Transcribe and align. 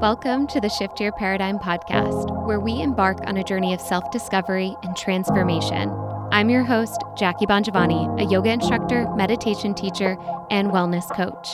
Welcome 0.00 0.46
to 0.48 0.60
the 0.60 0.68
Shift 0.68 1.00
Your 1.00 1.10
Paradigm 1.10 1.58
podcast, 1.58 2.46
where 2.46 2.60
we 2.60 2.80
embark 2.80 3.18
on 3.26 3.36
a 3.36 3.42
journey 3.42 3.74
of 3.74 3.80
self 3.80 4.08
discovery 4.12 4.76
and 4.84 4.96
transformation. 4.96 5.90
I'm 6.30 6.48
your 6.50 6.62
host, 6.62 7.02
Jackie 7.16 7.46
Bongiovanni, 7.46 8.22
a 8.24 8.30
yoga 8.30 8.52
instructor, 8.52 9.12
meditation 9.16 9.74
teacher, 9.74 10.16
and 10.52 10.68
wellness 10.68 11.12
coach. 11.16 11.48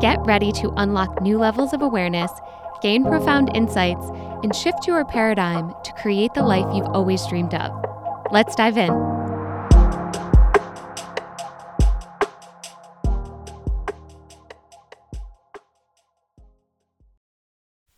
Get 0.00 0.18
ready 0.24 0.52
to 0.52 0.72
unlock 0.78 1.20
new 1.20 1.36
levels 1.36 1.74
of 1.74 1.82
awareness, 1.82 2.32
gain 2.80 3.04
profound 3.04 3.54
insights, 3.54 4.06
and 4.42 4.56
shift 4.56 4.86
your 4.86 5.04
paradigm 5.04 5.74
to 5.84 5.92
create 5.92 6.32
the 6.32 6.44
life 6.44 6.74
you've 6.74 6.86
always 6.86 7.26
dreamed 7.26 7.52
of. 7.52 7.72
Let's 8.32 8.54
dive 8.54 8.78
in. 8.78 9.15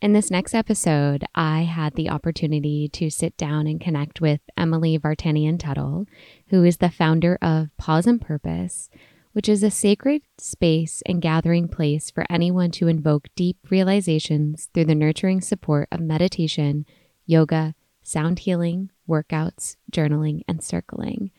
In 0.01 0.13
this 0.13 0.31
next 0.31 0.55
episode, 0.55 1.25
I 1.35 1.63
had 1.63 1.95
the 1.95 2.09
opportunity 2.09 2.89
to 2.91 3.11
sit 3.11 3.37
down 3.37 3.67
and 3.67 3.81
connect 3.81 4.21
with 4.21 4.41
Emily 4.57 4.97
Vartanian 4.97 5.59
Tuttle, 5.59 6.07
who 6.51 6.63
is 6.63 6.77
the 6.77 6.89
founder 6.89 7.37
of 7.43 7.77
Pause 7.79 8.07
and 8.07 8.21
Purpose, 8.21 8.91
which 9.33 9.49
is 9.49 9.65
a 9.65 9.73
sacred 9.73 10.23
space 10.39 11.03
and 11.05 11.21
gathering 11.21 11.67
place 11.67 12.13
for 12.13 12.25
anyone 12.31 12.71
to 12.73 12.87
invoke 12.87 13.27
deep 13.35 13.57
realizations 13.71 14.69
through 14.73 14.85
the 14.85 14.95
nurturing 14.95 15.41
support 15.41 15.89
of 15.91 15.99
meditation, 15.99 16.87
yoga, 17.27 17.75
sound 18.01 18.39
healing, 18.39 18.91
workouts, 19.09 19.75
journaling, 19.91 20.43
and 20.47 20.63
circling. 20.63 21.33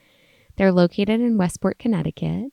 They're 0.58 0.74
located 0.74 1.22
in 1.22 1.38
Westport, 1.38 1.80
Connecticut, 1.80 2.52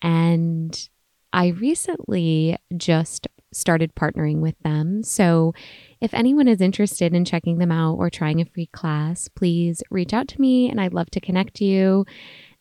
and 0.00 0.88
I 1.32 1.48
recently 1.48 2.56
just 2.76 3.26
started 3.52 3.94
partnering 3.94 4.40
with 4.40 4.58
them. 4.60 5.02
So 5.02 5.54
if 6.00 6.14
anyone 6.14 6.48
is 6.48 6.60
interested 6.60 7.14
in 7.14 7.24
checking 7.24 7.58
them 7.58 7.72
out 7.72 7.94
or 7.94 8.10
trying 8.10 8.40
a 8.40 8.44
free 8.44 8.66
class, 8.66 9.28
please 9.28 9.82
reach 9.90 10.12
out 10.12 10.28
to 10.28 10.40
me 10.40 10.70
and 10.70 10.80
I'd 10.80 10.94
love 10.94 11.10
to 11.10 11.20
connect 11.20 11.60
you. 11.60 12.04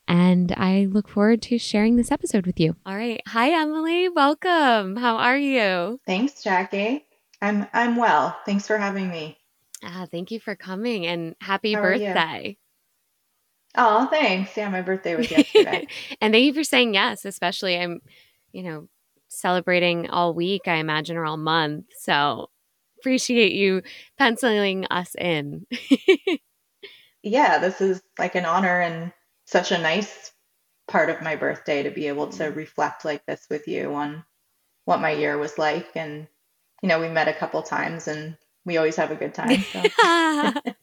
And 0.07 0.53
I 0.55 0.87
look 0.89 1.09
forward 1.09 1.41
to 1.43 1.57
sharing 1.57 1.97
this 1.97 2.11
episode 2.11 2.45
with 2.45 2.59
you. 2.59 2.75
All 2.85 2.95
right. 2.95 3.21
Hi, 3.27 3.61
Emily. 3.61 4.07
Welcome. 4.07 4.95
How 4.95 5.17
are 5.17 5.37
you? 5.37 5.99
Thanks, 6.05 6.41
Jackie. 6.41 7.05
I'm 7.41 7.67
I'm 7.73 7.97
well. 7.97 8.37
Thanks 8.45 8.65
for 8.65 8.77
having 8.77 9.09
me. 9.09 9.37
Ah, 9.83 10.07
thank 10.09 10.31
you 10.31 10.39
for 10.39 10.55
coming 10.55 11.05
and 11.05 11.35
happy 11.39 11.73
How 11.73 11.81
birthday. 11.81 12.57
Oh, 13.75 14.07
thanks. 14.07 14.57
Yeah, 14.57 14.69
my 14.69 14.81
birthday 14.81 15.15
was 15.15 15.29
yesterday. 15.29 15.87
and 16.21 16.33
thank 16.33 16.45
you 16.45 16.53
for 16.53 16.63
saying 16.63 16.95
yes, 16.95 17.25
especially 17.25 17.77
I'm, 17.77 18.01
you 18.51 18.63
know, 18.63 18.87
celebrating 19.27 20.09
all 20.09 20.33
week, 20.33 20.67
I 20.67 20.75
imagine, 20.75 21.17
or 21.17 21.25
all 21.25 21.37
month. 21.37 21.85
So 21.99 22.49
appreciate 22.99 23.53
you 23.53 23.81
penciling 24.17 24.85
us 24.85 25.15
in. 25.15 25.65
yeah, 27.23 27.59
this 27.59 27.81
is 27.81 28.01
like 28.17 28.35
an 28.35 28.45
honor 28.45 28.81
and 28.81 29.11
such 29.45 29.71
a 29.71 29.77
nice 29.77 30.31
part 30.87 31.09
of 31.09 31.21
my 31.21 31.35
birthday 31.35 31.83
to 31.83 31.89
be 31.89 32.07
able 32.07 32.27
to 32.27 32.43
mm. 32.43 32.55
reflect 32.55 33.05
like 33.05 33.25
this 33.25 33.45
with 33.49 33.67
you 33.67 33.93
on 33.93 34.23
what 34.85 35.01
my 35.01 35.11
year 35.11 35.37
was 35.37 35.57
like. 35.57 35.89
And, 35.95 36.27
you 36.81 36.89
know, 36.89 36.99
we 36.99 37.09
met 37.09 37.27
a 37.27 37.33
couple 37.33 37.61
times 37.61 38.07
and 38.07 38.37
we 38.65 38.77
always 38.77 38.95
have 38.95 39.11
a 39.11 39.15
good 39.15 39.33
time. 39.33 39.61
So. 39.61 39.81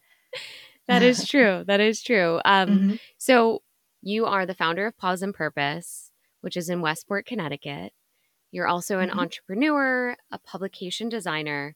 that 0.89 1.03
is 1.03 1.27
true. 1.29 1.65
That 1.67 1.81
is 1.81 2.03
true. 2.03 2.41
Um, 2.45 2.69
mm-hmm. 2.69 2.95
So 3.19 3.63
you 4.03 4.27
are 4.27 4.47
the 4.47 4.55
founder 4.55 4.87
of 4.87 4.99
Pause 4.99 5.23
and 5.23 5.35
Purpose, 5.35 6.11
which 6.41 6.57
is 6.57 6.69
in 6.69 6.81
Westport, 6.81 7.27
Connecticut. 7.27 7.93
You're 8.55 8.69
also 8.69 9.01
an 9.01 9.09
mm-hmm. 9.09 9.19
entrepreneur, 9.19 10.17
a 10.31 10.39
publication 10.39 11.09
designer, 11.09 11.75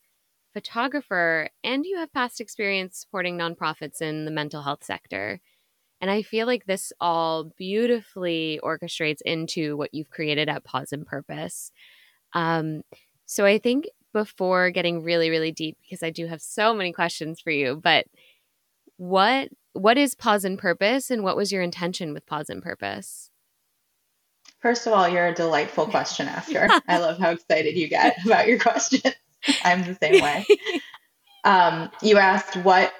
photographer, 0.55 1.51
and 1.65 1.85
you 1.85 1.99
have 1.99 2.13
past 2.13 2.41
experience 2.41 3.01
supporting 3.01 3.37
nonprofits 3.37 4.01
in 4.01 4.27
the 4.27 4.31
mental 4.31 4.63
health 4.63 4.85
sector. 4.85 5.41
And 6.01 6.09
I 6.09 6.23
feel 6.23 6.47
like 6.47 6.67
this 6.67 6.93
all 7.01 7.51
beautifully 7.59 8.61
orchestrates 8.63 9.21
into 9.27 9.77
what 9.77 9.93
you've 9.93 10.11
created 10.11 10.49
at 10.49 10.63
Pause 10.63 10.93
and 10.93 11.05
Purpose. 11.07 11.73
Um, 12.33 12.83
so 13.27 13.45
I 13.45 13.59
think 13.59 13.89
before 14.13 14.71
getting 14.71 15.03
really, 15.03 15.31
really 15.31 15.51
deep, 15.51 15.79
because 15.83 16.05
I 16.05 16.11
do 16.11 16.29
have 16.29 16.41
so 16.41 16.73
many 16.73 16.93
questions 16.93 17.41
for 17.41 17.51
you, 17.51 17.81
but 17.83 18.07
what 18.99 19.49
what 19.73 19.99
is 19.99 20.15
Pause 20.15 20.45
and 20.45 20.59
Purpose 20.61 21.11
and 21.11 21.25
what 21.25 21.37
was 21.37 21.51
your 21.51 21.63
intention 21.63 22.15
with 22.15 22.25
Pause 22.25 22.51
and 22.51 22.63
Purpose? 22.63 23.33
First 24.61 24.87
of 24.87 24.93
all, 24.93 25.09
you're 25.09 25.29
a 25.29 25.35
delightful 25.35 25.87
question 25.87 26.27
asker. 26.27 26.69
I 26.89 26.99
love 26.99 27.19
how 27.19 27.31
excited 27.31 27.77
you 27.77 27.89
get 27.89 28.17
about 28.25 28.49
your 28.49 28.59
questions. 28.59 29.15
I'm 29.65 29.85
the 29.85 29.95
same 29.95 30.23
way. 30.23 30.47
Um, 31.45 31.91
you 32.03 32.19
asked 32.19 32.57
what 32.57 32.93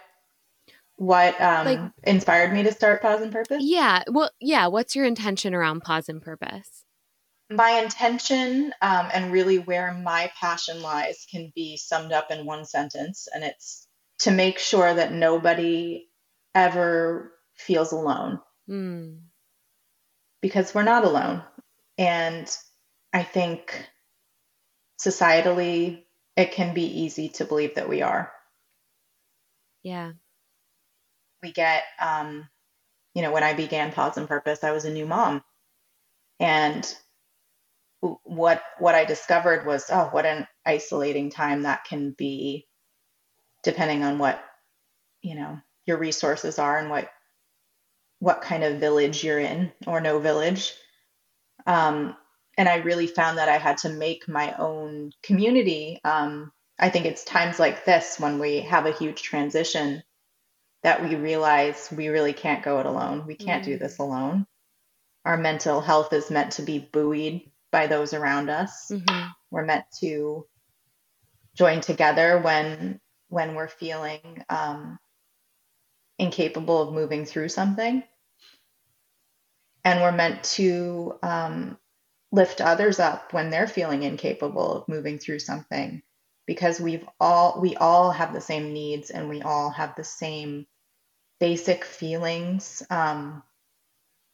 what 0.95 1.39
um, 1.41 1.67
like, 1.67 1.81
inspired 2.05 2.53
me 2.53 2.63
to 2.63 2.73
start 2.73 3.03
Pause 3.03 3.23
and 3.23 3.33
Purpose. 3.33 3.59
Yeah. 3.61 4.05
Well, 4.09 4.31
yeah. 4.41 4.69
What's 4.69 4.95
your 4.95 5.05
intention 5.05 5.55
around 5.55 5.81
Pause 5.83 6.09
and 6.11 6.23
Purpose? 6.23 6.85
My 7.51 7.81
intention 7.83 8.73
um, 8.81 9.09
and 9.13 9.33
really 9.33 9.59
where 9.59 9.93
my 9.93 10.31
passion 10.41 10.81
lies 10.81 11.27
can 11.31 11.53
be 11.55 11.77
summed 11.77 12.13
up 12.13 12.31
in 12.31 12.47
one 12.47 12.65
sentence, 12.65 13.27
and 13.35 13.43
it's 13.43 13.87
to 14.21 14.31
make 14.31 14.61
sure 14.61 14.95
that 14.95 15.13
nobody 15.13 16.07
ever 16.55 17.33
feels 17.57 17.91
alone. 17.91 18.41
Mm 18.71 19.19
because 20.49 20.75
we're 20.75 20.83
not 20.83 21.05
alone. 21.05 21.43
And 21.99 22.51
I 23.13 23.23
think 23.23 23.87
societally, 24.99 26.05
it 26.37 26.53
can 26.53 26.73
be 26.73 27.03
easy 27.03 27.29
to 27.29 27.45
believe 27.45 27.75
that 27.75 27.89
we 27.89 28.01
are. 28.01 28.33
Yeah. 29.83 30.13
We 31.43 31.53
get, 31.53 31.83
um, 32.01 32.49
you 33.15 33.21
know, 33.21 33.31
when 33.31 33.43
I 33.43 33.53
began 33.53 33.93
Pause 33.93 34.17
and 34.17 34.29
Purpose, 34.29 34.65
I 34.65 34.73
was 34.73 34.87
a 34.87 34.91
new 34.91 35.05
mom. 35.05 35.45
And 36.41 36.97
what 38.01 38.63
what 38.79 38.95
I 38.95 39.05
discovered 39.05 39.67
was, 39.67 39.91
oh, 39.91 40.09
what 40.13 40.25
an 40.25 40.47
isolating 40.65 41.29
time 41.29 41.63
that 41.65 41.85
can 41.85 42.13
be, 42.13 42.67
depending 43.63 44.03
on 44.03 44.19
what, 44.19 44.43
you 45.21 45.35
know, 45.35 45.59
your 45.85 45.99
resources 45.99 46.59
are 46.59 46.79
and 46.79 46.89
what 46.89 47.11
what 48.21 48.43
kind 48.43 48.65
of 48.65 48.81
village 48.81 49.23
you're 49.23 49.39
in 49.39 49.73
or 49.87 50.01
no 50.01 50.19
village. 50.19 50.75
Um, 51.67 52.17
and 52.57 52.69
I 52.69 52.77
really 52.77 53.07
found 53.07 53.39
that 53.39 53.49
I 53.49 53.59
had 53.59 53.79
to 53.79 53.89
make 53.89 54.29
my 54.29 54.55
own 54.59 55.13
community. 55.23 56.01
Um, 56.05 56.53
I 56.79 56.91
think 56.91 57.07
it's 57.07 57.25
times 57.25 57.59
like 57.59 57.85
this 57.85 58.19
when 58.19 58.39
we 58.39 58.61
have 58.61 58.87
a 58.87 58.93
huge 58.93 59.23
transition 59.23 60.03
that 60.83 61.03
we 61.03 61.17
realize 61.17 61.93
we 61.97 62.09
really 62.09 62.33
can't 62.33 62.63
go 62.63 62.81
it 62.81 62.87
alone. 62.87 63.27
We 63.27 63.35
can't 63.35 63.63
mm-hmm. 63.63 63.73
do 63.73 63.79
this 63.79 63.99
alone. 63.99 64.47
Our 65.25 65.37
mental 65.37 65.81
health 65.81 66.13
is 66.13 66.31
meant 66.31 66.53
to 66.53 66.63
be 66.63 66.79
buoyed 66.79 67.43
by 67.71 67.87
those 67.87 68.15
around 68.15 68.49
us. 68.49 68.91
Mm-hmm. 68.91 69.29
We're 69.51 69.65
meant 69.65 69.85
to 70.01 70.47
join 71.55 71.81
together 71.81 72.39
when 72.39 73.01
when 73.29 73.55
we're 73.55 73.69
feeling 73.69 74.43
um, 74.49 74.99
incapable 76.19 76.83
of 76.83 76.95
moving 76.95 77.25
through 77.25 77.49
something. 77.49 78.03
And 79.85 80.01
we're 80.01 80.13
meant 80.13 80.43
to 80.45 81.19
um, 81.23 81.79
lift 82.33 82.61
others 82.61 82.99
up 82.99 83.33
when 83.33 83.51
they're 83.51 83.69
feeling 83.69 84.03
incapable 84.03 84.73
of 84.73 84.89
moving 84.89 85.19
through 85.19 85.39
something 85.39 86.03
because 86.47 86.81
we've 86.81 87.07
all 87.21 87.61
we 87.61 87.77
all 87.77 88.11
have 88.11 88.33
the 88.33 88.41
same 88.41 88.73
needs 88.73 89.11
and 89.11 89.29
we 89.29 89.43
all 89.43 89.71
have 89.71 89.95
the 89.95 90.05
same 90.05 90.67
basic 91.41 91.85
feelings 91.85 92.83
um, 92.91 93.43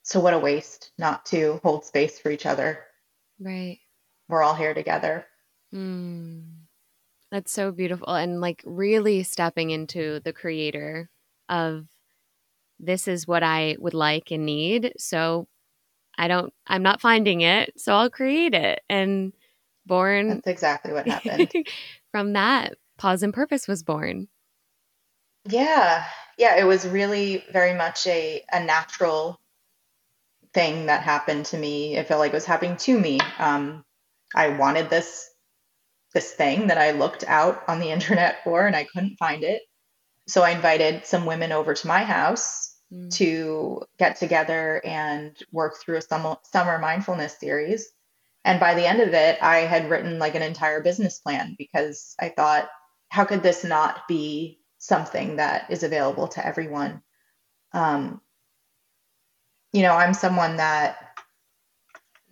so 0.03 0.21
what 0.21 0.35
a 0.35 0.39
waste 0.39 0.93
not 0.99 1.25
to 1.27 1.61
hold 1.63 1.85
space 1.85 2.19
for 2.19 2.31
each 2.31 2.47
other 2.47 2.81
right 3.41 3.79
we're 4.29 4.43
all 4.43 4.55
here 4.55 4.75
together 4.75 5.25
mm. 5.75 6.43
that's 7.31 7.53
so 7.53 7.71
beautiful 7.71 8.15
and 8.15 8.41
like 8.41 8.63
really 8.65 9.23
stepping 9.23 9.71
into 9.71 10.21
the 10.21 10.33
creator 10.33 11.11
of 11.49 11.87
this 12.79 13.09
is 13.09 13.27
what 13.27 13.43
I 13.43 13.77
would 13.79 13.95
like 13.95 14.31
and 14.31 14.47
need. 14.47 14.93
So 14.99 15.47
I 16.17 16.29
don't, 16.29 16.53
I'm 16.67 16.83
not 16.83 17.01
finding 17.01 17.41
it. 17.41 17.73
So 17.77 17.95
I'll 17.95 18.11
create 18.11 18.55
it. 18.55 18.81
And 18.89 19.33
born. 19.87 20.29
That's 20.29 20.47
exactly 20.47 20.93
what 20.93 21.07
happened. 21.07 21.51
from 22.13 22.33
that, 22.35 22.75
Pause 22.99 23.25
and 23.25 23.35
Purpose 23.35 23.69
was 23.69 23.83
born. 23.83 24.29
Yeah. 25.49 26.05
Yeah. 26.39 26.57
It 26.57 26.65
was 26.65 26.87
really 26.87 27.45
very 27.53 27.75
much 27.75 28.07
a, 28.07 28.43
a 28.53 28.65
natural 28.65 29.41
thing 30.53 30.87
that 30.87 31.03
happened 31.03 31.47
to 31.47 31.59
me. 31.59 31.97
It 31.97 32.07
felt 32.07 32.21
like 32.21 32.33
it 32.33 32.35
was 32.35 32.45
happening 32.45 32.77
to 32.79 32.99
me. 32.99 33.19
Um, 33.39 33.85
I 34.35 34.49
wanted 34.49 34.91
this 34.91 35.31
this 36.13 36.33
thing 36.33 36.69
that 36.69 36.79
I 36.79 36.93
looked 36.93 37.25
out 37.27 37.65
on 37.67 37.81
the 37.81 37.91
internet 37.91 38.45
for 38.45 38.67
and 38.67 38.77
I 38.77 38.85
couldn't 38.85 39.17
find 39.19 39.43
it 39.43 39.63
so 40.27 40.43
I 40.43 40.51
invited 40.51 41.07
some 41.07 41.27
women 41.27 41.53
over 41.53 41.75
to 41.75 41.87
my 41.87 42.05
house 42.05 42.75
mm. 42.93 43.13
to 43.15 43.83
get 43.99 44.17
together 44.17 44.81
and 44.85 45.37
work 45.53 45.77
through 45.81 45.99
a 45.99 46.03
summer, 46.03 46.37
summer 46.45 46.79
mindfulness 46.79 47.39
series. 47.39 47.91
and 48.45 48.61
by 48.61 48.75
the 48.75 48.87
end 48.87 49.01
of 49.01 49.15
it, 49.15 49.43
I 49.43 49.59
had 49.59 49.89
written 49.89 50.19
like 50.19 50.35
an 50.35 50.43
entire 50.43 50.83
business 50.83 51.19
plan 51.19 51.55
because 51.59 52.15
I 52.21 52.29
thought, 52.29 52.69
how 53.09 53.25
could 53.25 53.43
this 53.43 53.65
not 53.65 54.07
be 54.09 54.61
something 54.79 55.37
that 55.37 55.71
is 55.71 55.83
available 55.83 56.29
to 56.29 56.47
everyone? 56.47 57.03
Um, 57.73 58.21
you 59.73 59.83
know, 59.83 59.95
I'm 59.95 60.15
someone 60.15 60.57
that 60.57 60.99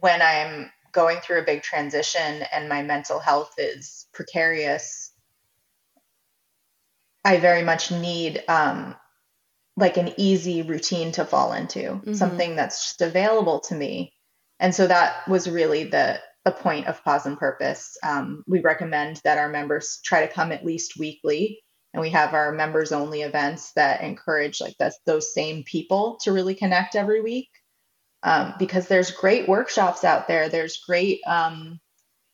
when 0.00 0.20
I'm 0.20 0.70
going 0.92 1.18
through 1.20 1.40
a 1.40 1.44
big 1.44 1.62
transition 1.62 2.44
and 2.52 2.68
my 2.68 2.82
mental 2.82 3.18
health 3.18 3.54
is 3.58 4.06
precarious, 4.12 5.11
I 7.24 7.38
very 7.38 7.62
much 7.62 7.90
need 7.90 8.42
um, 8.48 8.96
like 9.76 9.96
an 9.96 10.12
easy 10.16 10.62
routine 10.62 11.12
to 11.12 11.24
fall 11.24 11.52
into, 11.52 11.78
mm-hmm. 11.80 12.14
something 12.14 12.56
that's 12.56 12.88
just 12.88 13.02
available 13.02 13.60
to 13.60 13.74
me. 13.74 14.12
And 14.60 14.74
so 14.74 14.86
that 14.86 15.26
was 15.28 15.48
really 15.48 15.84
the 15.84 16.20
the 16.44 16.52
point 16.52 16.88
of 16.88 17.02
pause 17.04 17.26
and 17.26 17.38
purpose. 17.38 17.96
Um, 18.02 18.42
we 18.48 18.60
recommend 18.60 19.20
that 19.22 19.38
our 19.38 19.48
members 19.48 20.00
try 20.04 20.26
to 20.26 20.32
come 20.32 20.50
at 20.50 20.64
least 20.64 20.98
weekly, 20.98 21.60
and 21.94 22.00
we 22.00 22.10
have 22.10 22.34
our 22.34 22.52
members 22.52 22.90
only 22.90 23.22
events 23.22 23.72
that 23.74 24.02
encourage 24.02 24.60
like 24.60 24.76
that 24.78 24.94
those 25.06 25.34
same 25.34 25.62
people 25.64 26.18
to 26.22 26.32
really 26.32 26.54
connect 26.54 26.96
every 26.96 27.22
week. 27.22 27.48
Um, 28.24 28.54
because 28.58 28.86
there's 28.86 29.10
great 29.10 29.48
workshops 29.48 30.04
out 30.04 30.28
there. 30.28 30.48
There's 30.48 30.78
great 30.86 31.20
um, 31.26 31.80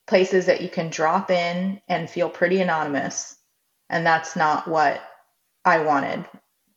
places 0.06 0.46
that 0.46 0.60
you 0.60 0.68
can 0.68 0.90
drop 0.90 1.30
in 1.30 1.80
and 1.88 2.10
feel 2.10 2.28
pretty 2.28 2.60
anonymous, 2.60 3.37
and 3.88 4.06
that's 4.06 4.36
not 4.36 4.68
what 4.68 5.02
I 5.64 5.80
wanted 5.80 6.24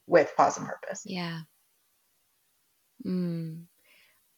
with 0.07 0.33
pause 0.35 0.57
and 0.57 0.67
purpose. 0.67 1.03
Yeah. 1.05 1.41
Mm. 3.05 3.63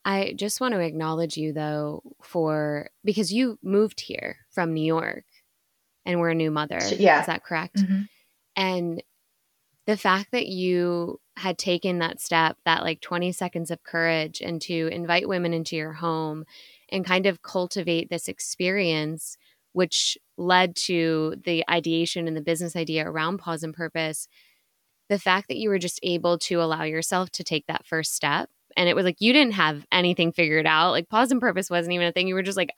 I 0.05 0.33
just 0.35 0.59
want 0.59 0.73
to 0.73 0.79
acknowledge 0.79 1.37
you 1.37 1.53
though 1.53 2.03
for 2.21 2.89
because 3.03 3.31
you 3.31 3.57
moved 3.63 4.01
here 4.01 4.37
from 4.51 4.73
New 4.73 4.83
York 4.83 5.25
and 6.05 6.19
we're 6.19 6.31
a 6.31 6.35
new 6.35 6.51
mother. 6.51 6.79
Yeah. 6.97 7.21
Is 7.21 7.27
that 7.27 7.43
correct? 7.43 7.77
Mm-hmm. 7.77 8.01
And 8.55 9.03
the 9.85 9.97
fact 9.97 10.31
that 10.31 10.47
you 10.47 11.19
had 11.35 11.57
taken 11.57 11.99
that 11.99 12.21
step, 12.21 12.57
that 12.65 12.83
like 12.83 13.01
20 13.01 13.31
seconds 13.31 13.71
of 13.71 13.83
courage, 13.83 14.41
and 14.41 14.61
to 14.61 14.87
invite 14.87 15.27
women 15.27 15.53
into 15.53 15.75
your 15.75 15.93
home 15.93 16.45
and 16.89 17.05
kind 17.05 17.25
of 17.25 17.41
cultivate 17.41 18.09
this 18.09 18.27
experience, 18.27 19.37
which 19.73 20.17
led 20.37 20.75
to 20.75 21.35
the 21.43 21.63
ideation 21.69 22.27
and 22.27 22.37
the 22.37 22.41
business 22.41 22.75
idea 22.75 23.07
around 23.07 23.37
pause 23.37 23.63
and 23.63 23.73
purpose 23.73 24.27
the 25.09 25.19
fact 25.19 25.47
that 25.47 25.57
you 25.57 25.69
were 25.69 25.79
just 25.79 25.99
able 26.03 26.37
to 26.39 26.61
allow 26.61 26.83
yourself 26.83 27.29
to 27.31 27.43
take 27.43 27.67
that 27.67 27.85
first 27.85 28.15
step. 28.15 28.49
And 28.75 28.89
it 28.89 28.95
was 28.95 29.05
like 29.05 29.17
you 29.19 29.33
didn't 29.33 29.53
have 29.53 29.85
anything 29.91 30.31
figured 30.31 30.65
out. 30.65 30.91
Like 30.91 31.09
pause 31.09 31.31
and 31.31 31.41
purpose 31.41 31.69
wasn't 31.69 31.93
even 31.93 32.07
a 32.07 32.11
thing. 32.11 32.27
You 32.27 32.35
were 32.35 32.43
just 32.43 32.57
like 32.57 32.71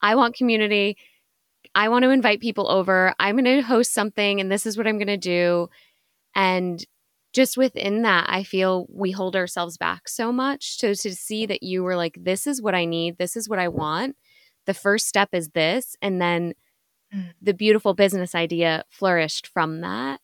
i 0.00 0.14
want 0.14 0.36
community. 0.36 0.96
I 1.74 1.88
want 1.88 2.04
to 2.04 2.10
invite 2.10 2.40
people 2.40 2.70
over. 2.70 3.14
I'm 3.18 3.36
going 3.36 3.44
to 3.44 3.60
host 3.60 3.92
something 3.92 4.40
and 4.40 4.50
this 4.50 4.66
is 4.66 4.78
what 4.78 4.86
i'm 4.86 4.98
going 4.98 5.08
to 5.08 5.16
do. 5.16 5.68
And 6.34 6.84
just 7.32 7.56
within 7.56 8.02
that 8.02 8.26
i 8.28 8.44
feel 8.44 8.86
we 8.88 9.10
hold 9.10 9.34
ourselves 9.34 9.76
back 9.76 10.08
so 10.08 10.30
much 10.30 10.78
so 10.78 10.94
to 10.94 11.12
see 11.12 11.46
that 11.46 11.64
you 11.64 11.82
were 11.82 11.96
like 11.96 12.16
this 12.20 12.46
is 12.46 12.62
what 12.62 12.74
i 12.74 12.84
need. 12.84 13.18
This 13.18 13.36
is 13.36 13.48
what 13.48 13.58
i 13.58 13.68
want 13.68 14.16
the 14.66 14.74
first 14.74 15.06
step 15.06 15.30
is 15.32 15.50
this 15.50 15.96
and 16.00 16.20
then 16.20 16.54
mm. 17.14 17.32
the 17.40 17.54
beautiful 17.54 17.94
business 17.94 18.34
idea 18.34 18.84
flourished 18.90 19.46
from 19.46 19.80
that 19.80 20.20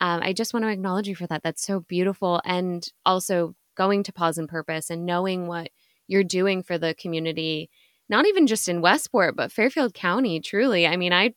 um, 0.00 0.20
I 0.22 0.32
just 0.32 0.54
want 0.54 0.64
to 0.64 0.70
acknowledge 0.70 1.08
you 1.08 1.14
for 1.14 1.26
that. 1.26 1.42
That's 1.42 1.64
so 1.64 1.80
beautiful. 1.80 2.40
And 2.44 2.86
also 3.04 3.54
going 3.76 4.02
to 4.04 4.12
pause 4.12 4.38
and 4.38 4.48
purpose 4.48 4.90
and 4.90 5.04
knowing 5.04 5.46
what 5.46 5.68
you're 6.08 6.24
doing 6.24 6.62
for 6.62 6.78
the 6.78 6.94
community, 6.94 7.70
not 8.08 8.26
even 8.26 8.46
just 8.46 8.68
in 8.68 8.80
Westport, 8.80 9.36
but 9.36 9.52
Fairfield 9.52 9.94
County, 9.94 10.40
truly. 10.40 10.86
I 10.86 10.96
mean, 10.96 11.12
I 11.12 11.34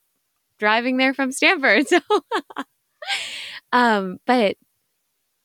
driving 0.59 0.97
there 0.97 1.13
from 1.13 1.31
Stamford 1.31 1.87
So, 1.89 1.99
um, 3.73 4.19
but 4.25 4.55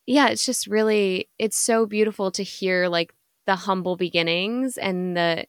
yeah, 0.07 0.29
it's 0.29 0.47
just 0.47 0.69
really, 0.69 1.29
it's 1.39 1.59
so 1.59 1.87
beautiful 1.87 2.31
to 2.33 2.45
hear 2.45 2.89
like 2.89 3.13
the 3.47 3.57
humble 3.57 3.97
beginnings 3.97 4.79
and 4.79 5.17
the, 5.17 5.47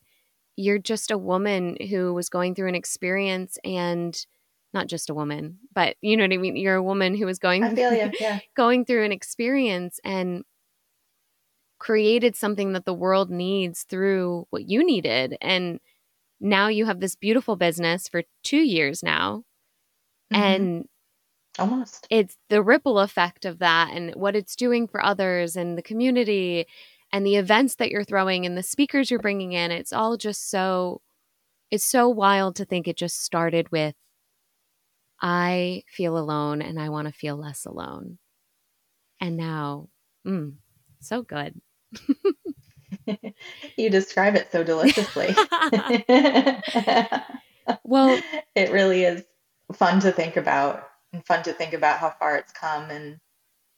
you're 0.59 0.77
just 0.77 1.09
a 1.09 1.17
woman 1.17 1.77
who 1.89 2.13
was 2.13 2.27
going 2.27 2.53
through 2.53 2.67
an 2.67 2.75
experience 2.75 3.57
and 3.63 4.25
not 4.73 4.87
just 4.87 5.09
a 5.09 5.13
woman, 5.13 5.57
but 5.73 5.95
you 6.01 6.17
know 6.17 6.25
what 6.25 6.33
I 6.33 6.37
mean. 6.37 6.57
You're 6.57 6.75
a 6.75 6.83
woman 6.83 7.15
who 7.15 7.25
was 7.25 7.39
going, 7.39 7.63
you, 7.77 8.11
yeah. 8.19 8.39
going 8.57 8.83
through 8.83 9.05
an 9.05 9.13
experience 9.13 10.01
and 10.03 10.43
created 11.79 12.35
something 12.35 12.73
that 12.73 12.83
the 12.83 12.93
world 12.93 13.31
needs 13.31 13.83
through 13.83 14.47
what 14.49 14.67
you 14.67 14.85
needed, 14.85 15.37
and 15.39 15.79
now 16.41 16.67
you 16.67 16.85
have 16.85 16.99
this 16.99 17.15
beautiful 17.15 17.55
business 17.55 18.09
for 18.09 18.23
two 18.43 18.57
years 18.57 19.01
now, 19.01 19.45
mm-hmm. 20.31 20.43
and 20.43 20.85
almost 21.57 22.05
it's 22.09 22.35
the 22.49 22.61
ripple 22.61 22.99
effect 22.99 23.45
of 23.45 23.59
that 23.59 23.91
and 23.93 24.13
what 24.15 24.35
it's 24.35 24.55
doing 24.57 24.87
for 24.87 25.03
others 25.03 25.55
and 25.55 25.77
the 25.77 25.81
community 25.81 26.65
and 27.11 27.25
the 27.25 27.35
events 27.35 27.75
that 27.75 27.89
you're 27.89 28.03
throwing 28.03 28.45
and 28.45 28.57
the 28.57 28.63
speakers 28.63 29.09
you're 29.09 29.19
bringing 29.19 29.53
in. 29.53 29.71
It's 29.71 29.93
all 29.93 30.17
just 30.17 30.49
so. 30.49 31.01
It's 31.71 31.85
so 31.85 32.09
wild 32.09 32.55
to 32.55 32.65
think 32.65 32.87
it 32.87 32.97
just 32.97 33.23
started 33.23 33.71
with 33.71 33.93
I 35.21 35.83
feel 35.87 36.17
alone 36.17 36.61
and 36.61 36.79
I 36.79 36.89
want 36.89 37.07
to 37.07 37.13
feel 37.13 37.35
less 37.35 37.65
alone. 37.65 38.17
And 39.19 39.35
now, 39.35 39.89
mm, 40.25 40.53
so 41.01 41.21
good. 41.21 41.59
you 43.77 43.89
describe 43.89 44.35
it 44.35 44.51
so 44.51 44.63
deliciously. 44.63 45.35
well, 47.83 48.21
it 48.55 48.71
really 48.71 49.03
is 49.03 49.23
fun 49.73 49.99
to 50.01 50.11
think 50.11 50.37
about 50.37 50.87
and 51.11 51.25
fun 51.25 51.43
to 51.43 51.53
think 51.53 51.73
about 51.73 51.99
how 51.99 52.11
far 52.11 52.37
it's 52.37 52.53
come 52.53 52.89
and 52.89 53.19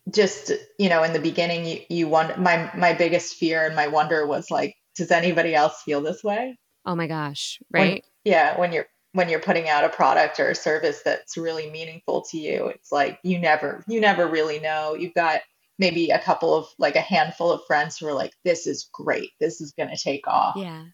just 0.10 0.52
you 0.80 0.90
know 0.90 1.04
in 1.04 1.14
the 1.14 1.20
beginning 1.20 1.66
you, 1.66 1.80
you 1.90 2.08
wonder 2.08 2.36
my 2.38 2.72
my 2.76 2.94
biggest 2.94 3.36
fear 3.36 3.66
and 3.66 3.76
my 3.76 3.88
wonder 3.88 4.26
was 4.26 4.50
like 4.50 4.76
does 4.96 5.12
anybody 5.12 5.56
else 5.56 5.82
feel 5.84 6.02
this 6.02 6.24
way? 6.24 6.58
Oh 6.86 6.96
my 6.96 7.08
gosh 7.08 7.60
right? 7.72 7.94
when, 7.94 8.02
yeah 8.24 8.60
when 8.60 8.72
you're 8.72 8.88
when 9.14 9.30
you're 9.30 9.40
putting 9.40 9.70
out 9.70 9.84
a 9.84 9.90
product 9.90 10.40
or 10.40 10.50
a 10.50 10.56
service 10.56 11.02
that's 11.04 11.38
really 11.38 11.70
meaningful 11.70 12.24
to 12.32 12.38
you 12.38 12.68
it's 12.68 12.92
like 12.92 13.20
you 13.24 13.38
never 13.38 13.84
you 13.88 14.02
never 14.02 14.28
really 14.28 14.60
know. 14.60 14.96
You've 14.96 15.14
got 15.14 15.42
maybe 15.78 16.10
a 16.10 16.20
couple 16.20 16.54
of 16.56 16.68
like 16.80 16.96
a 16.96 17.02
handful 17.02 17.52
of 17.52 17.66
friends 17.66 17.98
who 17.98 18.08
are 18.08 18.14
like 18.14 18.34
this 18.44 18.68
is 18.68 18.90
great. 18.92 19.32
This 19.40 19.62
is 19.62 19.72
going 19.72 19.90
to 19.90 20.04
take 20.04 20.28
off. 20.28 20.56
Yeah 20.56 20.86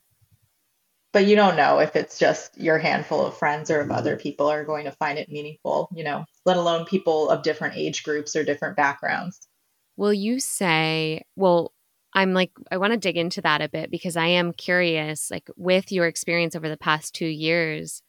but 1.13 1.25
you 1.25 1.35
don't 1.35 1.55
know 1.55 1.79
if 1.79 1.95
it's 1.95 2.19
just 2.19 2.57
your 2.59 2.77
handful 2.77 3.25
of 3.25 3.37
friends 3.37 3.71
or 3.71 3.81
if 3.81 3.89
other 3.89 4.17
people 4.17 4.47
are 4.47 4.63
going 4.63 4.85
to 4.85 4.91
find 4.91 5.17
it 5.17 5.29
meaningful 5.29 5.89
you 5.93 6.03
know 6.03 6.25
let 6.45 6.57
alone 6.57 6.85
people 6.85 7.29
of 7.29 7.43
different 7.43 7.75
age 7.75 8.03
groups 8.03 8.35
or 8.35 8.43
different 8.43 8.75
backgrounds 8.75 9.47
will 9.95 10.13
you 10.13 10.39
say 10.39 11.23
well 11.35 11.71
I'm 12.13 12.33
like, 12.33 12.51
I 12.71 12.77
want 12.77 12.93
to 12.93 12.97
dig 12.97 13.15
into 13.15 13.41
that 13.41 13.61
a 13.61 13.69
bit 13.69 13.91
because 13.91 14.17
I 14.17 14.25
am 14.25 14.51
curious, 14.51 15.29
like, 15.29 15.47
with 15.55 15.91
your 15.91 16.07
experience 16.07 16.55
over 16.55 16.67
the 16.67 16.75
past 16.75 17.13
two 17.13 17.27
years, 17.27 18.01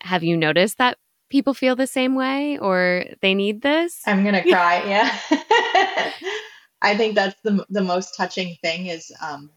have 0.00 0.24
you 0.24 0.36
noticed 0.36 0.78
that 0.78 0.98
people 1.30 1.54
feel 1.54 1.76
the 1.76 1.86
same 1.86 2.16
way 2.16 2.58
or 2.58 3.04
they 3.22 3.34
need 3.34 3.62
this? 3.62 4.00
I'm 4.04 4.24
going 4.24 4.34
to 4.42 4.50
cry. 4.50 4.82
yeah. 4.84 5.16
I 6.82 6.96
think 6.96 7.14
that's 7.14 7.40
the, 7.44 7.64
the 7.70 7.82
most 7.82 8.16
touching 8.16 8.56
thing 8.62 8.86
is 8.86 9.12
um, 9.22 9.50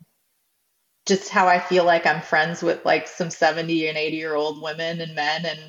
just 1.07 1.29
how 1.29 1.47
I 1.47 1.59
feel 1.59 1.85
like 1.85 2.05
I'm 2.05 2.21
friends 2.21 2.61
with 2.61 2.85
like 2.85 3.07
some 3.07 3.29
70 3.29 3.87
and 3.87 3.97
80 3.97 4.17
year 4.17 4.35
old 4.35 4.61
women 4.61 5.01
and 5.01 5.15
men 5.15 5.45
and 5.45 5.59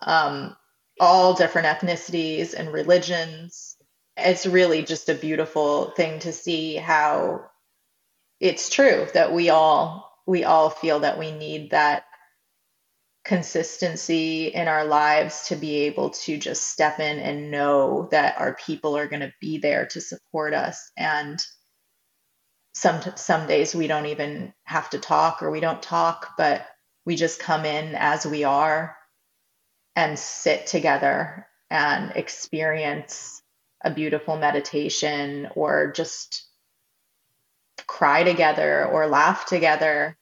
um, 0.00 0.56
all 1.00 1.34
different 1.34 1.68
ethnicities 1.68 2.54
and 2.54 2.72
religions. 2.72 3.76
It's 4.16 4.46
really 4.46 4.82
just 4.82 5.08
a 5.08 5.14
beautiful 5.14 5.92
thing 5.92 6.18
to 6.20 6.32
see 6.32 6.76
how 6.76 7.46
it's 8.40 8.68
true 8.68 9.06
that 9.14 9.32
we 9.32 9.50
all 9.50 10.10
we 10.26 10.44
all 10.44 10.70
feel 10.70 11.00
that 11.00 11.18
we 11.18 11.32
need 11.32 11.70
that 11.70 12.04
consistency 13.24 14.48
in 14.48 14.66
our 14.66 14.84
lives 14.84 15.46
to 15.48 15.56
be 15.56 15.80
able 15.82 16.10
to 16.10 16.36
just 16.36 16.68
step 16.68 16.98
in 16.98 17.18
and 17.20 17.50
know 17.50 18.08
that 18.10 18.38
our 18.40 18.54
people 18.54 18.96
are 18.96 19.06
going 19.06 19.20
to 19.20 19.32
be 19.40 19.58
there 19.58 19.86
to 19.86 20.00
support 20.00 20.54
us 20.54 20.90
and 20.96 21.44
some 22.74 23.00
some 23.16 23.46
days 23.46 23.74
we 23.74 23.86
don't 23.86 24.06
even 24.06 24.52
have 24.64 24.90
to 24.90 24.98
talk 24.98 25.42
or 25.42 25.50
we 25.50 25.60
don't 25.60 25.82
talk 25.82 26.30
but 26.38 26.66
we 27.04 27.16
just 27.16 27.40
come 27.40 27.64
in 27.64 27.94
as 27.94 28.26
we 28.26 28.44
are 28.44 28.96
and 29.96 30.18
sit 30.18 30.66
together 30.66 31.46
and 31.70 32.12
experience 32.16 33.42
a 33.84 33.90
beautiful 33.90 34.36
meditation 34.36 35.48
or 35.54 35.92
just 35.92 36.46
cry 37.86 38.22
together 38.22 38.86
or 38.86 39.06
laugh 39.06 39.46
together. 39.46 40.16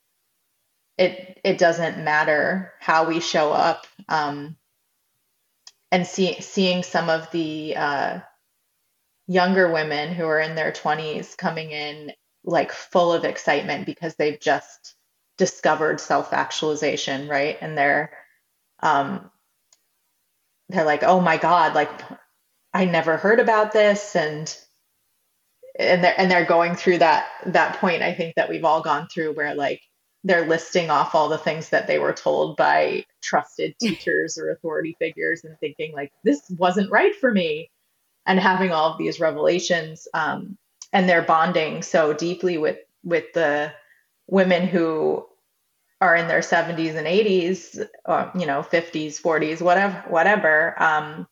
It 0.98 1.40
it 1.44 1.58
doesn't 1.58 2.04
matter 2.04 2.72
how 2.80 3.06
we 3.08 3.20
show 3.20 3.52
up 3.52 3.86
um, 4.08 4.56
and 5.90 6.06
see, 6.06 6.40
seeing 6.40 6.82
some 6.82 7.08
of 7.08 7.30
the 7.30 7.76
uh, 7.76 8.20
younger 9.26 9.72
women 9.72 10.14
who 10.14 10.24
are 10.26 10.40
in 10.40 10.54
their 10.54 10.72
20s 10.72 11.36
coming 11.36 11.70
in 11.70 12.12
like 12.44 12.72
full 12.72 13.12
of 13.12 13.24
excitement 13.24 13.86
because 13.86 14.14
they've 14.16 14.40
just 14.40 14.94
discovered 15.38 16.00
self-actualization, 16.00 17.28
right? 17.28 17.56
And 17.60 17.76
they're 17.76 18.12
um, 18.82 19.30
they're 20.68 20.84
like, 20.84 21.02
oh 21.02 21.20
my 21.20 21.36
God, 21.36 21.74
like 21.74 21.90
I 22.72 22.84
never 22.84 23.16
heard 23.16 23.40
about 23.40 23.72
this, 23.72 24.14
and 24.16 24.56
and 25.78 26.04
they're 26.04 26.14
and 26.18 26.30
they're 26.30 26.44
going 26.44 26.76
through 26.76 26.98
that 26.98 27.26
that 27.46 27.78
point. 27.78 28.02
I 28.02 28.14
think 28.14 28.34
that 28.36 28.48
we've 28.48 28.64
all 28.64 28.82
gone 28.82 29.08
through 29.08 29.34
where 29.34 29.54
like 29.54 29.80
they're 30.24 30.46
listing 30.46 30.90
off 30.90 31.14
all 31.14 31.28
the 31.28 31.38
things 31.38 31.70
that 31.70 31.86
they 31.86 31.98
were 31.98 32.12
told 32.12 32.56
by 32.56 33.04
trusted 33.22 33.74
teachers 33.80 34.38
or 34.38 34.50
authority 34.50 34.96
figures 34.98 35.44
and 35.44 35.58
thinking 35.60 35.92
like 35.94 36.12
this 36.24 36.42
wasn't 36.58 36.90
right 36.90 37.16
for 37.16 37.32
me 37.32 37.70
and 38.26 38.38
having 38.38 38.70
all 38.70 38.92
of 38.92 38.98
these 38.98 39.20
revelations 39.20 40.06
um, 40.14 40.58
and 40.92 41.08
they're 41.08 41.22
bonding 41.22 41.82
so 41.82 42.12
deeply 42.12 42.58
with 42.58 42.78
with 43.02 43.32
the 43.32 43.72
women 44.26 44.66
who 44.66 45.26
are 46.00 46.16
in 46.16 46.28
their 46.28 46.40
70s 46.40 46.94
and 46.94 47.06
80s 47.06 47.86
or 48.06 48.30
you 48.34 48.46
know 48.46 48.62
50s 48.62 49.20
40s 49.20 49.60
whatever 49.60 50.04
whatever 50.08 50.82
um, 50.82 51.26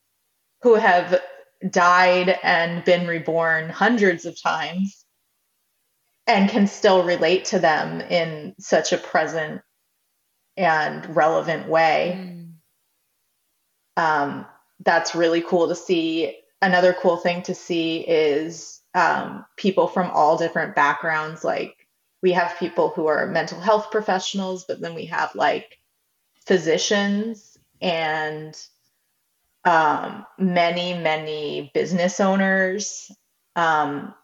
who 0.62 0.74
have 0.74 1.20
died 1.70 2.38
and 2.42 2.84
been 2.84 3.06
reborn 3.06 3.68
hundreds 3.68 4.24
of 4.24 4.40
times 4.40 5.04
and 6.26 6.50
can 6.50 6.66
still 6.66 7.04
relate 7.04 7.46
to 7.46 7.58
them 7.58 8.00
in 8.02 8.54
such 8.58 8.92
a 8.92 8.98
present 8.98 9.62
and 10.56 11.16
relevant 11.16 11.68
way 11.68 12.18
mm. 12.20 12.52
um, 13.96 14.46
that's 14.84 15.14
really 15.14 15.40
cool 15.40 15.68
to 15.68 15.74
see 15.74 16.38
another 16.60 16.94
cool 17.00 17.16
thing 17.16 17.42
to 17.42 17.54
see 17.54 18.00
is 18.00 18.77
um, 18.94 19.44
people 19.56 19.86
from 19.86 20.10
all 20.10 20.36
different 20.36 20.74
backgrounds. 20.74 21.44
Like 21.44 21.86
we 22.22 22.32
have 22.32 22.58
people 22.58 22.90
who 22.90 23.06
are 23.06 23.26
mental 23.26 23.60
health 23.60 23.90
professionals, 23.90 24.64
but 24.64 24.80
then 24.80 24.94
we 24.94 25.06
have 25.06 25.34
like 25.34 25.78
physicians 26.46 27.58
and 27.80 28.56
um, 29.64 30.26
many, 30.38 30.94
many 30.94 31.70
business 31.74 32.20
owners. 32.20 33.10
Um, 33.56 34.14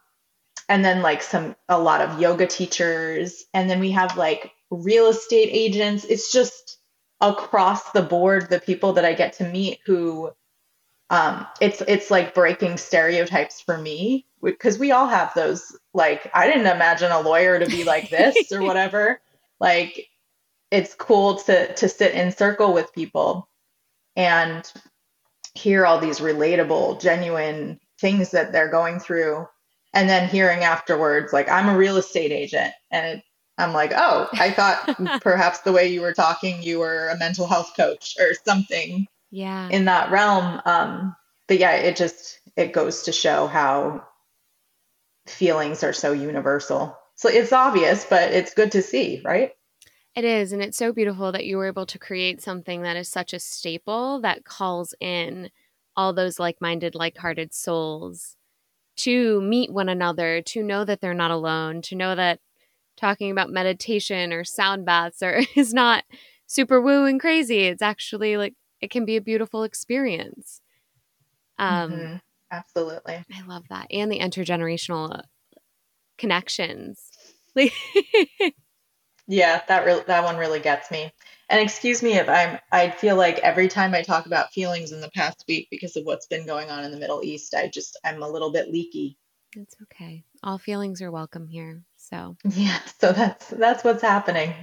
and 0.69 0.85
then 0.85 1.03
like 1.03 1.23
some, 1.23 1.55
a 1.69 1.79
lot 1.79 2.01
of 2.01 2.21
yoga 2.21 2.47
teachers. 2.47 3.45
And 3.53 3.69
then 3.69 3.81
we 3.81 3.91
have 3.91 4.17
like 4.17 4.53
real 4.71 5.09
estate 5.09 5.51
agents. 5.53 6.05
It's 6.05 6.33
just 6.33 6.79
across 7.21 7.93
the 7.93 8.03
board, 8.03 8.49
the 8.49 8.61
people 8.61 8.95
that 8.95 9.05
I 9.05 9.13
get 9.13 9.35
to 9.35 9.49
meet 9.49 9.81
who 9.85 10.33
um, 11.11 11.47
it's 11.61 11.83
it's 11.83 12.11
like 12.11 12.35
breaking 12.35 12.77
stereotypes 12.77 13.61
for 13.61 13.77
me 13.77 14.27
because 14.45 14.79
we 14.79 14.93
all 14.93 15.09
have 15.09 15.33
those 15.35 15.77
like 15.95 16.31
i 16.35 16.47
didn't 16.47 16.67
imagine 16.67 17.11
a 17.11 17.21
lawyer 17.21 17.59
to 17.59 17.67
be 17.67 17.85
like 17.85 18.11
this 18.11 18.53
or 18.53 18.63
whatever. 18.63 19.21
Like 19.61 20.09
it's 20.71 20.95
cool 20.95 21.37
to 21.37 21.75
to 21.75 21.89
sit 21.89 22.15
in 22.15 22.33
circle 22.33 22.75
with 22.75 22.93
people 22.93 23.49
and 24.17 24.71
hear 25.55 25.87
all 25.87 25.99
these 25.99 26.19
relatable 26.19 27.01
genuine 27.01 27.79
things 28.01 28.33
that 28.33 28.53
they're 28.53 28.71
going 28.71 28.99
through 28.99 29.47
and 29.93 30.09
then 30.09 30.29
hearing 30.29 30.65
afterwards 30.65 31.33
like 31.33 31.49
i'm 31.49 31.69
a 31.69 31.79
real 31.79 31.97
estate 31.97 32.33
agent. 32.33 32.73
And 32.91 33.19
it, 33.19 33.25
i'm 33.57 33.73
like 33.73 33.93
oh 33.95 34.29
i 34.33 34.51
thought 34.51 34.99
perhaps 35.23 35.61
the 35.61 35.73
way 35.73 35.89
you 35.89 36.01
were 36.01 36.13
talking 36.13 36.63
you 36.63 36.81
were 36.81 37.09
a 37.09 37.19
mental 37.19 37.47
health 37.47 37.73
coach 37.77 38.17
or 38.19 38.35
something 38.45 39.07
yeah. 39.31 39.69
in 39.71 39.85
that 39.87 40.11
realm. 40.11 40.61
Um 40.65 41.17
but 41.47 41.59
yeah 41.59 41.77
it 41.77 41.97
just 41.97 42.41
it 42.57 42.73
goes 42.73 43.05
to 43.05 43.13
show 43.13 43.47
how 43.47 44.05
feelings 45.27 45.83
are 45.83 45.93
so 45.93 46.13
universal. 46.13 46.97
So 47.17 47.29
it's 47.29 47.53
obvious, 47.53 48.05
but 48.05 48.33
it's 48.33 48.55
good 48.55 48.73
to 48.73 48.83
see, 48.83 49.23
right? 49.25 49.53
It 50.15 50.25
is. 50.25 50.53
And 50.53 50.63
it's 50.63 50.77
so 50.77 50.93
beautiful 50.93 51.33
that 51.33 51.45
you 51.45 51.57
were 51.57 51.67
able 51.67 51.87
to 51.87 51.99
create 51.99 52.41
something 52.41 52.83
that 52.83 52.97
is 52.97 53.09
such 53.09 53.33
a 53.33 53.41
staple 53.41 54.21
that 54.21 54.45
calls 54.45 54.95
in 55.01 55.51
all 55.97 56.13
those 56.13 56.39
like 56.39 56.61
minded, 56.61 56.95
like 56.95 57.19
hearted 57.19 57.53
souls 57.53 58.37
to 58.97 59.41
meet 59.41 59.73
one 59.73 59.89
another, 59.89 60.41
to 60.43 60.63
know 60.63 60.85
that 60.85 61.01
they're 61.01 61.15
not 61.15 61.31
alone, 61.31 61.83
to 61.83 61.97
know 61.97 62.15
that 62.15 62.41
talking 62.97 63.31
about 63.31 63.51
meditation 63.51 64.33
or 64.33 64.45
sound 64.45 64.85
baths 64.85 65.23
or 65.23 65.43
is 65.57 65.75
not 65.75 66.05
super 66.47 66.81
woo 66.81 67.07
and 67.07 67.21
crazy. 67.21 67.61
It's 67.61 67.83
actually 67.83 68.37
like 68.37 68.55
it 68.81 68.91
can 68.91 69.05
be 69.05 69.17
a 69.17 69.21
beautiful 69.21 69.65
experience. 69.65 70.61
Um, 71.59 71.93
mm-hmm. 71.93 72.17
Absolutely. 72.51 73.25
I 73.33 73.43
love 73.47 73.65
that. 73.71 73.87
And 73.91 74.11
the 74.11 74.21
intergenerational 74.21 75.23
connections. 76.19 77.11
yeah, 79.27 79.63
that 79.69 79.85
really 79.85 80.03
that 80.07 80.25
one 80.25 80.37
really 80.37 80.61
gets 80.61 80.91
me. 80.91 81.13
And 81.49 81.61
excuse 81.61 82.03
me 82.03 82.15
if 82.15 82.29
I'm 82.29 82.59
I 82.73 82.91
feel 82.91 83.17
like 83.17 83.39
every 83.39 83.69
time 83.69 83.95
I 83.95 84.03
talk 84.03 84.27
about 84.27 84.53
feelings 84.53 84.93
in 84.93 85.01
the 85.01 85.11
past 85.11 85.45
week 85.49 85.69
because 85.71 85.97
of 85.97 86.05
what's 86.05 86.27
been 86.27 86.47
going 86.47 86.71
on 86.71 86.85
in 86.85 86.91
the 86.91 86.99
Middle 86.99 87.23
East, 87.23 87.55
I 87.55 87.69
just 87.69 87.99
I'm 88.05 88.23
a 88.23 88.29
little 88.29 88.51
bit 88.53 88.71
leaky. 88.71 89.19
It's 89.57 89.77
okay. 89.83 90.25
All 90.43 90.59
feelings 90.59 91.01
are 91.01 91.13
welcome 91.13 91.47
here. 91.47 91.83
So 91.97 92.37
Yeah, 92.45 92.81
so 93.01 93.13
that's 93.13 93.49
that's 93.49 93.85
what's 93.85 94.03
happening. 94.03 94.55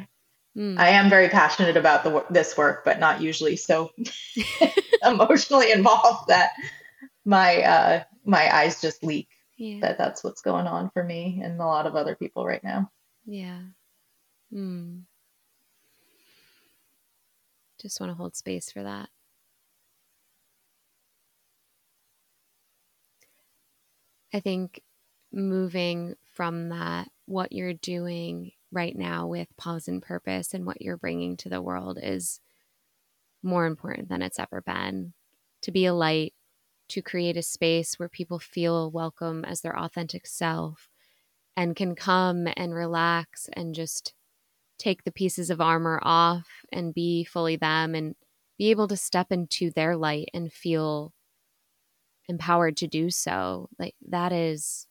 Mm. 0.57 0.77
I 0.77 0.89
am 0.89 1.09
very 1.09 1.29
passionate 1.29 1.77
about 1.77 2.03
the 2.03 2.25
this 2.29 2.57
work, 2.57 2.83
but 2.83 2.99
not 2.99 3.21
usually 3.21 3.55
so 3.55 3.91
emotionally 5.03 5.71
involved 5.71 6.27
that 6.27 6.51
my 7.25 7.61
uh 7.61 8.03
my 8.25 8.53
eyes 8.55 8.81
just 8.81 9.03
leak 9.03 9.29
yeah. 9.57 9.79
that 9.81 9.97
that's 9.97 10.23
what's 10.23 10.41
going 10.41 10.67
on 10.67 10.89
for 10.89 11.03
me 11.03 11.41
and 11.43 11.59
a 11.59 11.65
lot 11.65 11.85
of 11.85 11.95
other 11.95 12.15
people 12.15 12.45
right 12.45 12.63
now 12.63 12.89
yeah 13.25 13.59
mm. 14.53 15.01
just 17.79 17.99
want 17.99 18.11
to 18.11 18.15
hold 18.15 18.35
space 18.35 18.71
for 18.71 18.83
that 18.83 19.09
i 24.33 24.39
think 24.39 24.81
moving 25.31 26.15
from 26.33 26.69
that 26.69 27.07
what 27.25 27.51
you're 27.51 27.73
doing 27.73 28.51
right 28.71 28.97
now 28.97 29.27
with 29.27 29.47
pause 29.57 29.87
and 29.87 30.01
purpose 30.01 30.53
and 30.53 30.65
what 30.65 30.81
you're 30.81 30.97
bringing 30.97 31.37
to 31.37 31.49
the 31.49 31.61
world 31.61 31.99
is 32.01 32.39
more 33.43 33.65
important 33.65 34.09
than 34.09 34.21
it's 34.21 34.39
ever 34.39 34.61
been 34.61 35.13
to 35.61 35.71
be 35.71 35.85
a 35.85 35.93
light 35.93 36.33
to 36.91 37.01
create 37.01 37.37
a 37.37 37.41
space 37.41 37.97
where 37.97 38.09
people 38.09 38.39
feel 38.39 38.91
welcome 38.91 39.43
as 39.45 39.61
their 39.61 39.77
authentic 39.77 40.27
self 40.27 40.89
and 41.55 41.75
can 41.75 41.95
come 41.95 42.47
and 42.55 42.73
relax 42.73 43.49
and 43.53 43.75
just 43.75 44.13
take 44.77 45.03
the 45.03 45.11
pieces 45.11 45.49
of 45.49 45.61
armor 45.61 45.99
off 46.01 46.47
and 46.71 46.93
be 46.93 47.23
fully 47.23 47.55
them 47.55 47.93
and 47.93 48.15
be 48.57 48.71
able 48.71 48.87
to 48.87 48.97
step 48.97 49.31
into 49.31 49.69
their 49.71 49.95
light 49.95 50.29
and 50.33 50.51
feel 50.51 51.13
empowered 52.27 52.77
to 52.77 52.87
do 52.87 53.09
so. 53.09 53.69
Like 53.77 53.95
that 54.09 54.31
is 54.31 54.87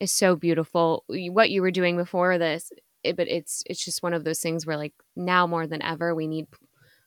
is 0.00 0.12
so 0.12 0.36
beautiful. 0.36 1.04
What 1.08 1.50
you 1.50 1.62
were 1.62 1.70
doing 1.70 1.96
before 1.96 2.38
this 2.38 2.70
it, 3.02 3.16
but 3.16 3.28
it's 3.28 3.62
it's 3.66 3.84
just 3.84 4.02
one 4.02 4.14
of 4.14 4.24
those 4.24 4.40
things 4.40 4.66
where 4.66 4.76
like 4.76 4.94
now 5.16 5.46
more 5.46 5.66
than 5.66 5.82
ever 5.82 6.14
we 6.14 6.26
need 6.26 6.46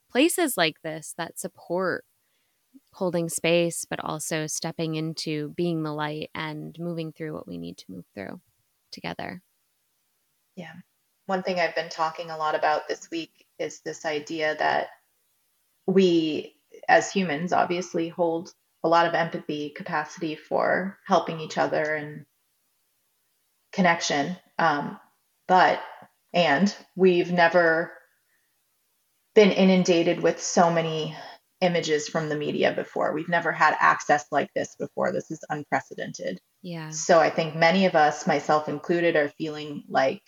places 0.10 0.58
like 0.58 0.76
this 0.84 1.14
that 1.18 1.40
support 1.40 2.04
holding 2.94 3.30
space, 3.30 3.86
but 3.90 4.04
also 4.04 4.48
stepping 4.48 4.96
into 4.96 5.50
being 5.56 5.84
the 5.84 5.94
light 5.94 6.30
and 6.36 6.76
moving 6.80 7.12
through 7.12 7.34
what 7.34 7.48
we 7.48 7.58
need 7.58 7.78
to 7.78 7.86
move 7.90 8.06
through 8.14 8.42
together. 8.92 9.42
Yeah. 10.56 10.74
One 11.26 11.44
thing 11.44 11.60
I've 11.60 11.76
been 11.76 11.90
talking 11.90 12.30
a 12.30 12.38
lot 12.38 12.56
about 12.56 12.88
this 12.88 13.10
week 13.10 13.46
is 13.58 13.80
this 13.82 14.06
idea 14.06 14.56
that 14.60 14.88
we, 15.88 16.56
as 16.90 17.12
humans, 17.12 17.54
obviously 17.54 18.10
hold 18.10 18.54
a 18.84 18.90
lot 18.90 19.06
of 19.06 19.14
empathy 19.14 19.70
capacity 19.70 20.36
for 20.36 20.98
helping 21.06 21.40
each 21.40 21.58
other 21.58 21.96
and 21.96 22.26
connection. 23.72 24.36
Um, 24.60 25.00
but, 25.48 25.80
and 26.34 26.76
we've 26.96 27.32
never 27.32 27.94
been 29.34 29.52
inundated 29.52 30.22
with 30.22 30.42
so 30.42 30.70
many 30.70 31.16
images 31.62 32.10
from 32.10 32.28
the 32.28 32.36
media 32.36 32.74
before. 32.74 33.14
We've 33.14 33.30
never 33.30 33.52
had 33.52 33.76
access 33.80 34.26
like 34.32 34.50
this 34.54 34.76
before. 34.76 35.12
This 35.12 35.32
is 35.32 35.46
unprecedented. 35.50 36.42
Yeah. 36.62 36.90
So 36.90 37.20
I 37.20 37.30
think 37.30 37.56
many 37.56 37.86
of 37.86 37.96
us, 37.96 38.28
myself 38.28 38.68
included, 38.68 39.16
are 39.16 39.30
feeling 39.30 39.84
like 39.88 40.24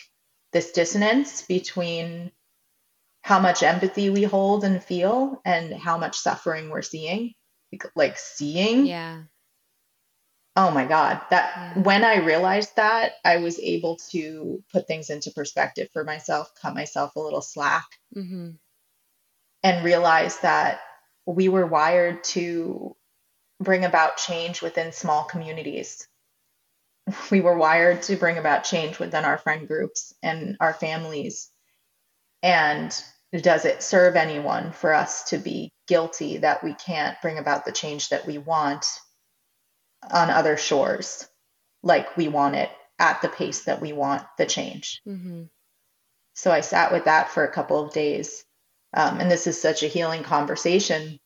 this 0.54 0.72
dissonance 0.72 1.42
between 1.42 2.32
how 3.24 3.40
much 3.40 3.63
empathy 3.63 4.10
we 4.10 4.24
hold 4.24 4.63
and 4.63 4.84
feel 4.84 5.42
and 5.44 5.74
how 5.74 5.98
much 5.98 6.18
suffering 6.18 6.70
we're 6.70 6.82
seeing. 6.82 7.34
Like 7.96 8.18
seeing. 8.18 8.86
Yeah. 8.86 9.24
Oh 10.56 10.70
my 10.70 10.86
God. 10.86 11.20
That 11.32 11.52
yeah. 11.56 11.82
when 11.82 12.04
I 12.04 12.18
realized 12.18 12.75
that, 12.75 13.13
I 13.25 13.38
was 13.38 13.60
able 13.60 13.98
to 14.12 14.63
put 14.72 14.86
things 14.86 15.10
into 15.10 15.32
perspective 15.32 15.90
for 15.92 16.04
myself, 16.04 16.52
cut 16.62 16.75
myself 16.75 17.16
a 17.16 17.20
little 17.20 17.42
slack, 17.42 17.88
mm-hmm. 18.16 18.52
and 19.63 19.86
realize 19.86 20.38
that 20.40 20.82
we 21.25 21.50
were 21.50 21.65
wired 21.65 22.24
to 22.24 22.96
bring 23.60 23.86
about 23.86 24.18
change 24.18 24.62
within 24.62 24.92
small 24.92 25.24
communities. 25.24 26.08
We 27.32 27.42
were 27.42 27.58
wired 27.58 28.01
to 28.03 28.15
bring 28.15 28.38
about 28.38 28.63
change 28.63 29.00
within 29.00 29.25
our 29.25 29.38
friend 29.38 29.68
groups 29.68 30.13
and 30.22 30.58
our 30.60 30.74
families. 30.74 31.50
And 32.42 32.96
does 33.42 33.65
it 33.65 33.84
serve 33.84 34.15
anyone 34.15 34.72
for 34.72 34.94
us 34.94 35.24
to 35.30 35.38
be 35.38 35.74
guilty 35.88 36.38
that 36.38 36.63
we 36.63 36.74
can't 36.74 37.20
bring 37.22 37.38
about 37.38 37.65
the 37.65 37.72
change 37.72 38.10
that 38.10 38.25
we 38.25 38.38
want 38.38 38.86
on 40.12 40.30
other 40.30 40.58
shores 40.58 41.27
like 41.82 42.15
we 42.15 42.27
want 42.27 42.56
it 42.56 42.70
at 43.00 43.22
the 43.22 43.30
pace 43.30 43.65
that 43.65 43.82
we 43.82 43.92
want 43.92 44.24
the 44.38 44.46
change? 44.46 45.01
Mm-hmm. 45.08 45.44
So 46.36 46.51
I 46.51 46.62
sat 46.62 46.92
with 46.92 47.06
that 47.06 47.30
for 47.30 47.44
a 47.44 47.51
couple 47.51 47.84
of 47.84 47.94
days. 47.94 48.46
Um, 48.93 49.19
and 49.19 49.29
this 49.29 49.47
is 49.47 49.59
such 49.59 49.83
a 49.83 49.88
healing 49.88 50.23
conversation 50.23 51.19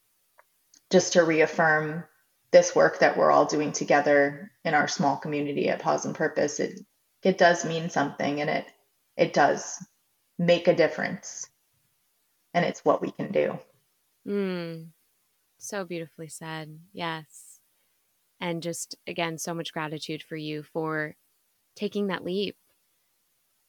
just 0.90 1.14
to 1.14 1.24
reaffirm 1.24 2.06
this 2.52 2.76
work 2.76 3.00
that 3.00 3.18
we're 3.18 3.32
all 3.32 3.46
doing 3.46 3.72
together 3.74 4.52
in 4.64 4.74
our 4.74 4.88
small 4.88 5.18
community 5.18 5.70
at 5.70 5.80
Pause 5.80 6.06
and 6.06 6.16
Purpose. 6.16 6.60
It 6.60 6.80
it 7.24 7.38
does 7.38 7.66
mean 7.66 7.90
something 7.90 8.42
and 8.42 8.50
it 8.50 8.66
it 9.18 9.34
does 9.34 9.84
make 10.40 10.68
a 10.68 10.76
difference. 10.76 11.50
And 12.54 12.66
it's 12.66 12.86
what 12.86 13.02
we 13.02 13.12
can 13.12 13.32
do. 13.32 13.60
Mm, 14.26 14.88
so 15.58 15.84
beautifully 15.84 16.30
said. 16.30 16.80
Yes. 16.94 17.60
And 18.40 18.64
just 18.64 18.96
again, 19.06 19.38
so 19.38 19.54
much 19.54 19.74
gratitude 19.74 20.24
for 20.24 20.38
you 20.38 20.64
for 20.64 21.16
taking 21.76 22.08
that 22.08 22.24
leap 22.24 22.56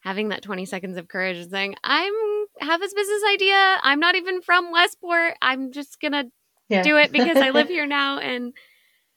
having 0.01 0.29
that 0.29 0.43
20 0.43 0.65
seconds 0.65 0.97
of 0.97 1.09
courage 1.09 1.37
and 1.37 1.51
saying, 1.51 1.75
I'm 1.85 2.13
have 2.61 2.81
this 2.81 2.95
business 2.95 3.23
idea. 3.33 3.79
I'm 3.83 4.01
not 4.01 4.15
even 4.15 4.43
from 4.43 4.71
Westport. 4.73 5.35
I'm 5.43 5.73
just 5.73 6.01
gonna 6.01 6.25
yeah. 6.69 6.83
do 6.83 6.97
it 6.97 7.13
because 7.13 7.37
I 7.37 7.51
live 7.51 7.69
here 7.77 7.87
now 7.87 8.19
and 8.19 8.53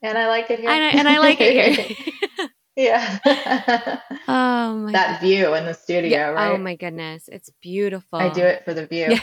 and 0.02 0.18
I 0.18 0.28
like 0.28 0.50
it 0.50 0.60
here. 0.60 0.70
And 0.70 0.82
I, 0.82 0.88
and 0.88 1.08
I 1.08 1.18
like 1.18 1.40
it 1.40 1.76
here. 1.76 2.48
yeah. 2.76 3.18
oh 4.28 4.74
my 4.74 4.92
that 4.92 5.20
view 5.20 5.54
in 5.54 5.64
the 5.64 5.74
studio, 5.74 6.10
yeah. 6.10 6.28
Oh 6.30 6.34
right? 6.34 6.50
Oh 6.52 6.58
my 6.58 6.74
goodness. 6.74 7.28
It's 7.30 7.50
beautiful. 7.60 8.18
I 8.18 8.28
do 8.28 8.42
it 8.42 8.64
for 8.64 8.74
the 8.74 8.86
view. 8.86 9.18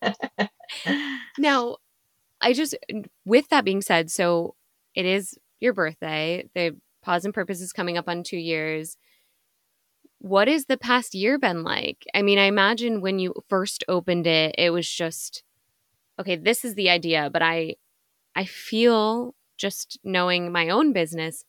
Yeah. 0.00 0.48
now, 1.38 1.76
I 2.40 2.52
just 2.52 2.74
with 3.24 3.48
that 3.50 3.64
being 3.64 3.82
said, 3.82 4.10
so 4.10 4.56
it 4.94 5.06
is 5.06 5.38
your 5.60 5.72
birthday. 5.72 6.48
The 6.54 6.76
pause 7.02 7.24
and 7.24 7.32
purpose 7.32 7.60
is 7.60 7.72
coming 7.72 7.96
up 7.96 8.08
on 8.08 8.22
two 8.22 8.38
years 8.38 8.96
what 10.20 10.48
has 10.48 10.66
the 10.66 10.76
past 10.76 11.14
year 11.14 11.38
been 11.38 11.64
like? 11.64 12.04
I 12.14 12.20
mean, 12.22 12.38
I 12.38 12.44
imagine 12.44 13.00
when 13.00 13.18
you 13.18 13.34
first 13.48 13.82
opened 13.88 14.26
it, 14.26 14.54
it 14.58 14.70
was 14.70 14.88
just 14.88 15.42
okay, 16.18 16.36
this 16.36 16.64
is 16.64 16.74
the 16.74 16.90
idea, 16.90 17.30
but 17.32 17.42
I 17.42 17.76
I 18.36 18.44
feel 18.44 19.34
just 19.56 19.98
knowing 20.04 20.52
my 20.52 20.68
own 20.68 20.92
business 20.92 21.44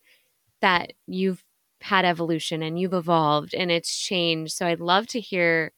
that 0.60 0.94
you've 1.06 1.44
had 1.82 2.04
evolution 2.04 2.62
and 2.62 2.78
you've 2.78 2.94
evolved 2.94 3.54
and 3.54 3.70
it's 3.70 3.96
changed. 3.98 4.54
So 4.54 4.66
I'd 4.66 4.80
love 4.80 5.06
to 5.08 5.20
hear 5.20 5.72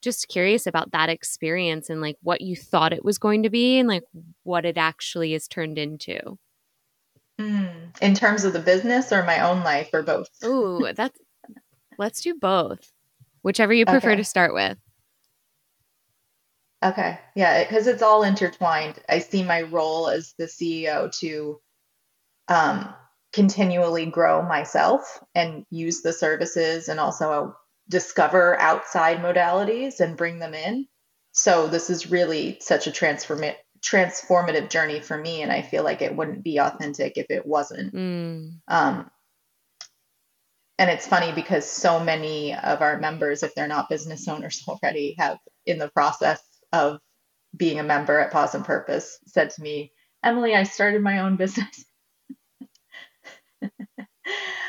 just 0.00 0.28
curious 0.28 0.66
about 0.66 0.92
that 0.92 1.08
experience 1.08 1.88
and 1.88 2.00
like 2.00 2.16
what 2.22 2.40
you 2.40 2.54
thought 2.56 2.92
it 2.92 3.04
was 3.04 3.18
going 3.18 3.42
to 3.44 3.50
be 3.50 3.78
and 3.78 3.88
like 3.88 4.02
what 4.42 4.64
it 4.64 4.76
actually 4.76 5.32
has 5.32 5.48
turned 5.48 5.78
into. 5.78 6.38
Mm, 7.40 8.00
in 8.00 8.14
terms 8.14 8.44
of 8.44 8.52
the 8.52 8.60
business 8.60 9.12
or 9.12 9.24
my 9.24 9.40
own 9.40 9.64
life 9.64 9.90
or 9.92 10.02
both? 10.02 10.28
Ooh, 10.44 10.86
that's 10.94 11.18
Let's 12.02 12.20
do 12.20 12.34
both. 12.34 12.90
Whichever 13.42 13.72
you 13.72 13.86
prefer 13.86 14.10
okay. 14.10 14.16
to 14.16 14.24
start 14.24 14.54
with. 14.54 14.76
Okay. 16.84 17.16
Yeah, 17.36 17.62
because 17.62 17.86
it's 17.86 18.02
all 18.02 18.24
intertwined. 18.24 18.98
I 19.08 19.20
see 19.20 19.44
my 19.44 19.62
role 19.62 20.08
as 20.08 20.34
the 20.36 20.46
CEO 20.46 21.16
to 21.20 21.60
um, 22.48 22.92
continually 23.32 24.06
grow 24.06 24.42
myself 24.42 25.22
and 25.36 25.64
use 25.70 26.02
the 26.02 26.12
services 26.12 26.88
and 26.88 26.98
also 26.98 27.54
discover 27.88 28.58
outside 28.60 29.18
modalities 29.18 30.00
and 30.00 30.16
bring 30.16 30.40
them 30.40 30.54
in. 30.54 30.88
So 31.30 31.68
this 31.68 31.88
is 31.88 32.10
really 32.10 32.58
such 32.60 32.88
a 32.88 32.90
transformative 32.90 33.54
transformative 33.80 34.70
journey 34.70 35.00
for 35.00 35.18
me 35.18 35.42
and 35.42 35.50
i 35.50 35.60
feel 35.60 35.82
like 35.82 36.02
it 36.02 36.14
wouldn't 36.14 36.44
be 36.44 36.60
authentic 36.60 37.14
if 37.16 37.26
it 37.30 37.44
wasn't 37.44 37.92
mm. 37.92 38.52
um, 38.68 39.10
and 40.82 40.90
it's 40.90 41.06
funny 41.06 41.30
because 41.30 41.64
so 41.64 42.02
many 42.02 42.52
of 42.52 42.82
our 42.82 42.98
members 42.98 43.44
if 43.44 43.54
they're 43.54 43.68
not 43.68 43.88
business 43.88 44.26
owners 44.26 44.64
already 44.66 45.14
have 45.16 45.38
in 45.64 45.78
the 45.78 45.88
process 45.88 46.42
of 46.72 46.98
being 47.56 47.78
a 47.78 47.84
member 47.84 48.18
at 48.18 48.32
pause 48.32 48.56
and 48.56 48.64
purpose 48.64 49.18
said 49.26 49.50
to 49.50 49.62
me 49.62 49.92
emily 50.24 50.56
i 50.56 50.64
started 50.64 51.00
my 51.00 51.20
own 51.20 51.36
business 51.36 51.84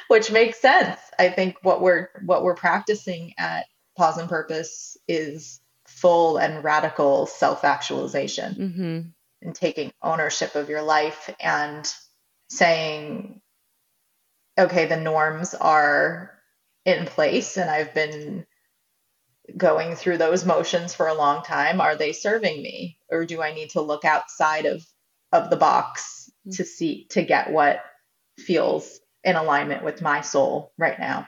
which 0.08 0.32
makes 0.32 0.62
sense 0.62 1.00
i 1.18 1.30
think 1.30 1.58
what 1.64 1.82
we're 1.82 2.10
what 2.26 2.44
we're 2.44 2.54
practicing 2.54 3.34
at 3.40 3.66
pause 3.98 4.20
and 4.20 4.30
purpose 4.30 4.96
is 5.08 5.62
full 5.88 6.38
and 6.38 6.64
radical 6.64 7.26
self-actualization 7.26 8.54
mm-hmm. 8.54 9.00
and 9.42 9.56
taking 9.56 9.92
ownership 10.04 10.54
of 10.54 10.70
your 10.70 10.84
life 10.84 11.34
and 11.40 11.92
saying 12.50 13.42
okay, 14.58 14.86
the 14.86 14.98
norms 14.98 15.54
are 15.54 16.32
in 16.86 17.06
place 17.06 17.58
and 17.58 17.70
I've 17.70 17.94
been 17.94 18.46
going 19.58 19.96
through 19.96 20.18
those 20.18 20.46
motions 20.46 20.94
for 20.94 21.08
a 21.08 21.14
long 21.14 21.44
time. 21.44 21.82
Are 21.82 21.96
they 21.96 22.14
serving 22.14 22.62
me? 22.62 22.98
Or 23.10 23.26
do 23.26 23.42
I 23.42 23.54
need 23.54 23.72
to 23.72 23.82
look 23.82 24.06
outside 24.06 24.66
of 24.66 24.86
of 25.32 25.50
the 25.50 25.58
box 25.58 26.30
mm-hmm. 26.48 26.56
to 26.56 26.66
see 26.66 27.08
to 27.10 27.24
get 27.24 27.52
what 27.52 27.84
feels 28.38 29.00
in 29.24 29.36
alignment 29.36 29.84
with 29.84 30.02
my 30.02 30.22
soul 30.22 30.72
right 30.78 31.00
now? 31.00 31.28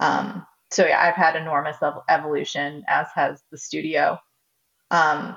Um, 0.00 0.46
so 0.70 0.84
yeah, 0.84 1.00
I've 1.00 1.14
had 1.14 1.36
enormous 1.36 1.76
evolution, 2.08 2.84
as 2.88 3.06
has 3.14 3.42
the 3.50 3.58
studio. 3.58 4.18
Um, 4.90 5.36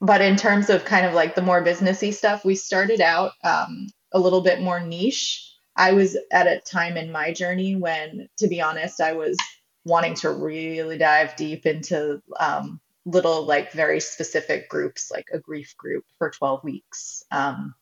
but 0.00 0.20
in 0.20 0.36
terms 0.36 0.70
of 0.70 0.84
kind 0.84 1.06
of 1.06 1.14
like 1.14 1.34
the 1.34 1.42
more 1.42 1.64
businessy 1.64 2.14
stuff, 2.14 2.44
we 2.44 2.54
started 2.54 3.00
out 3.00 3.32
um, 3.42 3.88
a 4.12 4.18
little 4.20 4.42
bit 4.42 4.60
more 4.60 4.80
niche 4.80 5.47
I 5.78 5.92
was 5.92 6.18
at 6.32 6.48
a 6.48 6.58
time 6.58 6.96
in 6.96 7.12
my 7.12 7.32
journey 7.32 7.76
when, 7.76 8.28
to 8.38 8.48
be 8.48 8.60
honest, 8.60 9.00
I 9.00 9.12
was 9.12 9.36
wanting 9.84 10.14
to 10.14 10.30
really 10.30 10.98
dive 10.98 11.36
deep 11.36 11.66
into 11.66 12.20
um, 12.38 12.80
little, 13.06 13.46
like, 13.46 13.72
very 13.72 14.00
specific 14.00 14.68
groups, 14.68 15.10
like 15.10 15.28
a 15.32 15.38
grief 15.38 15.76
group 15.76 16.04
for 16.18 16.30
12 16.30 16.64
weeks, 16.64 17.22
um, 17.30 17.74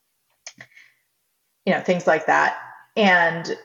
you 1.65 1.73
know, 1.73 1.81
things 1.81 2.07
like 2.07 2.27
that. 2.27 2.59
And 2.97 3.57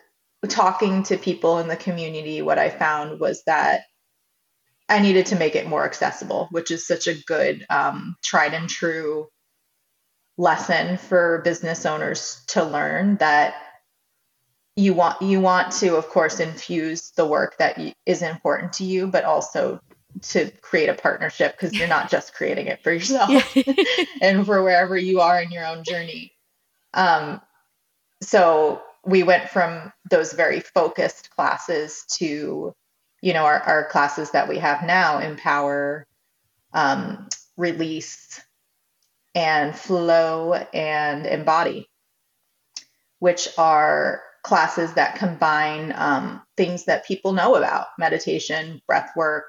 talking 0.48 1.04
to 1.04 1.17
people 1.17 1.60
in 1.60 1.67
the 1.67 1.76
community, 1.76 2.41
what 2.41 2.58
I 2.58 2.70
found 2.70 3.20
was 3.20 3.44
that 3.44 3.82
I 4.88 5.00
needed 5.00 5.26
to 5.28 5.36
make 5.36 5.56
it 5.56 5.67
more 5.67 5.86
accessible, 5.86 6.48
which 6.52 6.72
is 6.72 6.88
such 6.88 7.08
a 7.08 7.22
good 7.24 7.65
um, 7.70 8.15
tried 8.24 8.54
and 8.54 8.70
true 8.70 9.28
lesson 10.38 10.98
for 10.98 11.41
business 11.44 11.86
owners 11.86 12.44
to 12.48 12.63
learn 12.63 13.17
that 13.17 13.56
you 14.75 14.93
want 14.93 15.21
you 15.21 15.41
want 15.41 15.71
to 15.71 15.95
of 15.95 16.07
course 16.10 16.39
infuse 16.39 17.12
the 17.12 17.25
work 17.25 17.57
that 17.57 17.77
is 18.05 18.21
important 18.21 18.71
to 18.73 18.84
you 18.84 19.07
but 19.07 19.25
also 19.25 19.81
to 20.21 20.51
create 20.62 20.89
a 20.89 20.93
partnership 20.93 21.53
because 21.53 21.73
you're 21.73 21.88
not 21.88 22.10
just 22.10 22.34
creating 22.34 22.67
it 22.67 22.84
for 22.84 22.91
yourself 22.91 23.31
and 24.21 24.45
for 24.45 24.63
wherever 24.63 24.97
you 24.97 25.21
are 25.21 25.41
in 25.41 25.51
your 25.51 25.65
own 25.65 25.84
journey. 25.84 26.34
Um, 26.93 27.41
so 28.21 28.81
we 29.05 29.23
went 29.23 29.49
from 29.49 29.91
those 30.10 30.34
very 30.34 30.60
focused 30.60 31.29
classes 31.31 32.05
to 32.17 32.73
you 33.21 33.34
know 33.34 33.45
our, 33.45 33.60
our 33.60 33.86
classes 33.86 34.31
that 34.31 34.49
we 34.49 34.57
have 34.57 34.84
now 34.84 35.19
empower 35.19 36.05
um, 36.73 37.27
release 37.57 38.41
and 39.34 39.75
flow 39.75 40.53
and 40.73 41.25
embody 41.25 41.88
which 43.19 43.47
are 43.57 44.23
classes 44.43 44.93
that 44.93 45.15
combine 45.15 45.93
um, 45.95 46.41
things 46.58 46.86
that 46.86 47.06
people 47.06 47.34
know 47.34 47.56
about 47.56 47.88
meditation, 47.97 48.82
breath 48.88 49.12
work, 49.15 49.45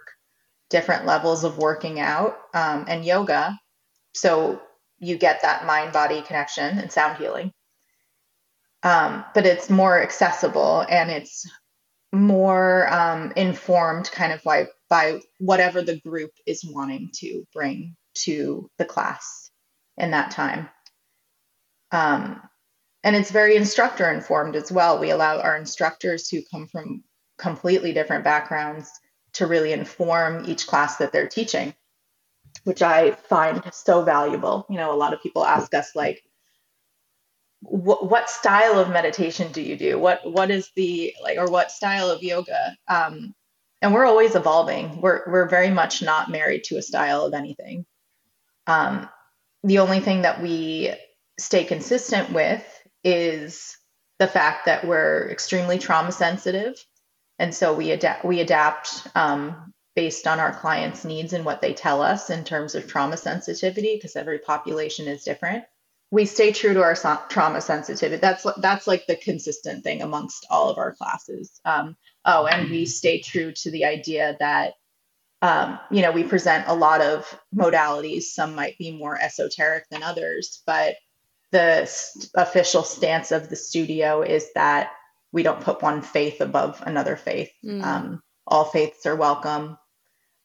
different 0.71 1.07
levels 1.07 1.45
of 1.45 1.59
working 1.59 2.01
out, 2.01 2.39
um, 2.55 2.85
and 2.89 3.05
yoga. 3.05 3.59
So 4.15 4.61
you 4.99 5.17
get 5.17 5.43
that 5.43 5.67
mind 5.67 5.93
body 5.93 6.23
connection 6.23 6.79
and 6.79 6.91
sound 6.93 7.19
healing. 7.19 7.53
Um, 8.83 9.25
but 9.35 9.47
it's 9.47 9.71
more 9.71 10.03
accessible 10.03 10.85
and 10.89 11.11
it's 11.11 11.49
more 12.13 12.93
um, 12.93 13.33
informed 13.37 14.11
kind 14.11 14.33
of 14.33 14.45
like 14.45 14.71
by 14.91 15.21
whatever 15.39 15.83
the 15.83 16.01
group 16.01 16.31
is 16.47 16.65
wanting 16.65 17.11
to 17.15 17.45
bring 17.55 17.97
to 18.15 18.69
the 18.79 18.85
class 18.85 19.51
in 19.97 20.11
that 20.11 20.31
time. 20.31 20.69
Um, 21.91 22.43
and 23.05 23.17
it's 23.17 23.31
very 23.31 23.57
instructor 23.57 24.11
informed 24.11 24.57
as 24.57 24.71
well. 24.71 24.99
We 24.99 25.11
allow 25.11 25.41
our 25.41 25.57
instructors 25.57 26.29
who 26.29 26.43
come 26.51 26.69
from 26.69 27.03
completely 27.39 27.93
different 27.93 28.25
backgrounds 28.25 28.91
to 29.35 29.47
really 29.47 29.73
inform 29.73 30.45
each 30.47 30.67
class 30.67 30.97
that 30.97 31.13
they're 31.13 31.29
teaching, 31.29 31.75
which 32.65 32.83
I 32.83 33.13
find 33.13 33.63
so 33.73 34.03
valuable. 34.03 34.67
You 34.69 34.77
know, 34.77 34.93
a 34.93 34.97
lot 34.97 35.13
of 35.13 35.23
people 35.23 35.45
ask 35.45 35.75
us 35.75 35.97
like, 35.97 36.23
what, 37.61 38.29
style 38.29 38.79
of 38.79 38.91
meditation 38.91 39.53
do 39.53 39.63
you 39.63 39.77
do? 39.77 39.99
What 39.99 40.21
what 40.31 40.51
is 40.51 40.71
the 40.75 41.15
like, 41.23 41.39
or 41.39 41.47
what 41.47 41.71
style 41.71 42.11
of 42.11 42.23
yoga? 42.23 42.77
Um, 42.89 43.35
and 43.81 43.95
we're 43.95 44.05
always 44.05 44.35
evolving. 44.35 45.01
We're 45.01 45.23
we're 45.29 45.49
very 45.49 45.71
much 45.71 46.03
not 46.03 46.31
married 46.31 46.65
to 46.65 46.77
a 46.77 46.83
style 46.83 47.25
of 47.25 47.35
anything. 47.35 47.87
Um, 48.67 49.09
the 49.63 49.79
only 49.79 50.01
thing 50.01 50.23
that 50.23 50.43
we 50.43 50.93
stay 51.39 51.65
consistent 51.65 52.33
with 52.33 52.82
is 53.05 53.77
the 54.19 54.29
fact 54.29 54.67
that 54.67 54.87
we're 54.87 55.29
extremely 55.31 55.79
trauma 55.79 56.13
sensitive, 56.13 56.75
and 57.39 57.55
so 57.55 57.75
we 57.75 57.91
adapt 57.91 58.25
we 58.25 58.41
adapt 58.41 59.07
um, 59.15 59.73
based 59.97 60.27
on 60.27 60.41
our 60.41 60.55
clients' 60.55 61.05
needs 61.05 61.33
and 61.33 61.45
what 61.45 61.61
they 61.61 61.75
tell 61.75 62.03
us 62.03 62.31
in 62.31 62.45
terms 62.45 62.75
of 62.75 62.87
trauma 62.87 63.17
sensitivity, 63.17 63.97
because 63.97 64.17
every 64.17 64.39
population 64.39 65.07
is 65.09 65.25
different. 65.25 65.65
We 66.11 66.27
stay 66.27 66.53
true 66.53 66.75
to 66.75 66.83
our 66.83 66.95
so- 66.95 67.21
trauma 67.29 67.61
sensitivity. 67.61 68.21
That's 68.21 68.47
that's 68.59 68.87
like 68.87 69.07
the 69.07 69.17
consistent 69.17 69.83
thing 69.83 70.03
amongst 70.03 70.47
all 70.51 70.69
of 70.69 70.79
our 70.79 70.95
classes. 70.95 71.61
Um, 71.65 71.97
oh, 72.25 72.47
and 72.47 72.71
we 72.71 72.87
stay 72.87 73.21
true 73.21 73.53
to 73.53 73.71
the 73.71 73.87
idea 73.87 74.37
that 74.39 74.75
um, 75.41 75.79
you 75.91 76.03
know 76.03 76.13
we 76.13 76.23
present 76.23 76.65
a 76.69 76.75
lot 76.75 77.01
of 77.01 77.39
modalities. 77.55 78.25
Some 78.25 78.55
might 78.55 78.79
be 78.79 78.97
more 78.97 79.19
esoteric 79.21 79.85
than 79.91 80.03
others, 80.03 80.63
but 80.67 80.95
the 81.53 82.31
official 82.35 82.83
stance 82.83 83.31
of 83.31 83.49
the 83.49 83.57
studio 83.57 84.23
is 84.23 84.53
that 84.55 84.91
we 85.33 85.43
don't 85.43 85.61
put 85.61 85.83
one 85.83 86.03
faith 86.03 86.41
above 86.41 86.83
another 86.85 87.17
faith. 87.17 87.51
Mm. 87.65 87.83
Um, 87.83 88.23
all 88.47 88.65
faiths 88.65 89.07
are 89.07 89.17
welcome 89.17 89.79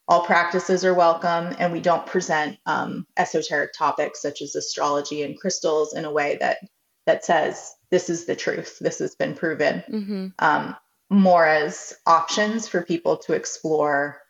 all 0.08 0.24
practices 0.24 0.84
are 0.84 0.94
welcome 0.94 1.54
and 1.58 1.72
we 1.72 1.80
don't 1.80 2.06
present 2.06 2.58
um, 2.64 3.06
esoteric 3.16 3.72
topics 3.74 4.22
such 4.22 4.40
as 4.40 4.56
astrology 4.56 5.22
and 5.22 5.38
crystals 5.38 5.94
in 5.94 6.04
a 6.04 6.10
way 6.10 6.38
that 6.40 6.58
that 7.06 7.24
says 7.24 7.74
this 7.90 8.10
is 8.10 8.24
the 8.24 8.34
truth 8.34 8.78
this 8.80 8.98
has 8.98 9.14
been 9.14 9.34
proven 9.34 9.84
mm-hmm. 9.88 10.26
um, 10.38 10.74
more 11.10 11.46
as 11.46 11.94
options 12.06 12.66
for 12.66 12.82
people 12.82 13.18
to 13.18 13.34
explore 13.34 14.20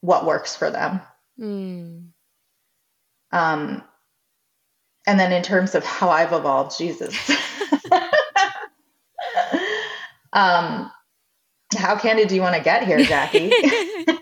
what 0.00 0.26
works 0.26 0.54
for 0.54 0.70
them 0.70 1.00
mm. 1.38 2.04
um, 3.32 3.82
and 5.06 5.18
then 5.18 5.32
in 5.32 5.42
terms 5.42 5.74
of 5.74 5.84
how 5.84 6.08
i've 6.08 6.32
evolved 6.32 6.76
jesus 6.78 7.14
um, 10.32 10.90
how 11.76 11.96
candid 11.98 12.28
do 12.28 12.34
you 12.34 12.40
want 12.40 12.56
to 12.56 12.62
get 12.62 12.86
here 12.86 13.02
jackie 13.04 13.50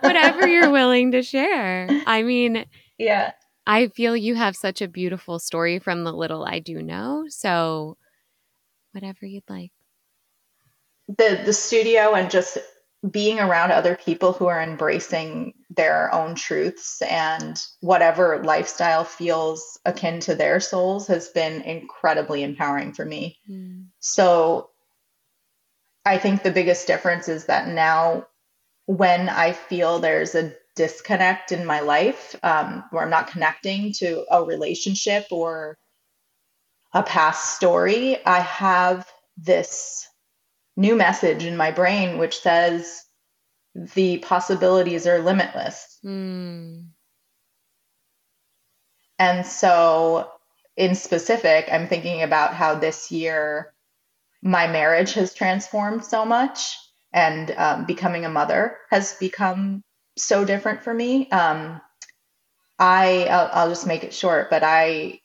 whatever 0.00 0.46
you're 0.46 0.70
willing 0.70 1.12
to 1.12 1.22
share. 1.22 1.88
I 2.06 2.22
mean, 2.22 2.64
yeah. 2.98 3.32
I 3.66 3.88
feel 3.88 4.16
you 4.16 4.34
have 4.34 4.56
such 4.56 4.80
a 4.80 4.88
beautiful 4.88 5.38
story 5.38 5.78
from 5.78 6.04
the 6.04 6.12
little 6.12 6.44
I 6.44 6.58
do 6.58 6.82
know. 6.82 7.26
So, 7.28 7.96
whatever 8.92 9.26
you'd 9.26 9.48
like. 9.48 9.72
The 11.08 11.40
the 11.44 11.52
studio 11.52 12.14
and 12.14 12.30
just 12.30 12.58
being 13.08 13.38
around 13.38 13.70
other 13.70 13.96
people 13.96 14.32
who 14.32 14.46
are 14.46 14.62
embracing 14.62 15.54
their 15.70 16.12
own 16.12 16.34
truths 16.34 17.00
and 17.02 17.60
whatever 17.80 18.42
lifestyle 18.42 19.04
feels 19.04 19.78
akin 19.84 20.18
to 20.18 20.34
their 20.34 20.58
souls 20.58 21.06
has 21.06 21.28
been 21.28 21.62
incredibly 21.62 22.42
empowering 22.42 22.92
for 22.92 23.04
me. 23.04 23.38
Mm. 23.48 23.86
So 24.00 24.70
I 26.04 26.18
think 26.18 26.42
the 26.42 26.50
biggest 26.50 26.86
difference 26.86 27.28
is 27.28 27.46
that 27.46 27.68
now 27.68 28.26
when 28.86 29.28
I 29.28 29.52
feel 29.52 29.98
there's 29.98 30.34
a 30.34 30.54
disconnect 30.74 31.52
in 31.52 31.66
my 31.66 31.80
life 31.80 32.34
um, 32.42 32.84
where 32.90 33.02
I'm 33.02 33.10
not 33.10 33.28
connecting 33.28 33.92
to 33.94 34.24
a 34.30 34.42
relationship 34.42 35.26
or 35.30 35.76
a 36.94 37.02
past 37.02 37.56
story, 37.56 38.24
I 38.24 38.40
have 38.40 39.06
this 39.36 40.08
new 40.78 40.94
message 40.94 41.44
in 41.44 41.56
my 41.56 41.72
brain 41.72 42.18
which 42.18 42.38
says 42.38 43.04
the 43.94 44.18
possibilities 44.18 45.06
are 45.06 45.18
limitless. 45.18 45.98
Mm. 46.04 46.86
And 49.18 49.44
so, 49.44 50.30
in 50.76 50.94
specific, 50.94 51.68
I'm 51.70 51.88
thinking 51.88 52.22
about 52.22 52.54
how 52.54 52.76
this 52.76 53.10
year 53.10 53.74
my 54.42 54.68
marriage 54.68 55.14
has 55.14 55.34
transformed 55.34 56.04
so 56.04 56.24
much 56.24 56.76
and 57.12 57.50
um, 57.56 57.84
becoming 57.84 58.24
a 58.24 58.30
mother 58.30 58.78
has 58.90 59.14
become 59.14 59.82
so 60.16 60.44
different 60.44 60.84
for 60.84 60.94
me. 60.94 61.28
Um, 61.30 61.80
I 62.78 63.24
I'll, 63.24 63.50
I'll, 63.52 63.68
just 63.68 63.88
make 63.88 64.04
it 64.04 64.14
short, 64.14 64.50
but 64.50 64.62
I 64.62 65.20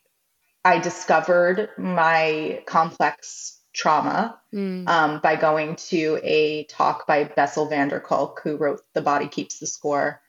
I 0.65 0.79
discovered 0.79 1.69
my 1.77 2.63
complex 2.65 3.59
trauma 3.73 4.39
mm. 4.53 4.87
um, 4.87 5.19
by 5.19 5.35
going 5.35 5.75
to 5.75 6.19
a 6.23 6.63
talk 6.65 7.07
by 7.07 7.23
Bessel 7.23 7.67
van 7.67 7.89
der 7.89 7.99
Kolk, 7.99 8.41
who 8.43 8.57
wrote 8.57 8.81
"The 8.93 9.01
Body 9.01 9.27
Keeps 9.27 9.59
the 9.59 9.67
Score," 9.67 10.21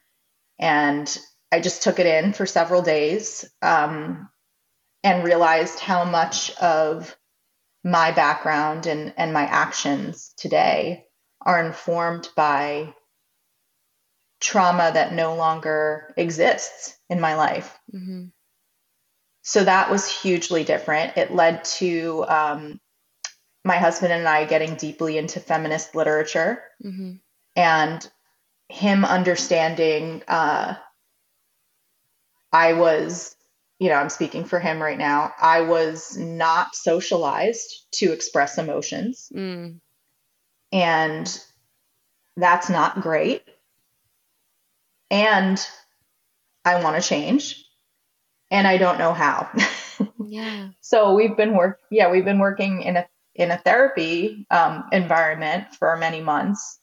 and 0.59 1.19
I 1.53 1.61
just 1.61 1.83
took 1.83 1.99
it 1.99 2.07
in 2.07 2.33
for 2.33 2.47
several 2.47 2.83
days 2.83 3.45
um, 3.63 4.29
and 5.03 5.25
realized 5.25 5.79
how 5.79 6.05
much 6.05 6.55
of 6.57 7.17
my 7.85 8.11
background 8.13 8.87
and 8.87 9.13
and 9.17 9.33
my 9.33 9.45
actions 9.45 10.33
today 10.37 11.07
are 11.41 11.65
informed 11.65 12.29
by 12.35 12.95
trauma 14.41 14.91
that 14.93 15.13
no 15.13 15.37
longer 15.37 16.13
exists 16.17 16.99
in 17.09 17.21
my 17.21 17.35
life. 17.35 17.79
Mm-hmm. 17.93 18.27
So 19.43 19.65
that 19.65 19.91
was 19.91 20.09
hugely 20.09 20.65
different. 20.65 21.19
It 21.19 21.35
led 21.35 21.65
to 21.65 22.25
um, 22.29 22.81
my 23.65 23.77
husband 23.77 24.13
and 24.13 24.29
I 24.29 24.45
getting 24.45 24.75
deeply 24.75 25.17
into 25.19 25.41
feminist 25.41 25.95
literature 25.95 26.63
mm-hmm. 26.85 27.13
and 27.57 28.11
him 28.69 29.05
understanding 29.05 30.23
uh, 30.29 30.75
I 32.53 32.75
was, 32.75 33.35
you 33.79 33.89
know, 33.89 33.97
I'm 33.97 34.11
speaking 34.11 34.45
for 34.45 34.61
him 34.61 34.81
right 34.81 34.97
now. 34.97 35.33
I 35.41 35.63
was 35.63 36.17
not 36.17 36.75
socialized 36.77 37.87
to 37.95 38.13
express 38.13 38.59
emotions. 38.59 39.29
Mm. 39.35 39.81
And 40.71 41.41
that's 42.37 42.71
not 42.71 43.01
great. 43.01 43.43
And 45.11 45.65
I 46.65 46.83
want 46.83 47.01
to 47.01 47.07
change. 47.07 47.65
And 48.51 48.67
I 48.67 48.77
don't 48.77 48.99
know 48.99 49.13
how. 49.13 49.49
yeah. 50.25 50.69
So 50.81 51.15
we've 51.15 51.37
been 51.37 51.57
work 51.57 51.81
yeah, 51.91 52.11
we've 52.11 52.25
been 52.25 52.39
working 52.39 52.83
in 52.83 52.97
a 52.97 53.07
in 53.35 53.51
a 53.51 53.59
therapy 53.59 54.47
um, 54.51 54.85
environment 54.93 55.75
for 55.75 55.97
many 55.97 56.21
months. 56.21 56.79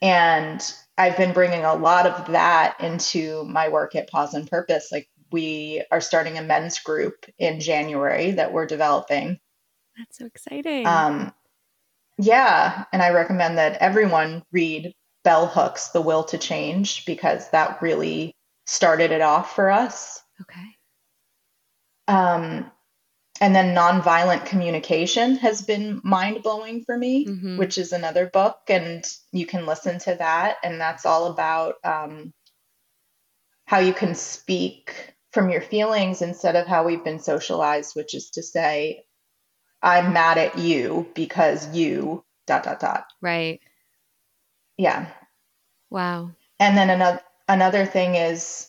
And 0.00 0.60
I've 0.96 1.16
been 1.16 1.32
bringing 1.32 1.64
a 1.64 1.74
lot 1.74 2.06
of 2.06 2.32
that 2.32 2.80
into 2.80 3.44
my 3.44 3.68
work 3.68 3.94
at 3.94 4.10
Pause 4.10 4.34
and 4.34 4.50
Purpose. 4.50 4.88
Like 4.90 5.08
we 5.30 5.84
are 5.90 6.00
starting 6.00 6.38
a 6.38 6.42
men's 6.42 6.78
group 6.80 7.26
in 7.38 7.60
January 7.60 8.32
that 8.32 8.52
we're 8.52 8.66
developing. 8.66 9.38
That's 9.96 10.18
so 10.18 10.26
exciting. 10.26 10.86
Um, 10.86 11.32
yeah, 12.18 12.84
and 12.92 13.02
I 13.02 13.10
recommend 13.10 13.58
that 13.58 13.80
everyone 13.80 14.42
read 14.52 14.94
Bell 15.24 15.46
Hooks' 15.46 15.88
The 15.88 16.00
Will 16.00 16.24
to 16.24 16.38
Change 16.38 17.04
because 17.04 17.50
that 17.50 17.82
really 17.82 18.34
started 18.66 19.12
it 19.12 19.20
off 19.20 19.54
for 19.54 19.70
us. 19.70 20.22
Okay. 20.40 20.66
Um, 22.06 22.70
and 23.40 23.54
then 23.54 23.74
Nonviolent 23.74 24.46
Communication 24.46 25.36
has 25.36 25.62
been 25.62 26.00
mind 26.02 26.42
blowing 26.42 26.84
for 26.84 26.96
me, 26.96 27.26
mm-hmm. 27.26 27.56
which 27.56 27.78
is 27.78 27.92
another 27.92 28.26
book, 28.26 28.58
and 28.68 29.04
you 29.32 29.46
can 29.46 29.66
listen 29.66 29.98
to 30.00 30.14
that. 30.16 30.56
And 30.62 30.80
that's 30.80 31.06
all 31.06 31.26
about 31.26 31.76
um, 31.84 32.32
how 33.64 33.78
you 33.78 33.92
can 33.92 34.14
speak 34.14 35.14
from 35.32 35.50
your 35.50 35.60
feelings 35.60 36.22
instead 36.22 36.56
of 36.56 36.66
how 36.66 36.84
we've 36.84 37.04
been 37.04 37.20
socialized, 37.20 37.94
which 37.94 38.14
is 38.14 38.30
to 38.30 38.42
say, 38.42 39.04
I'm 39.82 40.12
mad 40.12 40.38
at 40.38 40.58
you 40.58 41.08
because 41.14 41.74
you 41.74 42.24
dot 42.46 42.64
dot 42.64 42.80
dot. 42.80 43.04
Right. 43.20 43.60
Yeah. 44.76 45.06
Wow. 45.90 46.32
And 46.58 46.76
then 46.76 46.90
another 46.90 47.20
another 47.48 47.86
thing 47.86 48.14
is 48.14 48.68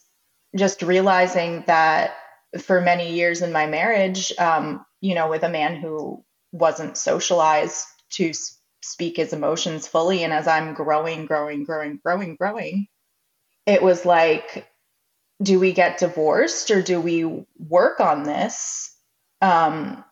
just 0.55 0.81
realizing 0.81 1.63
that 1.67 2.15
for 2.57 2.81
many 2.81 3.13
years 3.13 3.41
in 3.41 3.51
my 3.51 3.67
marriage, 3.67 4.33
um, 4.39 4.85
you 5.01 5.15
know, 5.15 5.29
with 5.29 5.43
a 5.43 5.49
man 5.49 5.75
who 5.75 6.23
wasn't 6.51 6.97
socialized 6.97 7.85
to 8.11 8.33
speak 8.81 9.17
his 9.17 9.33
emotions 9.33 9.87
fully, 9.87 10.23
and 10.23 10.33
as 10.33 10.47
I'm 10.47 10.73
growing, 10.73 11.25
growing, 11.25 11.63
growing, 11.63 11.99
growing, 12.03 12.35
growing, 12.35 12.87
it 13.65 13.83
was 13.83 14.05
like, 14.05 14.67
do 15.41 15.59
we 15.59 15.73
get 15.73 15.99
divorced 15.99 16.71
or 16.71 16.81
do 16.81 16.99
we 16.99 17.45
work 17.57 17.99
on 17.99 18.23
this? 18.23 18.95
Um, 19.41 20.03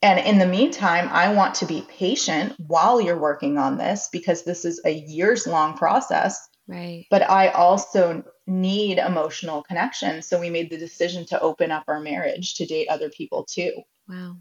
and 0.00 0.18
in 0.18 0.38
the 0.38 0.46
meantime, 0.46 1.08
I 1.12 1.32
want 1.32 1.54
to 1.56 1.66
be 1.66 1.86
patient 1.88 2.54
while 2.58 3.00
you're 3.00 3.18
working 3.18 3.58
on 3.58 3.78
this 3.78 4.08
because 4.10 4.42
this 4.42 4.64
is 4.64 4.80
a 4.84 4.90
years 4.90 5.46
long 5.46 5.76
process. 5.76 6.48
Right. 6.66 7.06
But 7.10 7.28
I 7.28 7.48
also 7.48 8.24
need 8.46 8.98
emotional 8.98 9.62
connection. 9.62 10.22
So 10.22 10.40
we 10.40 10.50
made 10.50 10.70
the 10.70 10.78
decision 10.78 11.24
to 11.26 11.40
open 11.40 11.70
up 11.70 11.84
our 11.88 12.00
marriage 12.00 12.54
to 12.54 12.66
date 12.66 12.88
other 12.88 13.10
people 13.10 13.44
too. 13.44 13.72
Wow. 14.08 14.36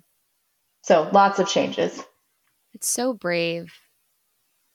So 0.84 1.10
lots 1.14 1.40
of 1.40 1.48
changes. 1.48 2.02
It's 2.74 2.90
so 2.90 3.14
brave 3.14 3.72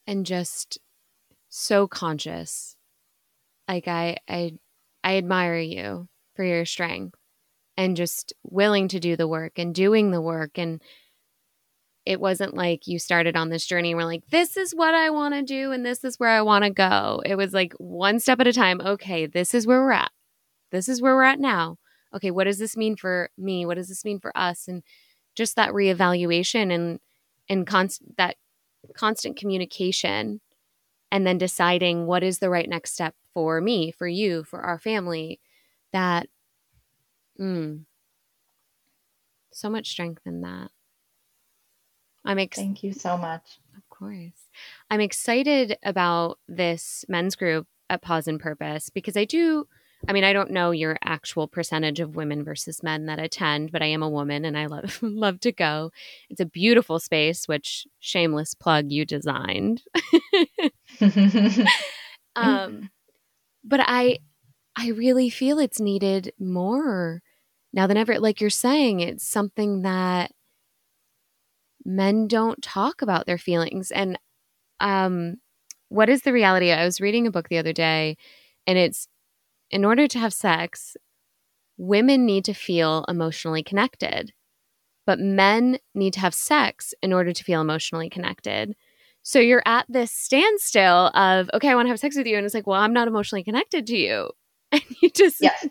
and 0.06 0.24
just 0.24 0.78
so 1.48 1.86
conscious. 1.88 2.76
Like 3.68 3.88
I 3.88 4.18
I 4.28 4.52
I 5.02 5.16
admire 5.16 5.58
you 5.58 6.08
for 6.34 6.44
your 6.44 6.64
strength 6.64 7.18
and 7.76 7.96
just 7.96 8.32
willing 8.44 8.88
to 8.88 9.00
do 9.00 9.16
the 9.16 9.28
work 9.28 9.58
and 9.58 9.74
doing 9.74 10.10
the 10.10 10.20
work 10.20 10.58
and 10.58 10.80
it 12.06 12.20
wasn't 12.20 12.54
like 12.54 12.86
you 12.86 12.98
started 12.98 13.36
on 13.36 13.50
this 13.50 13.66
journey 13.66 13.90
and 13.90 13.98
we're 13.98 14.04
like 14.04 14.24
this 14.30 14.56
is 14.56 14.72
what 14.74 14.94
i 14.94 15.10
want 15.10 15.34
to 15.34 15.42
do 15.42 15.72
and 15.72 15.84
this 15.84 16.04
is 16.04 16.18
where 16.18 16.30
i 16.30 16.40
want 16.40 16.64
to 16.64 16.70
go. 16.70 17.20
It 17.26 17.34
was 17.34 17.52
like 17.52 17.74
one 17.78 18.20
step 18.20 18.40
at 18.40 18.46
a 18.46 18.52
time. 18.52 18.80
Okay 18.80 19.26
this 19.26 19.52
is 19.52 19.66
where 19.66 19.82
we're 19.82 19.92
at. 19.92 20.12
This 20.70 20.88
is 20.88 21.02
where 21.02 21.14
we're 21.14 21.24
at 21.24 21.40
now. 21.40 21.78
Okay 22.14 22.30
what 22.30 22.44
does 22.44 22.58
this 22.58 22.76
mean 22.76 22.96
for 22.96 23.30
me? 23.36 23.66
What 23.66 23.74
does 23.74 23.88
this 23.88 24.04
mean 24.04 24.20
for 24.20 24.36
us? 24.36 24.68
And 24.68 24.82
just 25.34 25.56
that 25.56 25.72
reevaluation 25.72 26.72
and 26.72 27.00
and 27.48 27.66
const- 27.66 28.02
that 28.16 28.36
constant 28.94 29.36
communication 29.36 30.40
and 31.10 31.26
then 31.26 31.38
deciding 31.38 32.06
what 32.06 32.22
is 32.22 32.38
the 32.38 32.50
right 32.50 32.68
next 32.68 32.92
step 32.92 33.14
for 33.34 33.60
me 33.60 33.90
for 33.90 34.08
you 34.08 34.44
for 34.44 34.60
our 34.60 34.78
family 34.78 35.40
that 35.92 36.28
mm, 37.40 37.84
so 39.52 39.70
much 39.70 39.88
strength 39.88 40.22
in 40.26 40.40
that 40.40 40.70
I'm 42.26 42.38
ex- 42.38 42.56
Thank 42.56 42.82
you 42.82 42.92
so 42.92 43.16
much. 43.16 43.58
Of 43.76 43.88
course. 43.88 44.48
I'm 44.90 45.00
excited 45.00 45.78
about 45.82 46.38
this 46.48 47.04
men's 47.08 47.36
group 47.36 47.66
at 47.88 48.02
Pause 48.02 48.28
and 48.28 48.40
Purpose 48.40 48.90
because 48.90 49.16
I 49.16 49.24
do 49.24 49.66
I 50.08 50.12
mean, 50.12 50.24
I 50.24 50.32
don't 50.32 50.50
know 50.50 50.70
your 50.70 50.98
actual 51.02 51.48
percentage 51.48 52.00
of 52.00 52.16
women 52.16 52.44
versus 52.44 52.82
men 52.82 53.06
that 53.06 53.18
attend, 53.18 53.72
but 53.72 53.82
I 53.82 53.86
am 53.86 54.02
a 54.02 54.08
woman 54.08 54.44
and 54.44 54.56
I 54.56 54.66
love 54.66 54.98
love 55.02 55.40
to 55.40 55.52
go. 55.52 55.90
It's 56.28 56.40
a 56.40 56.46
beautiful 56.46 56.98
space, 56.98 57.48
which 57.48 57.86
shameless 57.98 58.54
plug 58.54 58.92
you 58.92 59.04
designed. 59.04 59.82
um, 62.36 62.90
but 63.64 63.80
I 63.82 64.18
I 64.76 64.88
really 64.88 65.30
feel 65.30 65.58
it's 65.58 65.80
needed 65.80 66.32
more 66.38 67.22
now 67.72 67.86
than 67.86 67.96
ever. 67.96 68.20
Like 68.20 68.40
you're 68.40 68.50
saying, 68.50 69.00
it's 69.00 69.26
something 69.26 69.82
that 69.82 70.32
men 71.86 72.26
don't 72.26 72.60
talk 72.62 73.00
about 73.00 73.26
their 73.26 73.38
feelings. 73.38 73.90
And 73.90 74.18
um, 74.80 75.36
what 75.88 76.08
is 76.08 76.22
the 76.22 76.32
reality? 76.32 76.72
I 76.72 76.84
was 76.84 77.00
reading 77.00 77.26
a 77.26 77.30
book 77.30 77.48
the 77.48 77.58
other 77.58 77.72
day, 77.72 78.16
and 78.66 78.76
it's 78.76 79.08
in 79.70 79.84
order 79.84 80.06
to 80.08 80.18
have 80.18 80.34
sex, 80.34 80.96
women 81.78 82.26
need 82.26 82.44
to 82.46 82.54
feel 82.54 83.04
emotionally 83.08 83.62
connected, 83.62 84.32
but 85.06 85.18
men 85.18 85.78
need 85.94 86.12
to 86.14 86.20
have 86.20 86.34
sex 86.34 86.94
in 87.02 87.12
order 87.12 87.32
to 87.32 87.44
feel 87.44 87.60
emotionally 87.60 88.10
connected. 88.10 88.74
So 89.22 89.38
you're 89.40 89.62
at 89.66 89.86
this 89.88 90.12
standstill 90.12 91.08
of, 91.14 91.50
okay, 91.52 91.68
I 91.68 91.74
want 91.74 91.86
to 91.86 91.90
have 91.90 91.98
sex 92.00 92.16
with 92.16 92.26
you. 92.26 92.36
And 92.36 92.44
it's 92.44 92.54
like, 92.54 92.66
well, 92.66 92.80
I'm 92.80 92.92
not 92.92 93.08
emotionally 93.08 93.44
connected 93.44 93.86
to 93.88 93.96
you. 93.96 94.30
And 94.72 94.82
you 95.00 95.10
just. 95.10 95.40
Yes. 95.40 95.68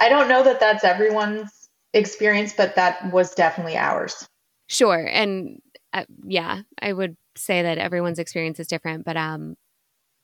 I 0.00 0.08
don't 0.08 0.28
know 0.28 0.42
that 0.42 0.58
that's 0.58 0.82
everyone's 0.82 1.68
experience, 1.94 2.52
but 2.52 2.74
that 2.74 3.12
was 3.12 3.34
definitely 3.34 3.76
ours. 3.76 4.28
Sure. 4.72 5.06
And 5.06 5.60
uh, 5.92 6.06
yeah, 6.24 6.62
I 6.80 6.94
would 6.94 7.18
say 7.36 7.60
that 7.60 7.76
everyone's 7.76 8.18
experience 8.18 8.58
is 8.58 8.66
different, 8.66 9.04
but 9.04 9.18
um 9.18 9.56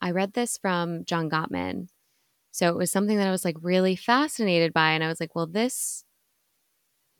I 0.00 0.12
read 0.12 0.32
this 0.32 0.56
from 0.56 1.04
John 1.04 1.28
Gottman. 1.28 1.88
So 2.50 2.68
it 2.70 2.76
was 2.76 2.90
something 2.90 3.18
that 3.18 3.28
I 3.28 3.30
was 3.30 3.44
like 3.44 3.56
really 3.60 3.94
fascinated 3.94 4.72
by 4.72 4.92
and 4.92 5.04
I 5.04 5.08
was 5.08 5.20
like, 5.20 5.34
well 5.34 5.46
this 5.46 6.02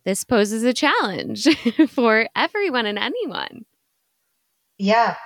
this 0.05 0.25
poses 0.25 0.63
a 0.63 0.73
challenge 0.73 1.47
for 1.91 2.29
everyone 2.35 2.87
and 2.87 2.99
anyone. 2.99 3.67
Yeah. 4.79 5.17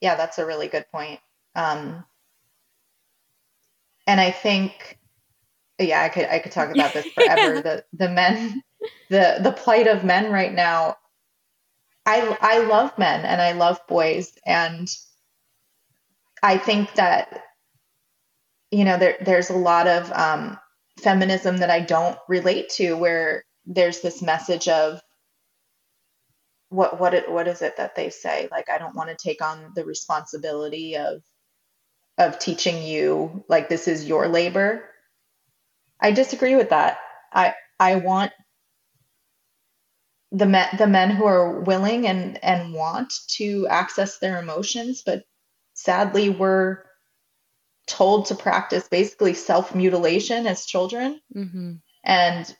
Yeah, 0.00 0.14
that's 0.14 0.38
a 0.38 0.46
really 0.46 0.68
good 0.68 0.86
point. 0.90 1.20
Um 1.54 2.02
and 4.06 4.22
I 4.22 4.30
think 4.30 4.98
yeah, 5.78 6.00
I 6.00 6.08
could 6.08 6.24
I 6.30 6.38
could 6.38 6.52
talk 6.52 6.70
about 6.70 6.94
this 6.94 7.04
forever. 7.14 7.60
the 7.60 7.84
the 7.92 8.08
men 8.08 8.62
the 9.10 9.36
the 9.42 9.52
plight 9.52 9.86
of 9.86 10.02
men 10.02 10.32
right 10.32 10.54
now 10.54 10.96
I 12.06 12.38
I 12.40 12.58
love 12.60 12.96
men 12.98 13.24
and 13.24 13.42
I 13.42 13.52
love 13.52 13.80
boys 13.88 14.32
and 14.46 14.88
I 16.42 16.58
think 16.58 16.94
that 16.94 17.42
you 18.70 18.84
know 18.84 18.98
there 18.98 19.16
there's 19.20 19.50
a 19.50 19.56
lot 19.56 19.88
of 19.88 20.12
um, 20.12 20.58
feminism 21.00 21.58
that 21.58 21.70
I 21.70 21.80
don't 21.80 22.18
relate 22.28 22.70
to 22.76 22.94
where 22.94 23.44
there's 23.66 24.00
this 24.00 24.22
message 24.22 24.68
of 24.68 25.00
what 26.68 27.00
what 27.00 27.14
it, 27.14 27.30
what 27.30 27.48
is 27.48 27.62
it 27.62 27.76
that 27.76 27.96
they 27.96 28.10
say 28.10 28.48
like 28.50 28.70
I 28.70 28.78
don't 28.78 28.96
want 28.96 29.10
to 29.10 29.16
take 29.16 29.42
on 29.42 29.72
the 29.74 29.84
responsibility 29.84 30.96
of 30.96 31.22
of 32.18 32.38
teaching 32.38 32.82
you 32.82 33.44
like 33.48 33.68
this 33.68 33.88
is 33.88 34.06
your 34.06 34.28
labor. 34.28 34.84
I 36.00 36.12
disagree 36.12 36.56
with 36.56 36.70
that. 36.70 36.98
I 37.32 37.54
I 37.80 37.96
want 37.96 38.32
the 40.32 40.46
men 40.46 40.68
the 40.76 40.86
men 40.86 41.10
who 41.10 41.24
are 41.24 41.60
willing 41.60 42.06
and 42.06 42.42
and 42.44 42.74
want 42.74 43.12
to 43.28 43.66
access 43.68 44.18
their 44.18 44.40
emotions 44.40 45.02
but 45.06 45.24
sadly 45.74 46.28
we're 46.28 46.82
told 47.86 48.26
to 48.26 48.34
practice 48.34 48.88
basically 48.88 49.34
self 49.34 49.74
mutilation 49.74 50.46
as 50.46 50.66
children 50.66 51.20
mm-hmm. 51.34 51.74
and 52.04 52.56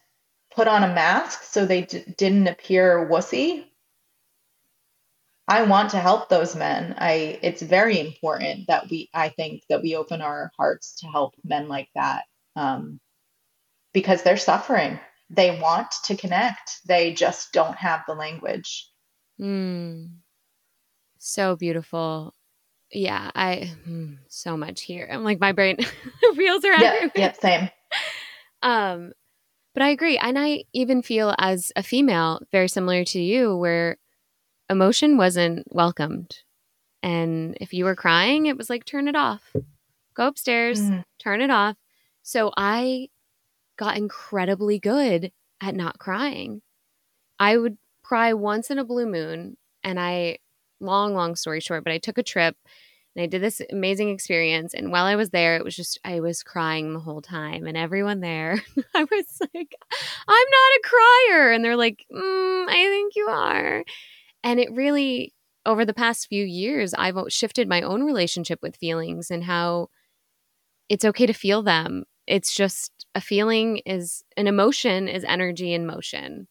put 0.55 0.68
on 0.68 0.85
a 0.85 0.94
mask 0.94 1.42
so 1.42 1.66
they 1.66 1.83
d- 1.83 2.05
didn't 2.16 2.46
appear 2.46 3.09
wussy. 3.11 3.64
I 5.48 5.62
want 5.62 5.90
to 5.90 5.98
help 5.98 6.29
those 6.29 6.57
men. 6.57 6.94
I 6.98 7.38
it's 7.42 7.62
very 7.62 8.00
important 8.00 8.68
that 8.68 8.88
we 8.90 9.11
i 9.12 9.29
think 9.29 9.62
that 9.68 9.83
we 9.83 9.96
open 9.96 10.22
our 10.22 10.52
hearts 10.57 11.00
to 11.00 11.07
help 11.07 11.35
men 11.44 11.68
like 11.68 11.88
that 11.94 12.24
um, 12.55 13.00
because 13.92 14.22
they're 14.22 14.37
suffering 14.37 14.98
they 15.30 15.58
want 15.60 15.92
to 16.04 16.16
connect. 16.16 16.86
They 16.86 17.12
just 17.12 17.52
don't 17.52 17.76
have 17.76 18.02
the 18.06 18.14
language. 18.14 18.88
Mm. 19.40 20.10
so 21.18 21.56
beautiful. 21.56 22.32
Yeah 22.92 23.30
i 23.34 23.72
mm, 23.86 24.16
so 24.28 24.56
much 24.56 24.82
here. 24.82 25.08
I'm 25.10 25.24
like 25.24 25.40
my 25.40 25.52
brain 25.52 25.76
wheels 26.36 26.64
around 26.64 26.82
yeah, 26.82 27.08
yeah 27.14 27.32
same. 27.32 27.68
Um 28.62 29.12
but 29.74 29.82
i 29.82 29.90
agree 29.90 30.16
and 30.16 30.38
i 30.38 30.64
even 30.72 31.02
feel 31.02 31.34
as 31.38 31.70
a 31.76 31.82
female 31.82 32.40
very 32.50 32.68
similar 32.68 33.04
to 33.04 33.20
you 33.20 33.56
where 33.56 33.98
emotion 34.70 35.18
wasn't 35.18 35.66
welcomed. 35.70 36.38
And 37.02 37.58
if 37.60 37.74
you 37.74 37.84
were 37.84 37.96
crying 37.96 38.46
it 38.46 38.56
was 38.56 38.70
like 38.70 38.84
turn 38.84 39.08
it 39.08 39.16
off. 39.16 39.42
Go 40.14 40.28
upstairs 40.28 40.80
mm. 40.80 41.04
turn 41.18 41.42
it 41.42 41.50
off. 41.50 41.76
So 42.22 42.52
i 42.56 43.08
got 43.76 43.96
incredibly 43.96 44.78
good 44.78 45.32
at 45.60 45.74
not 45.74 45.98
crying. 45.98 46.62
I 47.38 47.56
would 47.56 47.78
cry 48.02 48.32
once 48.32 48.70
in 48.70 48.78
a 48.78 48.84
blue 48.84 49.06
moon, 49.06 49.56
and 49.82 50.00
I, 50.00 50.38
long, 50.80 51.14
long 51.14 51.36
story 51.36 51.60
short, 51.60 51.84
but 51.84 51.92
I 51.92 51.98
took 51.98 52.18
a 52.18 52.22
trip 52.22 52.56
and 53.16 53.22
I 53.22 53.26
did 53.26 53.42
this 53.42 53.62
amazing 53.70 54.10
experience. 54.10 54.74
And 54.74 54.92
while 54.92 55.06
I 55.06 55.16
was 55.16 55.30
there, 55.30 55.56
it 55.56 55.64
was 55.64 55.74
just, 55.74 55.98
I 56.04 56.20
was 56.20 56.42
crying 56.42 56.92
the 56.92 57.00
whole 57.00 57.22
time. 57.22 57.66
And 57.66 57.76
everyone 57.76 58.20
there, 58.20 58.62
I 58.94 59.04
was 59.04 59.38
like, 59.54 59.74
I'm 60.28 60.48
not 60.50 60.76
a 60.76 60.80
crier. 60.84 61.50
And 61.52 61.64
they're 61.64 61.76
like, 61.76 62.04
mm, 62.12 62.68
I 62.68 62.74
think 62.74 63.14
you 63.16 63.26
are. 63.28 63.84
And 64.44 64.60
it 64.60 64.70
really, 64.70 65.32
over 65.64 65.86
the 65.86 65.94
past 65.94 66.28
few 66.28 66.44
years, 66.44 66.92
I've 66.92 67.16
shifted 67.28 67.68
my 67.68 67.80
own 67.80 68.04
relationship 68.04 68.60
with 68.62 68.76
feelings 68.76 69.30
and 69.30 69.44
how 69.44 69.88
it's 70.90 71.04
okay 71.04 71.24
to 71.24 71.32
feel 71.32 71.62
them. 71.62 72.04
It's 72.26 72.54
just 72.54 72.92
a 73.16 73.20
feeling 73.20 73.79
is 73.87 74.22
an 74.37 74.46
emotion 74.46 75.09
is 75.09 75.24
energy 75.24 75.72
in 75.72 75.87
motion. 75.87 76.46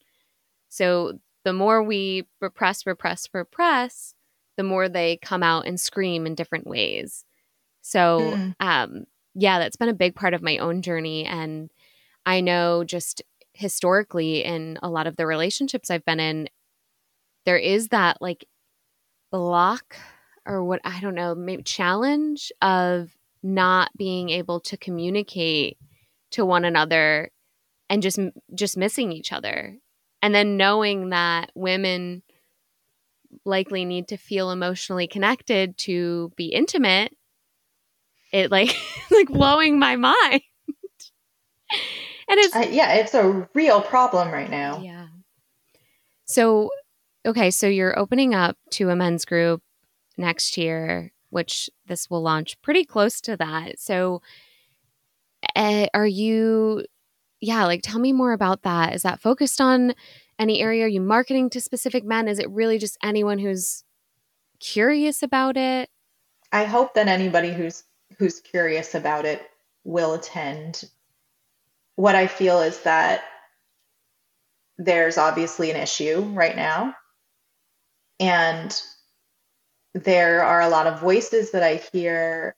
So 0.68 1.20
the 1.44 1.54
more 1.54 1.84
we 1.84 2.28
repress, 2.42 2.88
repress, 2.88 3.30
repress, 3.34 4.16
the 4.58 4.64
more 4.64 4.90
they 4.90 5.18
come 5.18 5.44
out 5.44 5.68
and 5.68 5.80
scream 5.80 6.26
in 6.26 6.34
different 6.34 6.66
ways. 6.66 7.24
So, 7.82 8.20
mm. 8.20 8.56
um, 8.60 9.06
yeah, 9.36 9.60
that's 9.60 9.76
been 9.76 9.90
a 9.90 9.94
big 9.94 10.16
part 10.16 10.34
of 10.34 10.42
my 10.42 10.58
own 10.58 10.82
journey. 10.82 11.24
And 11.24 11.70
I 12.26 12.42
know 12.42 12.84
just 12.84 13.22
historically 13.54 14.44
in 14.44 14.80
a 14.82 14.90
lot 14.90 15.06
of 15.06 15.18
the 15.18 15.28
relationships 15.28 15.92
I've 15.92 16.04
been 16.04 16.20
in, 16.20 16.50
there 17.46 17.60
is 17.60 17.90
that 17.90 18.24
like 18.24 18.44
block 19.32 19.98
or 20.48 20.64
what 20.64 20.82
I 20.84 21.00
don't 21.00 21.14
know, 21.14 21.36
maybe 21.36 21.62
challenge 21.62 22.52
of 22.64 23.16
not 23.44 23.92
being 23.96 24.32
able 24.32 24.62
to 24.62 24.78
communicate 24.78 25.78
to 26.32 26.46
one 26.46 26.66
another 26.66 27.32
and 27.90 28.02
just 28.02 28.20
just 28.54 28.78
missing 28.78 29.12
each 29.12 29.32
other. 29.32 29.78
And 30.22 30.34
then 30.34 30.58
knowing 30.58 31.10
that 31.10 31.52
women 31.56 32.24
likely 33.44 33.86
need 33.86 34.08
to 34.08 34.18
feel 34.18 34.50
emotionally 34.50 35.08
connected 35.08 35.78
to 35.78 36.32
be 36.36 36.48
intimate 36.48 37.16
it 38.32 38.50
like 38.50 38.76
like 39.12 39.28
blowing 39.28 39.78
my 39.78 39.96
mind. 39.96 40.42
And 42.28 42.40
it's 42.40 42.56
uh, 42.56 42.68
yeah 42.70 42.94
it's 42.94 43.14
a 43.14 43.48
real 43.54 43.82
problem 43.82 44.32
right 44.32 44.50
now. 44.50 44.80
Yeah. 44.80 45.08
So 46.26 46.70
okay 47.26 47.52
so 47.52 47.68
you're 47.68 47.98
opening 47.98 48.34
up 48.34 48.58
to 48.72 48.90
a 48.90 48.96
men's 48.96 49.26
group 49.26 49.62
next 50.18 50.58
year 50.58 51.12
which 51.36 51.70
this 51.86 52.10
will 52.10 52.22
launch 52.22 52.62
pretty 52.62 52.86
close 52.86 53.20
to 53.20 53.36
that. 53.36 53.78
So, 53.78 54.22
uh, 55.56 55.88
are 55.94 56.08
you, 56.08 56.86
yeah, 57.42 57.66
like 57.66 57.82
tell 57.84 58.00
me 58.00 58.14
more 58.14 58.34
about 58.34 58.64
that. 58.64 58.94
Is 58.96 59.04
that 59.04 59.20
focused 59.20 59.62
on 59.62 59.94
any 60.40 60.62
area? 60.62 60.86
Are 60.86 60.90
you 60.90 61.02
marketing 61.02 61.50
to 61.52 61.62
specific 61.62 62.04
men? 62.04 62.28
Is 62.28 62.40
it 62.40 62.50
really 62.50 62.78
just 62.78 62.98
anyone 63.04 63.40
who's 63.40 63.84
curious 64.60 65.24
about 65.24 65.58
it? 65.58 65.90
I 66.52 66.66
hope 66.66 66.94
that 66.94 67.08
anybody 67.08 67.52
who's 67.52 67.84
who's 68.18 68.40
curious 68.40 68.96
about 68.96 69.26
it 69.26 69.42
will 69.84 70.14
attend. 70.14 70.84
What 71.96 72.16
I 72.16 72.28
feel 72.28 72.62
is 72.62 72.82
that 72.82 73.24
there's 74.78 75.18
obviously 75.18 75.72
an 75.72 75.78
issue 75.78 76.22
right 76.34 76.56
now. 76.56 76.96
And 78.20 78.82
there 79.94 80.44
are 80.44 80.62
a 80.62 80.70
lot 80.70 80.88
of 80.88 81.00
voices 81.00 81.52
that 81.52 81.64
I 81.64 81.82
hear 81.92 82.56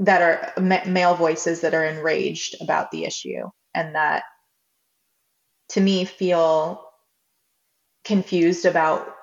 that 0.00 0.22
are 0.22 0.62
male 0.86 1.14
voices 1.14 1.60
that 1.60 1.74
are 1.74 1.84
enraged 1.84 2.56
about 2.60 2.90
the 2.90 3.04
issue 3.04 3.48
and 3.74 3.94
that 3.94 4.24
to 5.68 5.80
me 5.80 6.04
feel 6.04 6.82
confused 8.04 8.64
about 8.64 9.14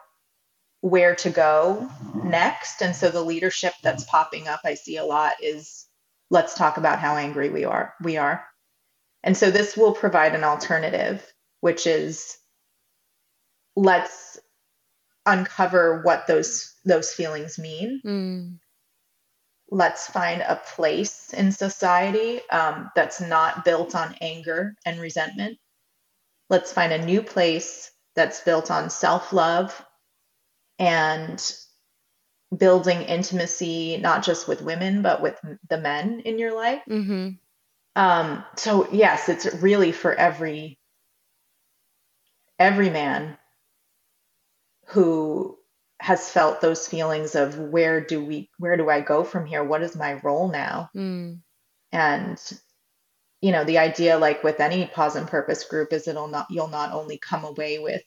where 0.82 1.16
to 1.16 1.32
go 1.32 1.90
next. 2.24 2.82
And 2.82 2.96
so 2.96 3.10
the 3.10 3.24
leadership 3.24 3.74
that's 3.82 4.04
popping 4.06 4.48
up, 4.48 4.62
I 4.64 4.76
see 4.76 4.98
a 4.98 5.04
lot 5.04 5.34
is 5.42 5.88
let's 6.30 6.54
talk 6.54 6.78
about 6.78 7.00
how 7.00 7.16
angry 7.16 7.50
we 7.50 7.66
are. 7.66 7.96
We 8.04 8.18
are. 8.18 8.46
And 9.24 9.36
so 9.36 9.50
this 9.50 9.76
will 9.76 9.94
provide 9.94 10.36
an 10.36 10.44
alternative, 10.44 11.26
which 11.62 11.88
is 11.88 12.38
let's 13.76 14.40
uncover 15.26 16.02
what 16.04 16.28
those 16.28 16.76
those 16.86 17.12
feelings 17.12 17.58
mean. 17.58 18.00
Mm. 18.06 18.60
Let's 19.70 20.08
find 20.08 20.42
a 20.42 20.62
place 20.76 21.34
in 21.34 21.52
society 21.52 22.42
um, 22.50 22.90
that's 22.96 23.20
not 23.20 23.66
built 23.66 23.96
on 23.96 24.16
anger 24.22 24.76
and 24.86 25.00
resentment. 25.00 25.58
Let's 26.50 26.72
find 26.72 26.94
a 26.94 27.06
new 27.06 27.22
place 27.22 27.92
that's 28.16 28.42
built 28.42 28.72
on 28.72 28.90
self 28.90 29.34
love 29.34 29.86
and 30.80 31.44
building 32.56 33.02
intimacy, 33.02 33.98
not 33.98 34.24
just 34.24 34.48
with 34.48 34.62
women, 34.62 35.02
but 35.02 35.22
with 35.22 35.40
the 35.70 35.78
men 35.78 36.22
in 36.22 36.40
your 36.40 36.56
life. 36.56 36.82
Mm-hmm. 36.90 37.30
Um, 37.96 38.46
so 38.56 38.88
yes, 38.92 39.28
it's 39.28 39.54
really 39.56 39.92
for 39.92 40.14
every 40.14 40.80
every 42.60 42.90
man 42.90 43.38
who 44.88 45.57
has 46.00 46.30
felt 46.30 46.62
those 46.62 46.88
feelings 46.88 47.36
of 47.36 47.58
where 47.58 48.02
do 48.02 48.24
we 48.24 48.50
where 48.58 48.78
do 48.78 48.90
I 48.90 49.02
go 49.02 49.24
from 49.24 49.46
here? 49.46 49.64
What 49.64 49.82
is 49.82 49.96
my 49.96 50.14
role 50.24 50.50
now? 50.50 50.90
Mm. 50.96 51.40
And 51.92 52.60
you 53.42 53.52
know, 53.52 53.64
the 53.64 53.78
idea 53.78 54.18
like 54.18 54.44
with 54.44 54.60
any 54.60 54.86
pause 54.88 55.16
and 55.16 55.28
purpose 55.28 55.64
group 55.64 55.94
is 55.94 56.08
it'll 56.08 56.28
not 56.28 56.48
you'll 56.50 56.68
not 56.68 56.94
only 56.94 57.18
come 57.18 57.44
away 57.46 57.80
with 57.80 58.02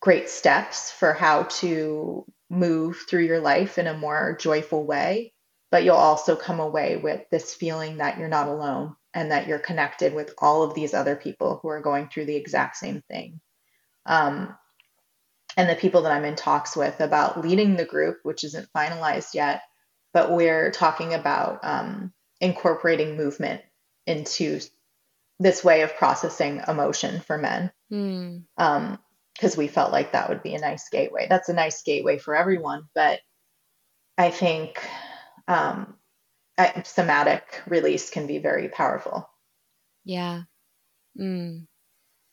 great 0.00 0.30
steps 0.30 0.90
for 0.90 1.12
how 1.12 1.44
to 1.44 2.24
move 2.48 3.04
through 3.08 3.24
your 3.24 3.40
life 3.40 3.78
in 3.78 3.86
a 3.86 3.96
more 3.96 4.36
joyful 4.40 4.84
way, 4.84 5.32
but 5.70 5.84
you'll 5.84 5.96
also 5.96 6.34
come 6.34 6.60
away 6.60 6.96
with 6.96 7.22
this 7.30 7.54
feeling 7.54 7.98
that 7.98 8.18
you're 8.18 8.28
not 8.28 8.48
alone 8.48 8.96
and 9.14 9.30
that 9.30 9.46
you're 9.46 9.58
connected 9.58 10.14
with 10.14 10.32
all 10.38 10.62
of 10.62 10.74
these 10.74 10.94
other 10.94 11.16
people 11.16 11.58
who 11.62 11.68
are 11.68 11.80
going 11.80 12.08
through 12.08 12.24
the 12.24 12.36
exact 12.36 12.76
same 12.76 13.02
thing. 13.10 13.40
Um, 14.06 14.56
and 15.56 15.68
the 15.68 15.76
people 15.76 16.02
that 16.02 16.12
I'm 16.12 16.24
in 16.24 16.36
talks 16.36 16.76
with 16.76 17.00
about 17.00 17.40
leading 17.40 17.76
the 17.76 17.84
group, 17.84 18.18
which 18.22 18.44
isn't 18.44 18.72
finalized 18.76 19.34
yet, 19.34 19.62
but 20.12 20.32
we're 20.32 20.70
talking 20.70 21.14
about 21.14 21.60
um, 21.62 22.12
incorporating 22.40 23.16
movement 23.16 23.62
into 24.06 24.60
this 25.38 25.64
way 25.64 25.82
of 25.82 25.96
processing 25.96 26.62
emotion 26.68 27.20
for 27.20 27.38
men. 27.38 27.72
Mm. 27.92 28.44
Um, 28.56 28.98
because 29.34 29.56
we 29.56 29.68
felt 29.68 29.90
like 29.90 30.12
that 30.12 30.28
would 30.28 30.42
be 30.42 30.54
a 30.54 30.60
nice 30.60 30.90
gateway. 30.90 31.26
That's 31.28 31.48
a 31.48 31.54
nice 31.54 31.82
gateway 31.82 32.18
for 32.18 32.36
everyone, 32.36 32.88
but 32.94 33.20
I 34.18 34.30
think 34.30 34.86
um, 35.48 35.94
somatic 36.84 37.62
release 37.66 38.10
can 38.10 38.26
be 38.26 38.38
very 38.38 38.68
powerful. 38.68 39.30
Yeah. 40.04 40.42
Mm. 41.18 41.66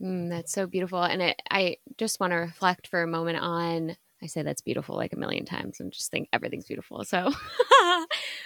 Mm, 0.02 0.30
that's 0.30 0.52
so 0.52 0.68
beautiful. 0.68 1.02
And 1.02 1.22
it, 1.22 1.42
I 1.50 1.78
just 1.98 2.20
want 2.20 2.32
to 2.32 2.38
reflect 2.38 2.88
for 2.88 3.02
a 3.02 3.08
moment 3.08 3.40
on, 3.40 3.96
I 4.22 4.28
say 4.28 4.44
that's 4.44 4.62
beautiful 4.62 4.96
like 4.96 5.14
a 5.14 5.20
million 5.20 5.46
times 5.46 5.80
and 5.80 5.92
just 5.92 6.12
think 6.12 6.30
everything's 6.32 6.68
beautiful. 6.68 7.04
So, 7.04 7.32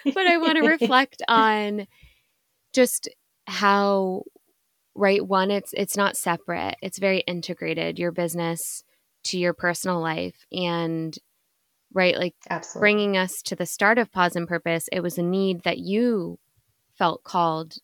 but 0.05 0.27
I 0.27 0.37
want 0.37 0.57
to 0.57 0.61
reflect 0.67 1.21
on 1.27 1.87
just 2.73 3.09
how, 3.47 4.23
right. 4.95 5.25
One, 5.25 5.51
it's, 5.51 5.73
it's 5.73 5.97
not 5.97 6.15
separate. 6.15 6.75
It's 6.81 6.99
very 6.99 7.19
integrated, 7.21 7.99
your 7.99 8.11
business 8.11 8.83
to 9.25 9.37
your 9.37 9.53
personal 9.53 9.99
life. 9.99 10.45
And 10.51 11.17
right? 11.93 12.17
Like 12.17 12.35
Absolutely. 12.49 12.85
bringing 12.85 13.17
us 13.17 13.41
to 13.43 13.55
the 13.55 13.65
start 13.65 13.97
of 13.97 14.11
Pause 14.11 14.37
and 14.37 14.47
Purpose, 14.47 14.87
it 14.91 15.01
was 15.01 15.17
a 15.17 15.23
need 15.23 15.63
that 15.63 15.79
you 15.79 16.39
felt 16.97 17.23
called 17.23 17.75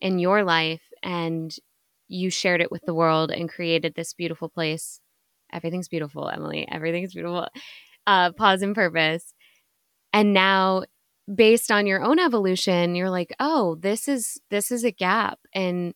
in 0.00 0.18
your 0.18 0.44
life 0.44 0.82
and 1.02 1.54
you 2.08 2.30
shared 2.30 2.60
it 2.60 2.70
with 2.70 2.82
the 2.86 2.94
world 2.94 3.30
and 3.30 3.48
created 3.48 3.94
this 3.94 4.14
beautiful 4.14 4.48
place. 4.48 5.00
Everything's 5.52 5.88
beautiful, 5.88 6.28
Emily. 6.28 6.66
Everything's 6.70 7.14
beautiful. 7.14 7.48
Uh, 8.06 8.32
pause 8.32 8.62
and 8.62 8.74
purpose. 8.74 9.32
And 10.12 10.32
now 10.32 10.84
based 11.32 11.70
on 11.70 11.86
your 11.86 12.02
own 12.02 12.18
evolution, 12.18 12.94
you're 12.94 13.10
like, 13.10 13.34
oh, 13.40 13.76
this 13.76 14.08
is 14.08 14.40
this 14.50 14.70
is 14.70 14.84
a 14.84 14.90
gap. 14.90 15.38
And 15.54 15.94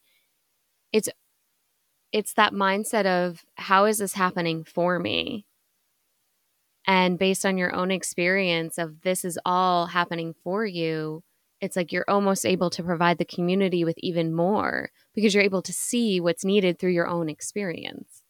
it's 0.92 1.09
it's 2.12 2.33
that 2.35 2.53
mindset 2.53 3.07
of 3.07 3.44
how 3.57 3.85
is 3.85 3.99
this 3.99 4.14
happening 4.14 4.64
for 4.64 4.99
me? 4.99 5.44
And 6.87 7.18
based 7.18 7.44
on 7.44 7.59
your 7.59 7.75
own 7.75 7.90
experience 7.90 8.79
of 8.79 9.03
this 9.03 9.25
is 9.25 9.38
all 9.44 9.87
happening 9.87 10.35
for 10.42 10.64
you, 10.64 11.23
it's 11.61 11.77
like 11.77 11.92
you're 11.92 12.05
almost 12.09 12.47
able 12.47 12.71
to 12.71 12.83
provide 12.83 13.18
the 13.18 13.25
community 13.27 13.85
with 13.85 13.97
even 13.99 14.35
more 14.35 14.90
because 15.18 15.35
you're 15.35 15.42
able 15.42 15.62
to 15.62 15.72
see 15.72 16.20
what's 16.20 16.44
needed 16.44 16.78
through 16.78 16.92
your 16.92 17.09
own 17.09 17.28
experience. 17.28 18.22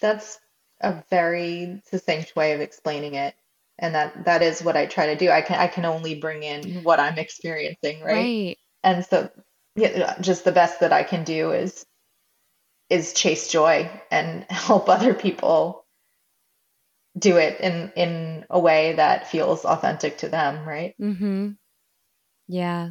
That's 0.00 0.40
a 0.80 1.04
very 1.08 1.80
succinct 1.88 2.34
way 2.34 2.52
of 2.52 2.60
explaining 2.60 3.14
it. 3.14 3.36
And 3.78 3.94
that 3.94 4.24
that 4.24 4.42
is 4.42 4.60
what 4.60 4.76
I 4.76 4.86
try 4.86 5.06
to 5.06 5.16
do. 5.16 5.30
I 5.30 5.40
can 5.40 5.60
I 5.60 5.68
can 5.68 5.84
only 5.84 6.16
bring 6.16 6.42
in 6.42 6.82
what 6.82 6.98
I'm 6.98 7.16
experiencing, 7.16 8.00
right? 8.00 8.12
right. 8.12 8.58
And 8.82 9.06
so 9.06 9.30
yeah, 9.76 10.20
just 10.20 10.42
the 10.44 10.50
best 10.50 10.80
that 10.80 10.92
I 10.92 11.04
can 11.04 11.22
do 11.22 11.52
is 11.52 11.86
is 12.88 13.12
chase 13.12 13.46
joy 13.46 13.88
and 14.10 14.42
help 14.50 14.88
other 14.88 15.14
people 15.14 15.86
do 17.16 17.36
it 17.36 17.60
in 17.60 17.92
in 17.94 18.46
a 18.50 18.58
way 18.58 18.94
that 18.94 19.30
feels 19.30 19.64
authentic 19.64 20.18
to 20.18 20.28
them, 20.28 20.68
right? 20.68 20.96
mm-hmm 21.00 21.50
Yeah. 22.48 22.90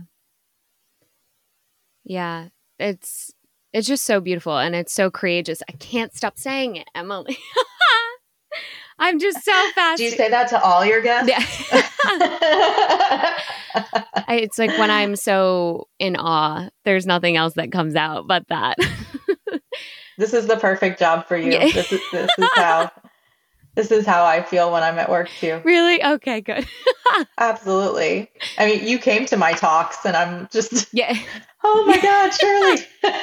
Yeah. 2.06 2.48
It's 2.80 3.34
it's 3.74 3.88
just 3.88 4.06
so 4.06 4.20
beautiful 4.20 4.58
and 4.58 4.76
it's 4.76 4.94
so 4.94 5.12
courageous. 5.12 5.62
I 5.70 5.74
can't 5.74 6.16
stop 6.16 6.38
saying 6.38 6.76
it, 6.78 6.88
Emily. 6.96 7.38
I'm 9.00 9.20
just 9.20 9.44
so 9.44 9.54
fast. 9.76 9.98
Do 9.98 10.04
you 10.04 10.12
say 10.12 10.30
that 10.30 10.50
to 10.50 10.62
all 10.62 10.86
your 10.86 11.02
guests? 11.02 11.30
Yeah. 11.30 11.46
I, 14.28 14.40
it's 14.42 14.60
like 14.60 14.78
when 14.78 14.92
I'm 14.92 15.16
so 15.16 15.88
in 16.00 16.18
awe, 16.18 16.70
there's 16.84 17.06
nothing 17.06 17.38
else 17.38 17.54
that 17.54 17.72
comes 17.72 17.96
out 17.96 18.28
but 18.28 18.46
that. 18.50 18.78
this 20.18 20.34
is 20.34 20.48
the 20.48 20.58
perfect 20.58 21.00
job 21.00 21.28
for 21.28 21.38
you. 21.38 21.54
Yeah. 21.54 21.72
This 21.72 21.94
is 21.94 22.02
this 22.12 22.30
is 22.38 22.50
how 22.56 22.92
this 23.80 23.92
is 23.92 24.06
how 24.06 24.26
I 24.26 24.44
feel 24.44 24.74
when 24.74 24.84
I'm 24.84 25.00
at 25.00 25.10
work 25.10 25.30
too. 25.40 25.62
Really? 25.64 26.04
Okay, 26.04 26.42
good. 26.42 26.68
Absolutely. 27.38 28.30
I 28.58 28.66
mean, 28.66 28.86
you 28.86 29.00
came 29.00 29.26
to 29.28 29.38
my 29.38 29.54
talks 29.54 30.06
and 30.06 30.18
I'm 30.18 30.50
just 30.52 30.88
Yeah. 30.94 31.18
Oh 31.64 31.86
my 31.86 31.98
god, 32.02 32.32
Shirley. 32.34 33.14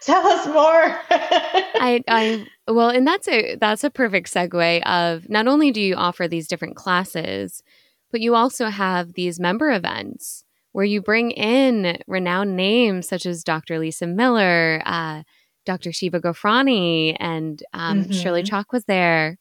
Tell 0.00 0.26
us 0.26 0.46
more. 0.46 0.98
I 1.10 2.02
I 2.08 2.46
well, 2.66 2.88
and 2.88 3.06
that's 3.06 3.28
a 3.28 3.56
that's 3.56 3.84
a 3.84 3.90
perfect 3.90 4.32
segue 4.32 4.82
of 4.86 5.28
not 5.28 5.46
only 5.46 5.70
do 5.70 5.82
you 5.82 5.94
offer 5.94 6.26
these 6.26 6.48
different 6.48 6.76
classes, 6.76 7.62
but 8.10 8.22
you 8.22 8.34
also 8.34 8.68
have 8.68 9.12
these 9.12 9.38
member 9.38 9.70
events 9.70 10.44
where 10.72 10.86
you 10.86 11.02
bring 11.02 11.32
in 11.32 11.98
renowned 12.06 12.56
names 12.56 13.06
such 13.08 13.26
as 13.26 13.44
Dr. 13.44 13.78
Lisa 13.78 14.06
Miller, 14.06 14.80
uh, 14.86 15.22
Dr. 15.68 15.90
Shieva 15.90 16.18
Ghofrany 16.18 17.14
and 17.20 17.62
um, 17.74 18.04
mm-hmm. 18.04 18.12
Shirley 18.12 18.42
Chalk 18.42 18.72
was 18.72 18.86
there. 18.86 19.36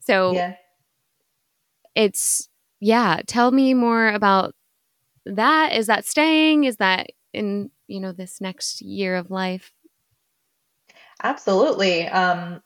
So 0.00 0.32
yeah. 0.32 0.56
it's, 1.94 2.48
yeah, 2.80 3.20
tell 3.28 3.52
me 3.52 3.74
more 3.74 4.08
about 4.08 4.56
that. 5.24 5.74
Is 5.74 5.86
that 5.86 6.04
staying? 6.04 6.64
Is 6.64 6.78
that 6.78 7.10
in, 7.32 7.70
you 7.86 8.00
know, 8.00 8.10
this 8.10 8.40
next 8.40 8.82
year 8.82 9.14
of 9.14 9.30
life? 9.30 9.70
Absolutely. 11.22 12.08
Um, 12.08 12.60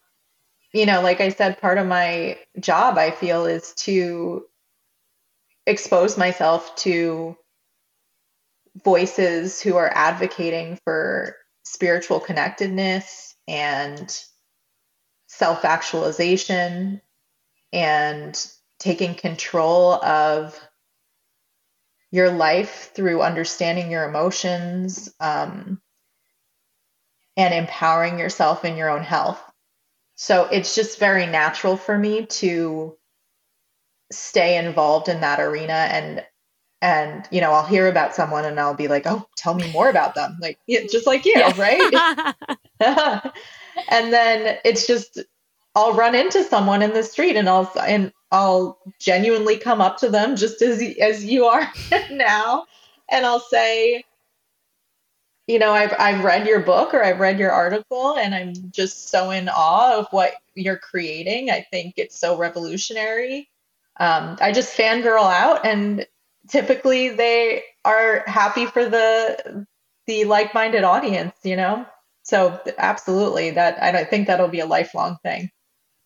you 0.73 0.87
know, 0.87 1.03
like 1.03 1.21
I 1.21 1.29
said, 1.29 1.61
part 1.61 1.77
of 1.77 1.87
my 1.87 2.39
job, 2.61 2.97
I 2.97 3.11
feel, 3.11 3.45
is 3.45 3.75
to 3.75 4.47
expose 5.67 6.17
myself 6.17 6.75
to 6.77 7.37
voices 8.83 9.61
who 9.61 9.77
are 9.77 9.93
advocating 9.95 10.79
for 10.83 11.37
spiritual 11.65 12.21
connectedness 12.21 13.35
and 13.49 14.25
self 15.27 15.65
actualization 15.65 17.01
and 17.73 18.47
taking 18.79 19.15
control 19.15 19.95
of 20.05 20.59
your 22.11 22.31
life 22.31 22.91
through 22.95 23.23
understanding 23.23 23.91
your 23.91 24.05
emotions 24.05 25.13
um, 25.19 25.81
and 27.37 27.55
empowering 27.55 28.19
yourself 28.19 28.65
in 28.65 28.77
your 28.77 28.91
own 28.91 29.03
health. 29.03 29.43
So 30.17 30.45
it's 30.45 30.75
just 30.75 30.99
very 30.99 31.27
natural 31.27 31.77
for 31.77 31.97
me 31.97 32.27
to 32.27 32.99
stay 34.13 34.59
involved 34.59 35.09
in 35.09 35.23
that 35.23 35.41
arena 35.41 35.73
and 35.73 36.25
and 36.83 37.27
you 37.31 37.41
know 37.41 37.53
I'll 37.53 37.65
hear 37.65 37.87
about 37.87 38.15
someone 38.15 38.45
and 38.45 38.61
I'll 38.61 38.75
be 38.75 38.89
like, 38.89 39.07
"Oh, 39.07 39.27
tell 39.37 39.55
me 39.55 39.71
more 39.73 39.89
about 39.89 40.15
them." 40.15 40.37
Like 40.41 40.59
yeah, 40.67 40.81
just 40.91 41.07
like 41.07 41.25
you, 41.25 41.35
yeah. 41.37 41.53
right? 41.59 42.35
and 43.89 44.13
then 44.13 44.59
it's 44.65 44.87
just 44.87 45.21
I'll 45.75 45.95
run 45.95 46.15
into 46.15 46.43
someone 46.43 46.83
in 46.83 46.93
the 46.93 47.05
street 47.05 47.37
and 47.37 47.49
I'll 47.49 47.73
and 47.81 48.13
I'll 48.33 48.79
genuinely 48.99 49.57
come 49.57 49.81
up 49.81 49.97
to 49.99 50.11
them 50.11 50.37
just 50.37 50.61
as 50.61 50.83
as 51.01 51.25
you 51.25 51.47
are 51.47 51.73
now 52.11 52.67
and 53.11 53.25
I'll 53.25 53.41
say 53.41 54.05
you 55.47 55.61
know 55.61 55.73
I've 55.73 55.95
I've 55.99 56.25
read 56.25 56.47
your 56.49 56.61
book 56.61 56.93
or 56.95 57.05
I've 57.05 57.21
read 57.21 57.39
your 57.39 57.53
article 57.53 58.17
and 58.17 58.35
I'm 58.35 58.55
just 58.73 59.09
so 59.09 59.31
in 59.31 59.49
awe 59.49 59.99
of 59.99 60.09
what 60.11 60.35
you're 60.55 60.79
creating. 60.79 61.51
I 61.51 61.65
think 61.71 61.95
it's 61.97 62.19
so 62.19 62.37
revolutionary. 62.37 63.49
Um, 64.01 64.37
I 64.41 64.53
just 64.53 64.77
fangirl 64.77 65.31
out 65.31 65.65
and 65.65 66.07
typically 66.49 67.09
they 67.11 67.63
are 67.85 68.25
happy 68.27 68.67
for 68.67 68.89
the 68.89 69.67
the 70.07 70.25
like-minded 70.25 70.83
audience, 70.83 71.35
you 71.45 71.57
know? 71.57 71.87
So 72.25 72.61
absolutely 72.79 73.51
that 73.51 73.83
I 73.83 74.05
think 74.05 74.27
that'll 74.27 74.49
be 74.49 74.61
a 74.61 74.67
lifelong 74.67 75.19
thing. 75.23 75.51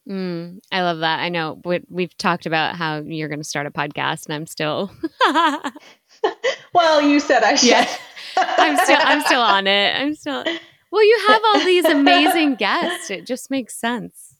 Mm, 0.08 0.60
I 0.70 0.82
love 0.82 1.00
that. 1.00 1.20
I 1.20 1.28
know 1.28 1.60
we've 1.88 2.16
talked 2.16 2.46
about 2.46 2.76
how 2.76 3.00
you're 3.00 3.28
going 3.28 3.40
to 3.40 3.44
start 3.44 3.66
a 3.66 3.70
podcast, 3.72 4.26
and 4.26 4.34
I'm 4.34 4.46
still. 4.46 4.90
well, 6.72 7.02
you 7.02 7.18
said 7.18 7.42
I 7.42 7.56
should. 7.56 7.70
Yeah, 7.70 7.96
I'm 8.36 8.76
still. 8.76 8.98
I'm 9.00 9.20
still 9.22 9.40
on 9.40 9.66
it. 9.66 9.96
I'm 9.96 10.14
still. 10.14 10.44
Well, 10.92 11.04
you 11.04 11.24
have 11.26 11.42
all 11.46 11.64
these 11.64 11.84
amazing 11.84 12.54
guests. 12.58 13.10
It 13.10 13.26
just 13.26 13.50
makes 13.50 13.74
sense 13.74 14.36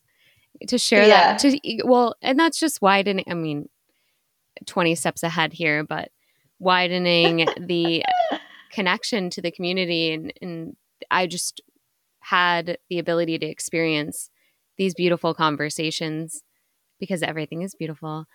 to 0.65 0.77
share 0.77 1.05
yeah. 1.05 1.37
that. 1.37 1.39
To 1.39 1.81
well, 1.83 2.15
and 2.21 2.39
that's 2.39 2.59
just 2.59 2.81
why 2.81 3.01
didn't 3.01 3.27
I 3.29 3.33
mean, 3.33 3.67
20 4.65 4.95
steps 4.95 5.23
ahead 5.23 5.53
here, 5.53 5.83
but 5.83 6.11
widening 6.59 7.47
the 7.59 8.03
connection 8.71 9.29
to 9.31 9.41
the 9.41 9.51
community, 9.51 10.13
and, 10.13 10.33
and 10.41 10.75
I 11.11 11.27
just 11.27 11.61
had 12.19 12.77
the 12.89 12.99
ability 12.99 13.39
to 13.39 13.45
experience 13.45 14.29
these 14.77 14.93
beautiful 14.93 15.33
conversations 15.33 16.43
because 16.99 17.23
everything 17.23 17.61
is 17.61 17.75
beautiful. 17.75 18.25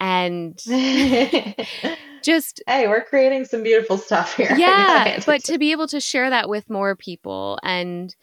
And 0.00 0.58
just 2.22 2.62
hey, 2.66 2.88
we're 2.88 3.04
creating 3.04 3.44
some 3.44 3.62
beautiful 3.62 3.98
stuff 3.98 4.36
here. 4.36 4.54
Yeah, 4.56 5.20
but 5.24 5.44
to 5.44 5.58
be 5.58 5.72
able 5.72 5.86
to 5.88 6.00
share 6.00 6.30
that 6.30 6.48
with 6.48 6.68
more 6.70 6.96
people 6.96 7.58
and 7.62 8.14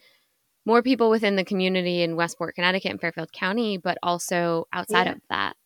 more 0.66 0.82
people 0.82 1.10
within 1.10 1.36
the 1.36 1.44
community 1.44 2.02
in 2.02 2.16
Westport, 2.16 2.54
Connecticut, 2.54 2.90
and 2.90 3.00
Fairfield 3.00 3.32
County, 3.32 3.78
but 3.78 3.98
also 4.02 4.66
outside 4.72 5.06
yeah. 5.06 5.12
of 5.12 5.20
that. 5.30 5.56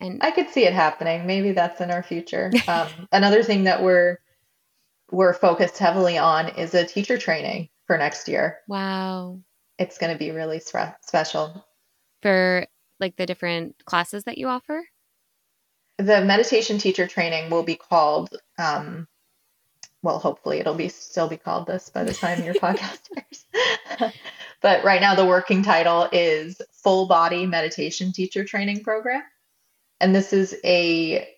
And 0.00 0.22
I 0.22 0.30
could 0.30 0.48
see 0.50 0.64
it 0.64 0.72
happening. 0.72 1.26
Maybe 1.26 1.52
that's 1.52 1.80
in 1.80 1.90
our 1.90 2.02
future. 2.02 2.52
Um, 2.68 2.88
another 3.12 3.42
thing 3.42 3.64
that 3.64 3.82
we're 3.82 4.18
we're 5.10 5.34
focused 5.34 5.78
heavily 5.78 6.18
on 6.18 6.48
is 6.50 6.74
a 6.74 6.84
teacher 6.84 7.16
training 7.16 7.68
for 7.86 7.96
next 7.96 8.28
year. 8.28 8.58
Wow 8.68 9.38
it's 9.78 9.98
going 9.98 10.12
to 10.12 10.18
be 10.18 10.30
really 10.30 10.58
spe- 10.58 10.96
special. 11.00 11.64
For 12.22 12.66
like 13.00 13.16
the 13.16 13.26
different 13.26 13.76
classes 13.84 14.24
that 14.24 14.38
you 14.38 14.48
offer? 14.48 14.84
The 15.98 16.24
meditation 16.24 16.78
teacher 16.78 17.06
training 17.06 17.50
will 17.50 17.62
be 17.62 17.76
called, 17.76 18.36
um, 18.58 19.06
well, 20.02 20.18
hopefully 20.18 20.58
it'll 20.58 20.74
be 20.74 20.88
still 20.88 21.28
be 21.28 21.36
called 21.36 21.66
this 21.66 21.88
by 21.88 22.04
the 22.04 22.14
time 22.14 22.42
your 22.44 22.54
podcast 22.54 23.00
airs. 23.16 24.12
but 24.60 24.84
right 24.84 25.00
now, 25.00 25.14
the 25.14 25.26
working 25.26 25.62
title 25.62 26.08
is 26.12 26.60
Full 26.82 27.06
Body 27.06 27.46
Meditation 27.46 28.12
Teacher 28.12 28.44
Training 28.44 28.82
Program. 28.82 29.22
And 30.00 30.14
this 30.14 30.32
is 30.32 30.56
a 30.64 31.28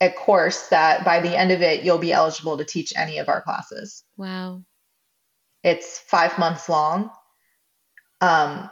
a 0.00 0.10
course 0.10 0.68
that 0.68 1.04
by 1.04 1.20
the 1.20 1.36
end 1.36 1.50
of 1.50 1.60
it, 1.60 1.82
you'll 1.82 1.98
be 1.98 2.12
eligible 2.12 2.56
to 2.58 2.64
teach 2.64 2.92
any 2.96 3.18
of 3.18 3.28
our 3.28 3.42
classes. 3.42 4.04
Wow. 4.16 4.62
It's 5.64 5.98
five 5.98 6.38
months 6.38 6.68
long. 6.68 7.10
Um, 8.20 8.70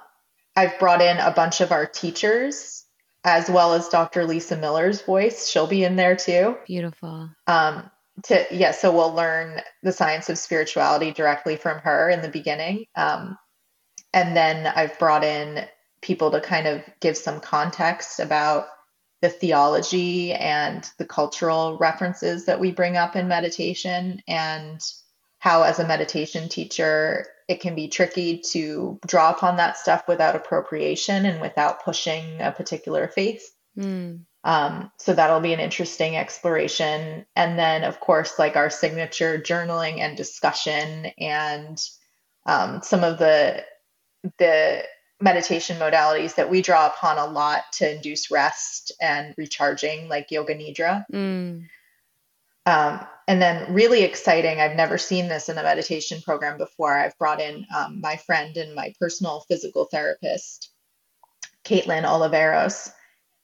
I've 0.54 0.78
brought 0.78 1.02
in 1.02 1.18
a 1.18 1.32
bunch 1.32 1.60
of 1.60 1.72
our 1.72 1.84
teachers 1.84 2.84
as 3.24 3.50
well 3.50 3.74
as 3.74 3.88
Dr. 3.88 4.24
Lisa 4.24 4.56
Miller's 4.56 5.02
voice. 5.02 5.48
She'll 5.48 5.66
be 5.66 5.82
in 5.82 5.96
there 5.96 6.14
too. 6.14 6.56
Beautiful. 6.64 7.28
Um, 7.48 7.90
to 8.24 8.46
yeah, 8.50 8.70
so 8.70 8.92
we'll 8.92 9.12
learn 9.12 9.60
the 9.82 9.92
science 9.92 10.30
of 10.30 10.38
spirituality 10.38 11.10
directly 11.10 11.56
from 11.56 11.78
her 11.80 12.08
in 12.08 12.22
the 12.22 12.28
beginning. 12.28 12.86
Um, 12.94 13.36
and 14.14 14.36
then 14.36 14.66
I've 14.66 14.98
brought 14.98 15.24
in 15.24 15.66
people 16.00 16.30
to 16.30 16.40
kind 16.40 16.66
of 16.66 16.82
give 17.00 17.16
some 17.16 17.40
context 17.40 18.20
about 18.20 18.66
the 19.26 19.30
theology 19.30 20.32
and 20.32 20.88
the 20.98 21.04
cultural 21.04 21.76
references 21.78 22.44
that 22.44 22.60
we 22.60 22.70
bring 22.70 22.96
up 22.96 23.16
in 23.16 23.26
meditation 23.26 24.22
and 24.28 24.80
how 25.38 25.62
as 25.62 25.80
a 25.80 25.86
meditation 25.86 26.48
teacher 26.48 27.26
it 27.48 27.60
can 27.60 27.74
be 27.74 27.88
tricky 27.88 28.38
to 28.38 29.00
draw 29.06 29.30
upon 29.30 29.56
that 29.56 29.76
stuff 29.76 30.06
without 30.06 30.36
appropriation 30.36 31.26
and 31.26 31.40
without 31.40 31.84
pushing 31.84 32.40
a 32.40 32.52
particular 32.52 33.08
faith. 33.08 33.52
Mm. 33.76 34.20
Um, 34.44 34.92
so 34.98 35.12
that'll 35.12 35.40
be 35.40 35.52
an 35.52 35.60
interesting 35.60 36.16
exploration. 36.16 37.26
And 37.34 37.58
then, 37.58 37.82
of 37.82 37.98
course, 37.98 38.38
like 38.38 38.54
our 38.54 38.70
signature 38.70 39.38
journaling 39.38 39.98
and 39.98 40.16
discussion, 40.16 41.06
and 41.18 41.84
um, 42.46 42.80
some 42.82 43.02
of 43.02 43.18
the 43.18 43.64
the 44.38 44.84
meditation 45.20 45.78
modalities 45.78 46.34
that 46.34 46.50
we 46.50 46.62
draw 46.62 46.86
upon 46.86 47.18
a 47.18 47.26
lot 47.26 47.64
to 47.72 47.94
induce 47.94 48.30
rest 48.30 48.92
and 49.00 49.34
recharging, 49.36 50.08
like 50.08 50.30
yoga 50.30 50.54
nidra. 50.54 51.04
Mm. 51.12 51.66
Um, 52.66 53.06
and 53.28 53.40
then, 53.40 53.72
really 53.72 54.02
exciting, 54.02 54.60
I've 54.60 54.76
never 54.76 54.98
seen 54.98 55.28
this 55.28 55.48
in 55.48 55.58
a 55.58 55.62
meditation 55.62 56.20
program 56.20 56.58
before. 56.58 56.96
I've 56.96 57.16
brought 57.18 57.40
in 57.40 57.64
um, 57.76 58.00
my 58.00 58.16
friend 58.16 58.56
and 58.56 58.74
my 58.74 58.92
personal 59.00 59.44
physical 59.48 59.86
therapist, 59.86 60.70
Caitlin 61.64 62.04
Oliveros, 62.04 62.92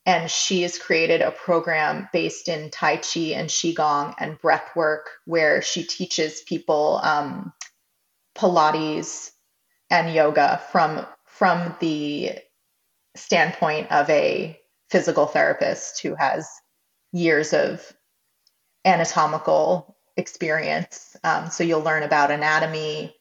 and 0.06 0.30
she 0.30 0.62
has 0.62 0.78
created 0.78 1.20
a 1.20 1.30
program 1.30 2.08
based 2.12 2.48
in 2.48 2.70
Tai 2.70 2.96
Chi 2.96 3.20
and 3.34 3.48
Qigong 3.48 4.14
and 4.18 4.38
breath 4.40 4.70
work 4.74 5.10
where 5.24 5.62
she 5.62 5.84
teaches 5.84 6.42
people 6.42 7.00
um, 7.02 7.52
Pilates 8.36 9.30
and 9.90 10.12
yoga 10.12 10.60
from 10.72 11.06
from 11.42 11.74
the 11.80 12.30
standpoint 13.16 13.90
of 13.90 14.08
a 14.08 14.56
physical 14.90 15.26
therapist 15.26 16.00
who 16.00 16.14
has 16.14 16.48
years 17.10 17.52
of 17.52 17.84
anatomical 18.84 19.96
experience. 20.16 21.16
Um, 21.24 21.50
so 21.50 21.64
you'll 21.64 21.80
learn 21.80 22.04
about 22.04 22.30
anatomy. 22.30 23.16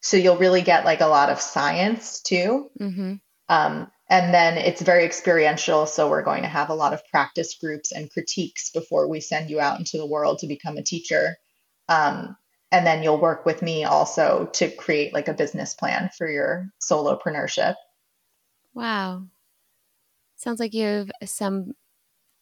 So 0.00 0.16
you'll 0.16 0.36
really 0.36 0.62
get 0.62 0.84
like 0.84 1.00
a 1.00 1.08
lot 1.08 1.28
of 1.28 1.40
science 1.40 2.22
too. 2.22 2.70
Mm-hmm. 2.80 3.14
Um, 3.48 3.90
and 4.08 4.32
then 4.32 4.58
it's 4.58 4.80
very 4.80 5.04
experiential. 5.04 5.86
So 5.86 6.08
we're 6.08 6.22
going 6.22 6.42
to 6.42 6.48
have 6.48 6.68
a 6.68 6.74
lot 6.74 6.94
of 6.94 7.02
practice 7.10 7.56
groups 7.60 7.90
and 7.90 8.12
critiques 8.12 8.70
before 8.70 9.08
we 9.08 9.18
send 9.18 9.50
you 9.50 9.58
out 9.58 9.80
into 9.80 9.98
the 9.98 10.06
world 10.06 10.38
to 10.38 10.46
become 10.46 10.76
a 10.76 10.84
teacher. 10.84 11.34
Um, 11.88 12.36
and 12.76 12.86
then 12.86 13.02
you'll 13.02 13.20
work 13.20 13.46
with 13.46 13.62
me 13.62 13.84
also 13.84 14.50
to 14.52 14.70
create 14.70 15.14
like 15.14 15.28
a 15.28 15.34
business 15.34 15.74
plan 15.74 16.10
for 16.16 16.28
your 16.28 16.68
solopreneurship. 16.80 17.74
Wow. 18.74 19.24
Sounds 20.36 20.60
like 20.60 20.74
you 20.74 20.84
have 20.84 21.10
some 21.24 21.72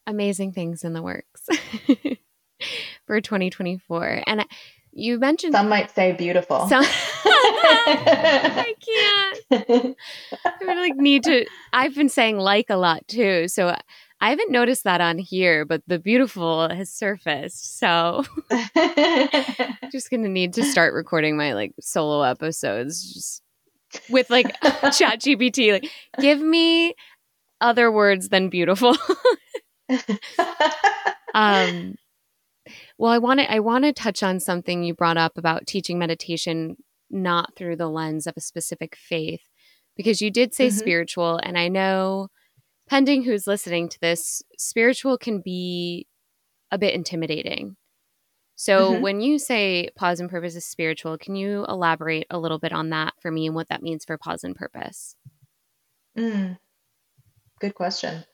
amazing 0.07 0.53
things 0.53 0.83
in 0.83 0.93
the 0.93 1.03
works. 1.03 1.49
for 3.07 3.21
2024. 3.21 4.23
And 4.27 4.45
you 4.93 5.19
mentioned 5.19 5.55
some 5.55 5.69
might 5.69 5.91
say 5.91 6.13
beautiful. 6.13 6.69
Some, 6.69 6.85
I 7.25 8.75
can't. 9.51 9.97
I 10.45 10.75
like 10.75 10.97
need 10.97 11.25
to. 11.25 11.47
I've 11.73 11.95
been 11.95 12.09
saying 12.09 12.39
like 12.39 12.71
a 12.71 12.77
lot 12.77 13.07
too, 13.09 13.49
so 13.49 13.77
I 14.25 14.31
haven't 14.31 14.51
noticed 14.51 14.85
that 14.85 15.03
on 15.03 15.19
here, 15.19 15.67
but 15.67 15.83
the 15.87 15.99
beautiful 15.99 16.71
has 16.71 16.91
surfaced. 16.91 17.79
So 17.79 18.25
just 19.93 20.11
gonna 20.11 20.31
need 20.31 20.55
to 20.55 20.65
start 20.65 20.95
recording 20.95 21.37
my 21.37 21.53
like 21.53 21.75
solo 21.79 22.23
episodes. 22.23 23.13
Just 23.13 23.43
with 24.09 24.31
like 24.31 24.47
chat 24.93 25.21
gpt 25.21 25.73
like 25.73 25.89
give 26.19 26.41
me 26.41 26.95
other 27.61 27.93
words 27.93 28.29
than 28.31 28.49
beautiful 28.49 28.97
um 31.35 31.95
well 32.99 33.13
i 33.13 33.19
want 33.19 33.39
to 33.39 33.53
i 33.53 33.61
want 33.61 33.85
to 33.85 33.93
touch 33.93 34.25
on 34.25 34.41
something 34.41 34.83
you 34.83 34.95
brought 34.95 35.17
up 35.17 35.39
about 35.39 35.69
teaching 35.69 35.97
meditation 35.97 36.77
not 37.09 37.55
through 37.55 37.77
the 37.77 37.89
lens 37.89 38.27
of 38.27 38.35
a 38.37 38.41
specific 38.41 38.97
faith 38.97 39.43
because 39.97 40.21
you 40.21 40.29
did 40.29 40.53
say 40.53 40.67
mm-hmm. 40.67 40.77
spiritual 40.77 41.39
and 41.45 41.57
i 41.57 41.69
know 41.69 42.27
pending 42.89 43.23
who's 43.23 43.47
listening 43.47 43.89
to 43.89 44.01
this 44.01 44.43
spiritual 44.59 45.19
can 45.19 45.41
be 45.41 46.07
a 46.71 46.79
bit 46.79 46.95
intimidating 46.95 47.77
so 48.57 48.93
mm-hmm. 48.93 49.03
when 49.03 49.21
you 49.21 49.39
say 49.39 49.91
pause 49.97 50.21
and 50.21 50.31
purpose 50.31 50.55
is 50.55 50.65
spiritual, 50.65 51.19
can 51.19 51.35
you 51.35 51.65
elaborate 51.69 52.27
a 52.31 52.39
little 52.39 52.59
bit 52.59 52.73
on 52.73 52.91
that 52.91 53.15
for 53.21 53.31
me 53.31 53.47
and 53.47 53.55
what 53.55 53.69
that 53.69 53.83
means 53.83 54.05
for 54.05 54.17
pause 54.17 54.45
and 54.45 54.55
purpose? 54.55 55.17
Mm. 56.17 56.59
Good 57.61 57.75
question. 57.75 58.25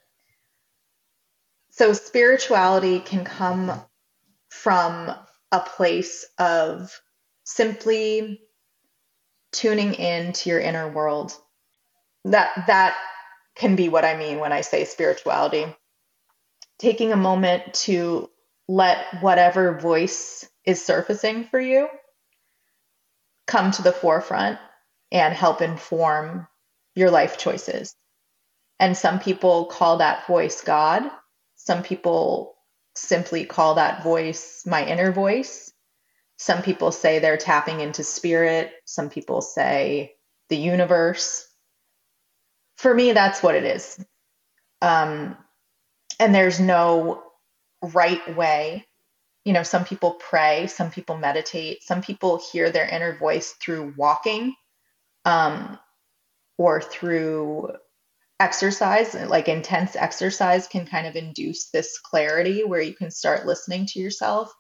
So 1.70 1.92
spirituality 1.92 3.01
can 3.01 3.24
come 3.24 3.80
from 4.51 5.14
a 5.53 5.61
place 5.61 6.26
of 6.38 7.01
simply 7.44 8.42
tuning 9.53 9.94
in 9.94 10.32
to 10.32 10.51
your 10.51 10.61
inner 10.61 10.88
world. 10.88 11.34
That 12.24 12.66
that 12.66 12.96
can 13.61 13.76
be 13.76 13.90
what 13.90 14.06
I 14.06 14.16
mean 14.16 14.38
when 14.38 14.52
I 14.52 14.62
say 14.62 14.86
spirituality. 14.86 15.66
Taking 16.78 17.12
a 17.12 17.16
moment 17.16 17.74
to 17.84 18.30
let 18.68 19.20
whatever 19.20 19.78
voice 19.78 20.48
is 20.64 20.82
surfacing 20.82 21.44
for 21.44 21.61
you 21.61 21.88
come 23.46 23.70
to 23.72 23.82
the 23.82 23.92
forefront 23.92 24.58
and 25.12 25.34
help 25.34 25.61
inform 25.61 26.46
your 26.94 27.11
life 27.11 27.36
choices. 27.36 27.94
And 28.78 28.96
some 28.96 29.20
people 29.20 29.66
call 29.66 29.98
that 29.98 30.26
voice 30.26 30.62
God. 30.62 31.02
Some 31.56 31.82
people 31.82 32.54
simply 32.94 33.44
call 33.44 33.74
that 33.74 34.02
voice 34.02 34.62
my 34.64 34.86
inner 34.86 35.12
voice. 35.12 35.70
Some 36.38 36.62
people 36.62 36.92
say 36.92 37.18
they're 37.18 37.36
tapping 37.36 37.80
into 37.80 38.04
spirit. 38.04 38.72
Some 38.86 39.11
people 39.11 39.42
say 39.42 40.14
the 40.48 40.56
universe. 40.56 41.46
For 42.81 42.95
me, 42.95 43.12
that's 43.12 43.43
what 43.43 43.55
it 43.55 43.64
is. 43.64 44.03
Um, 44.81 45.37
and 46.18 46.35
there's 46.35 46.59
no 46.59 47.22
right 47.83 48.35
way. 48.35 48.87
You 49.45 49.53
know, 49.53 49.64
some 49.64 49.85
people 49.85 50.12
pray, 50.12 50.66
some 50.66 50.91
people 50.91 51.18
meditate, 51.18 51.83
some 51.83 52.01
people 52.01 52.41
hear 52.51 52.70
their 52.70 52.89
inner 52.89 53.18
voice 53.18 53.55
through 53.61 53.93
walking 53.99 54.55
um, 55.26 55.78
or 56.57 56.81
through 56.81 57.72
exercise. 58.41 59.12
Like 59.14 59.49
intense 59.49 59.95
exercise 59.95 60.66
can 60.66 60.87
kind 60.87 61.07
of 61.07 61.16
induce 61.16 61.68
this 61.68 61.99
clarity 61.99 62.64
where 62.64 62.81
you 62.81 62.95
can 62.95 63.11
start 63.11 63.45
listening 63.45 63.85
to 63.89 64.01
yourself. 64.01 64.51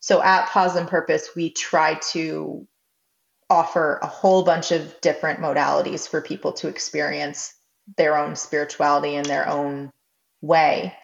So 0.00 0.22
at 0.22 0.48
Pause 0.48 0.76
and 0.76 0.88
Purpose, 0.88 1.28
we 1.36 1.50
try 1.50 2.00
to 2.12 2.66
offer 3.50 3.98
a 4.00 4.06
whole 4.06 4.44
bunch 4.44 4.72
of 4.72 4.98
different 5.02 5.40
modalities 5.40 6.08
for 6.08 6.22
people 6.22 6.54
to 6.54 6.68
experience 6.68 7.52
their 7.96 8.16
own 8.16 8.36
spirituality 8.36 9.14
in 9.14 9.24
their 9.24 9.48
own 9.48 9.92
way. 10.40 10.94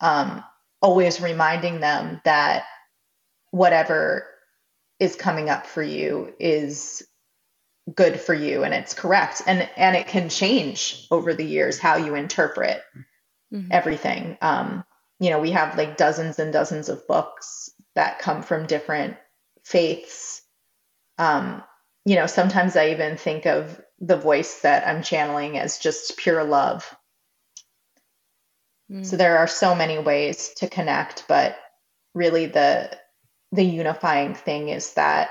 Um, 0.00 0.44
always 0.82 1.20
reminding 1.20 1.80
them 1.80 2.20
that 2.24 2.64
whatever 3.50 4.26
is 4.98 5.16
coming 5.16 5.48
up 5.48 5.66
for 5.66 5.82
you 5.82 6.32
is 6.38 7.06
good 7.94 8.20
for 8.20 8.34
you 8.34 8.64
and 8.64 8.74
it's 8.74 8.94
correct 8.94 9.42
and 9.46 9.68
and 9.76 9.94
it 9.94 10.08
can 10.08 10.28
change 10.28 11.06
over 11.10 11.34
the 11.34 11.44
years 11.44 11.78
how 11.78 11.96
you 11.96 12.16
interpret 12.16 12.82
mm-hmm. 13.52 13.68
everything 13.70 14.36
um 14.42 14.84
you 15.20 15.30
know 15.30 15.38
we 15.38 15.52
have 15.52 15.76
like 15.78 15.96
dozens 15.96 16.38
and 16.38 16.52
dozens 16.52 16.88
of 16.88 17.06
books 17.06 17.70
that 17.94 18.18
come 18.18 18.42
from 18.42 18.66
different 18.66 19.16
faiths 19.62 20.42
um 21.18 21.62
you 22.04 22.16
know 22.16 22.26
sometimes 22.26 22.74
i 22.74 22.90
even 22.90 23.16
think 23.16 23.46
of 23.46 23.80
the 24.00 24.16
voice 24.16 24.60
that 24.60 24.86
i'm 24.86 25.02
channeling 25.02 25.58
as 25.58 25.78
just 25.78 26.16
pure 26.16 26.44
love 26.44 26.96
so 28.88 28.94
hmm. 28.94 29.16
there 29.16 29.38
are 29.38 29.48
so 29.48 29.74
many 29.74 29.98
ways 29.98 30.52
to 30.58 30.68
connect, 30.68 31.24
but 31.26 31.56
really 32.14 32.46
the 32.46 32.96
the 33.50 33.64
unifying 33.64 34.34
thing 34.34 34.68
is 34.68 34.94
that 34.94 35.28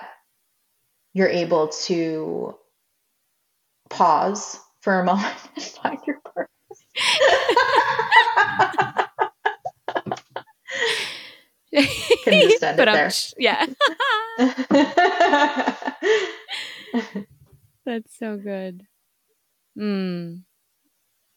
you're 1.14 1.30
able 1.30 1.70
to 1.70 2.56
pause 3.90 4.60
for 4.82 5.00
a 5.00 5.06
moment 5.12 5.34
and 5.56 5.64
find 5.64 6.00
your 6.06 6.20
purpose. 6.20 6.52
Can 12.24 12.50
just 12.50 12.64
end 12.64 12.78
but 12.78 12.88
it 12.88 12.94
there. 12.94 13.12
yeah. 13.38 13.66
That's 17.96 18.20
so 18.20 18.36
good. 18.36 18.88
Mm. 19.80 20.42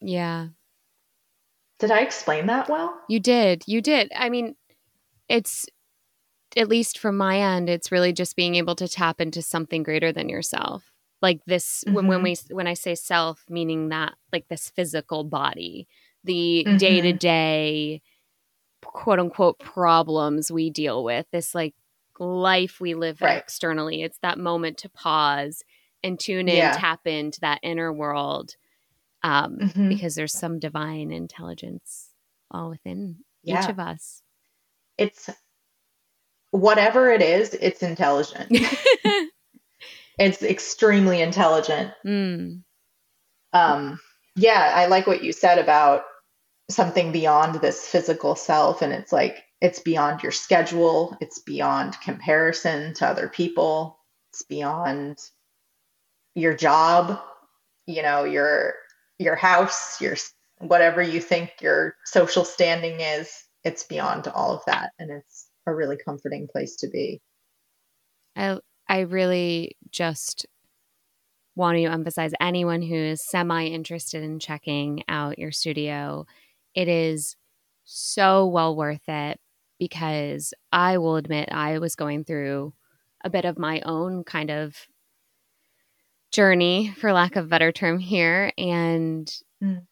Yeah. 0.00 0.48
Did 1.78 1.92
I 1.92 2.00
explain 2.00 2.46
that 2.46 2.68
well? 2.68 3.00
You 3.08 3.20
did. 3.20 3.62
You 3.68 3.80
did. 3.80 4.10
I 4.12 4.28
mean, 4.28 4.56
it's 5.28 5.66
at 6.56 6.68
least 6.68 6.98
from 6.98 7.16
my 7.16 7.38
end, 7.38 7.70
it's 7.70 7.92
really 7.92 8.12
just 8.12 8.34
being 8.34 8.56
able 8.56 8.74
to 8.74 8.88
tap 8.88 9.20
into 9.20 9.40
something 9.40 9.84
greater 9.84 10.10
than 10.10 10.28
yourself. 10.28 10.90
Like 11.22 11.42
this 11.46 11.84
mm-hmm. 11.86 11.94
when 11.94 12.06
when 12.08 12.22
we 12.24 12.36
when 12.50 12.66
I 12.66 12.74
say 12.74 12.96
self, 12.96 13.44
meaning 13.48 13.90
that 13.90 14.14
like 14.32 14.48
this 14.48 14.68
physical 14.68 15.22
body, 15.22 15.86
the 16.24 16.64
day 16.76 17.00
to 17.00 17.12
day 17.12 18.02
quote 18.82 19.20
unquote 19.20 19.60
problems 19.60 20.50
we 20.50 20.70
deal 20.70 21.04
with, 21.04 21.26
this 21.30 21.54
like 21.54 21.76
life 22.18 22.80
we 22.80 22.94
live 22.94 23.22
right. 23.22 23.38
externally. 23.38 24.02
It's 24.02 24.18
that 24.22 24.40
moment 24.40 24.78
to 24.78 24.88
pause 24.88 25.62
and 26.02 26.18
tune 26.18 26.48
in, 26.48 26.56
yeah. 26.56 26.72
tap 26.72 27.06
into 27.06 27.40
that 27.40 27.60
inner 27.62 27.92
world 27.92 28.54
um, 29.22 29.58
mm-hmm. 29.58 29.88
because 29.88 30.14
there's 30.14 30.36
some 30.36 30.58
divine 30.58 31.10
intelligence 31.10 32.10
all 32.50 32.70
within 32.70 33.16
yeah. 33.42 33.62
each 33.62 33.70
of 33.70 33.78
us. 33.78 34.22
It's 34.96 35.30
whatever 36.50 37.10
it 37.10 37.22
is, 37.22 37.54
it's 37.54 37.82
intelligent. 37.82 38.48
it's 40.18 40.42
extremely 40.42 41.20
intelligent. 41.20 41.92
Mm. 42.06 42.62
Um, 43.52 44.00
yeah, 44.36 44.72
I 44.74 44.86
like 44.86 45.06
what 45.06 45.22
you 45.22 45.32
said 45.32 45.58
about 45.58 46.02
something 46.70 47.12
beyond 47.12 47.56
this 47.56 47.86
physical 47.86 48.34
self. 48.34 48.82
And 48.82 48.92
it's 48.92 49.12
like, 49.12 49.44
it's 49.60 49.80
beyond 49.80 50.22
your 50.22 50.32
schedule, 50.32 51.16
it's 51.20 51.40
beyond 51.40 52.00
comparison 52.00 52.94
to 52.94 53.06
other 53.06 53.28
people, 53.28 53.98
it's 54.30 54.42
beyond 54.42 55.18
your 56.38 56.54
job, 56.54 57.20
you 57.86 58.02
know, 58.02 58.24
your 58.24 58.74
your 59.18 59.36
house, 59.36 60.00
your 60.00 60.16
whatever 60.58 61.02
you 61.02 61.20
think 61.20 61.50
your 61.60 61.96
social 62.04 62.44
standing 62.44 63.00
is, 63.00 63.44
it's 63.64 63.84
beyond 63.84 64.28
all 64.28 64.54
of 64.54 64.62
that 64.66 64.90
and 64.98 65.10
it's 65.10 65.48
a 65.66 65.74
really 65.74 65.96
comforting 65.96 66.48
place 66.50 66.76
to 66.76 66.88
be. 66.88 67.20
I 68.36 68.58
I 68.88 69.00
really 69.00 69.76
just 69.90 70.46
want 71.56 71.76
to 71.76 71.84
emphasize 71.84 72.32
anyone 72.40 72.82
who 72.82 72.94
is 72.94 73.28
semi 73.28 73.66
interested 73.66 74.22
in 74.22 74.38
checking 74.38 75.02
out 75.08 75.38
your 75.38 75.50
studio, 75.50 76.24
it 76.74 76.88
is 76.88 77.36
so 77.84 78.46
well 78.46 78.76
worth 78.76 79.08
it 79.08 79.40
because 79.78 80.54
I 80.72 80.98
will 80.98 81.16
admit 81.16 81.48
I 81.50 81.78
was 81.78 81.96
going 81.96 82.24
through 82.24 82.74
a 83.24 83.30
bit 83.30 83.44
of 83.44 83.58
my 83.58 83.80
own 83.80 84.24
kind 84.24 84.50
of 84.50 84.76
journey, 86.32 86.94
for 86.98 87.12
lack 87.12 87.36
of 87.36 87.46
a 87.46 87.48
better 87.48 87.72
term 87.72 87.98
here. 87.98 88.52
And 88.58 89.32
mm. 89.62 89.82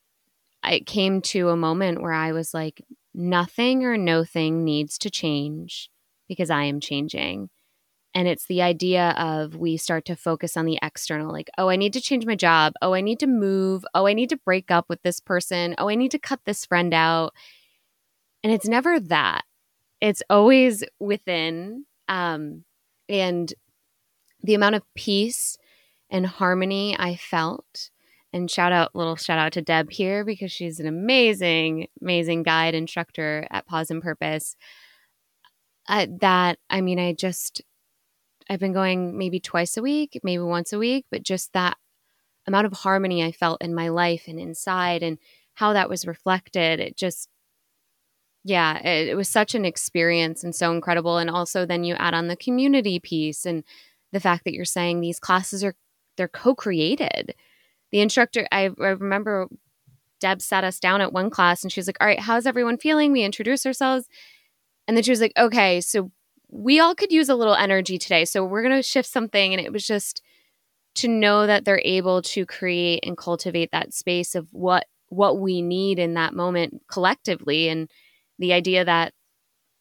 I 0.62 0.80
came 0.80 1.22
to 1.22 1.48
a 1.48 1.56
moment 1.56 2.02
where 2.02 2.12
I 2.12 2.32
was 2.32 2.52
like, 2.52 2.82
nothing 3.14 3.84
or 3.84 3.96
no 3.96 4.24
thing 4.24 4.64
needs 4.64 4.98
to 4.98 5.10
change 5.10 5.90
because 6.28 6.50
I 6.50 6.64
am 6.64 6.80
changing. 6.80 7.48
And 8.14 8.26
it's 8.26 8.46
the 8.46 8.62
idea 8.62 9.10
of 9.10 9.56
we 9.56 9.76
start 9.76 10.06
to 10.06 10.16
focus 10.16 10.56
on 10.56 10.64
the 10.64 10.78
external, 10.82 11.30
like, 11.30 11.50
oh, 11.58 11.68
I 11.68 11.76
need 11.76 11.92
to 11.92 12.00
change 12.00 12.24
my 12.24 12.34
job. 12.34 12.72
Oh, 12.80 12.94
I 12.94 13.02
need 13.02 13.20
to 13.20 13.26
move. 13.26 13.84
Oh, 13.94 14.06
I 14.06 14.14
need 14.14 14.30
to 14.30 14.38
break 14.38 14.70
up 14.70 14.86
with 14.88 15.02
this 15.02 15.20
person. 15.20 15.74
Oh, 15.76 15.90
I 15.90 15.96
need 15.96 16.12
to 16.12 16.18
cut 16.18 16.40
this 16.46 16.64
friend 16.64 16.94
out. 16.94 17.34
And 18.42 18.52
it's 18.52 18.66
never 18.66 18.98
that. 19.00 19.44
It's 20.00 20.22
always 20.30 20.82
within. 20.98 21.84
Um, 22.08 22.64
and 23.08 23.52
the 24.42 24.54
amount 24.54 24.76
of 24.76 24.82
peace 24.94 25.58
and 26.10 26.26
harmony 26.26 26.96
I 26.98 27.16
felt. 27.16 27.90
And 28.32 28.50
shout 28.50 28.72
out, 28.72 28.94
little 28.94 29.16
shout 29.16 29.38
out 29.38 29.52
to 29.52 29.62
Deb 29.62 29.90
here 29.90 30.24
because 30.24 30.52
she's 30.52 30.78
an 30.80 30.86
amazing, 30.86 31.88
amazing 32.02 32.42
guide 32.42 32.74
instructor 32.74 33.46
at 33.50 33.66
Pause 33.66 33.92
and 33.92 34.02
Purpose. 34.02 34.56
Uh, 35.88 36.06
that, 36.20 36.58
I 36.68 36.80
mean, 36.80 36.98
I 36.98 37.12
just, 37.12 37.62
I've 38.50 38.60
been 38.60 38.72
going 38.72 39.16
maybe 39.16 39.40
twice 39.40 39.76
a 39.76 39.82
week, 39.82 40.20
maybe 40.22 40.42
once 40.42 40.72
a 40.72 40.78
week, 40.78 41.06
but 41.10 41.22
just 41.22 41.52
that 41.52 41.76
amount 42.46 42.66
of 42.66 42.72
harmony 42.72 43.24
I 43.24 43.32
felt 43.32 43.62
in 43.62 43.74
my 43.74 43.88
life 43.88 44.24
and 44.26 44.38
inside 44.38 45.02
and 45.02 45.18
how 45.54 45.72
that 45.72 45.88
was 45.88 46.06
reflected. 46.06 46.80
It 46.80 46.96
just, 46.96 47.28
yeah, 48.44 48.78
it, 48.78 49.08
it, 49.08 49.16
was 49.16 49.28
such 49.28 49.54
an 49.54 49.64
experience 49.64 50.44
and 50.44 50.54
so 50.54 50.72
incredible. 50.72 51.18
And 51.18 51.30
also, 51.30 51.66
then 51.66 51.84
you 51.84 51.94
add 51.94 52.14
on 52.14 52.28
the 52.28 52.36
community 52.36 53.00
piece 53.00 53.44
and 53.44 53.64
the 54.12 54.20
fact 54.20 54.44
that 54.44 54.54
you're 54.54 54.64
saying 54.64 55.00
these 55.00 55.18
classes 55.18 55.64
are 55.64 55.74
they're 56.16 56.28
co-created. 56.28 57.34
The 57.92 58.00
instructor, 58.00 58.46
I, 58.52 58.70
I 58.80 58.88
remember 58.88 59.48
Deb 60.20 60.42
sat 60.42 60.64
us 60.64 60.80
down 60.80 61.00
at 61.00 61.12
one 61.12 61.30
class 61.30 61.62
and 61.62 61.72
she 61.72 61.80
was 61.80 61.86
like, 61.86 61.98
"All 62.00 62.06
right, 62.06 62.20
how's 62.20 62.46
everyone 62.46 62.78
feeling?" 62.78 63.12
We 63.12 63.22
introduced 63.22 63.66
ourselves, 63.66 64.08
and 64.88 64.96
then 64.96 65.04
she 65.04 65.10
was 65.10 65.20
like, 65.20 65.32
"Okay, 65.38 65.80
so 65.80 66.10
we 66.48 66.80
all 66.80 66.94
could 66.94 67.12
use 67.12 67.28
a 67.28 67.34
little 67.34 67.54
energy 67.54 67.98
today, 67.98 68.24
so 68.24 68.44
we're 68.44 68.62
gonna 68.62 68.82
shift 68.82 69.08
something." 69.08 69.52
And 69.54 69.64
it 69.64 69.72
was 69.72 69.86
just 69.86 70.22
to 70.96 71.08
know 71.08 71.46
that 71.46 71.64
they're 71.64 71.82
able 71.84 72.22
to 72.22 72.46
create 72.46 73.00
and 73.06 73.16
cultivate 73.16 73.70
that 73.72 73.94
space 73.94 74.34
of 74.34 74.48
what 74.52 74.86
what 75.08 75.38
we 75.38 75.62
need 75.62 75.98
in 75.98 76.14
that 76.14 76.34
moment 76.34 76.82
collectively 76.90 77.68
and 77.68 77.88
the 78.38 78.52
idea 78.52 78.84
that 78.84 79.12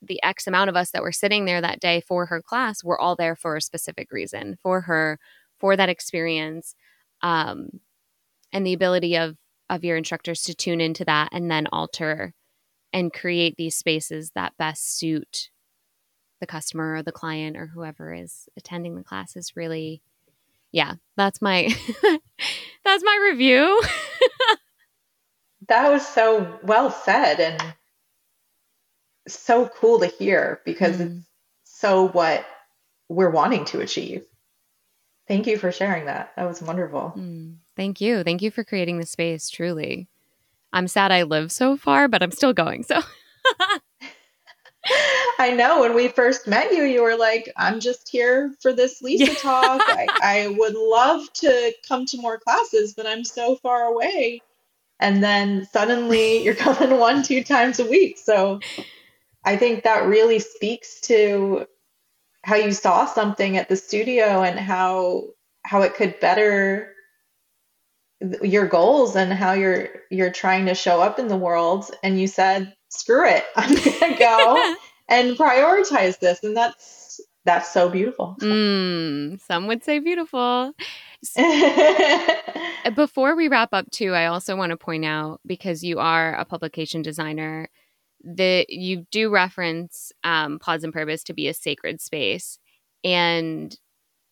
the 0.02 0.22
x 0.24 0.46
amount 0.48 0.70
of 0.70 0.76
us 0.76 0.92
that 0.92 1.02
were 1.02 1.12
sitting 1.12 1.46
there 1.46 1.62
that 1.62 1.80
day 1.80 2.02
for 2.02 2.28
her 2.28 2.42
class 2.42 2.84
were 2.84 3.00
all 3.00 3.16
there 3.16 3.36
for 3.36 3.56
a 3.56 3.62
specific 3.62 4.12
reason 4.12 4.58
for 4.62 4.82
her 4.82 5.18
for 5.60 5.76
that 5.76 5.90
experience 5.90 6.76
um, 7.22 7.80
and 8.52 8.66
the 8.66 8.74
ability 8.74 9.18
of 9.18 9.38
of 9.70 9.84
your 9.84 9.98
instructors 9.98 10.44
to 10.44 10.54
tune 10.54 10.80
into 10.80 11.04
that 11.06 11.30
and 11.32 11.50
then 11.50 11.66
alter 11.72 12.34
and 12.94 13.12
create 13.12 13.56
these 13.58 13.76
spaces 13.76 14.32
that 14.36 14.58
best 14.58 14.98
suit 14.98 15.50
the 16.40 16.46
customer 16.46 16.96
or 16.96 17.04
the 17.04 17.12
client 17.12 17.58
or 17.58 17.68
whoever 17.68 18.14
is 18.14 18.48
attending 18.58 18.96
the 18.96 19.04
class 19.04 19.36
is 19.36 19.56
really 19.56 20.02
yeah, 20.76 20.96
that's 21.16 21.42
my 21.42 21.70
that's 22.84 23.04
my 23.04 23.30
review. 23.32 23.82
that 25.70 25.90
was 25.90 26.06
so 26.06 26.60
well 26.64 26.92
said 26.92 27.40
and 27.40 27.74
so 29.26 29.70
cool 29.70 30.00
to 30.02 30.08
hear 30.08 30.60
because 30.66 30.98
mm. 30.98 31.06
it's 31.06 31.26
so 31.64 32.10
what 32.10 32.46
we're 33.08 33.30
wanting 33.30 33.64
to 33.66 33.80
achieve. 33.80 34.26
Thank 35.28 35.48
you 35.48 35.58
for 35.58 35.72
sharing 35.72 36.06
that. 36.06 36.34
That 36.36 36.48
was 36.48 36.62
wonderful. 36.62 37.14
Mm. 37.18 37.56
Thank 37.76 38.00
you. 38.00 38.24
Thank 38.24 38.42
you 38.42 38.52
for 38.52 38.64
creating 38.64 39.00
the 39.00 39.06
space, 39.06 39.50
truly. 39.50 40.08
I'm 40.72 40.88
sad 40.88 41.12
I 41.12 41.24
live 41.24 41.52
so 41.52 41.78
far, 41.78 42.08
but 42.08 42.22
I'm 42.22 42.32
still 42.32 42.54
going. 42.54 42.84
So 42.84 43.02
I 45.40 45.52
know 45.52 45.82
when 45.82 45.96
we 45.96 46.08
first 46.10 46.48
met 46.48 46.72
you, 46.72 46.84
you 46.84 47.02
were 47.02 47.16
like, 47.16 47.52
I'm 47.58 47.80
just 47.80 48.10
here 48.10 48.54
for 48.62 48.74
this 48.74 49.02
Lisa 49.02 49.26
yeah. 49.26 49.34
talk. 49.36 49.82
I, 49.86 50.08
I 50.24 50.56
would 50.58 50.76
love 50.76 51.32
to 51.34 51.74
come 51.88 52.06
to 52.08 52.18
more 52.18 52.40
classes, 52.40 52.94
but 52.94 53.08
I'm 53.08 53.24
so 53.24 53.56
far 53.58 53.84
away. 53.84 54.42
And 55.00 55.24
then 55.24 55.68
suddenly 55.72 56.44
you're 56.44 56.56
coming 56.56 57.00
one, 57.00 57.24
two 57.24 57.44
times 57.44 57.80
a 57.80 57.86
week. 57.86 58.18
So 58.18 58.60
I 59.44 59.58
think 59.58 59.84
that 59.84 60.06
really 60.06 60.40
speaks 60.40 61.02
to 61.02 61.68
how 62.46 62.56
you 62.56 62.72
saw 62.72 63.08
something 63.08 63.58
at 63.58 63.70
the 63.70 63.76
studio 63.76 64.44
and 64.44 64.60
how 64.60 65.24
how 65.66 65.82
it 65.82 65.96
could 65.96 66.20
better 66.20 66.94
your 68.44 68.68
goals 68.68 69.16
and 69.16 69.34
how 69.34 69.54
you're 69.54 69.90
you're 70.12 70.32
trying 70.32 70.68
to 70.68 70.76
show 70.76 71.02
up 71.02 71.18
in 71.18 71.28
the 71.28 71.36
world. 71.36 71.90
And 72.04 72.20
you 72.20 72.28
said 72.28 72.74
screw 72.90 73.28
it 73.28 73.44
i'm 73.56 73.74
gonna 73.74 74.18
go 74.18 74.76
and 75.10 75.36
prioritize 75.36 76.20
this. 76.20 76.44
And 76.44 76.56
that's 76.56 77.20
that's 77.46 77.74
so 77.74 77.90
beautiful. 77.90 78.36
Mm, 78.40 79.40
some 79.42 79.68
would 79.68 79.84
say 79.84 80.00
beautiful. 80.00 80.72
Before 82.96 83.36
we 83.36 83.48
wrap 83.48 83.74
up 83.74 83.90
too 83.90 84.14
i 84.14 84.28
also 84.28 84.56
want 84.56 84.70
to 84.70 84.78
point 84.78 85.04
out 85.04 85.42
because 85.48 85.84
you 85.84 85.98
are 85.98 86.36
a 86.36 86.46
publication 86.46 87.02
designer 87.02 87.70
that 88.26 88.70
you 88.70 89.06
do 89.12 89.30
reference 89.30 90.12
um, 90.24 90.60
pause 90.60 90.84
and 90.84 90.94
purpose 90.94 91.24
to 91.24 91.34
be 91.34 91.48
a 91.48 91.54
sacred 91.54 92.02
space 92.02 92.60
and 93.04 93.78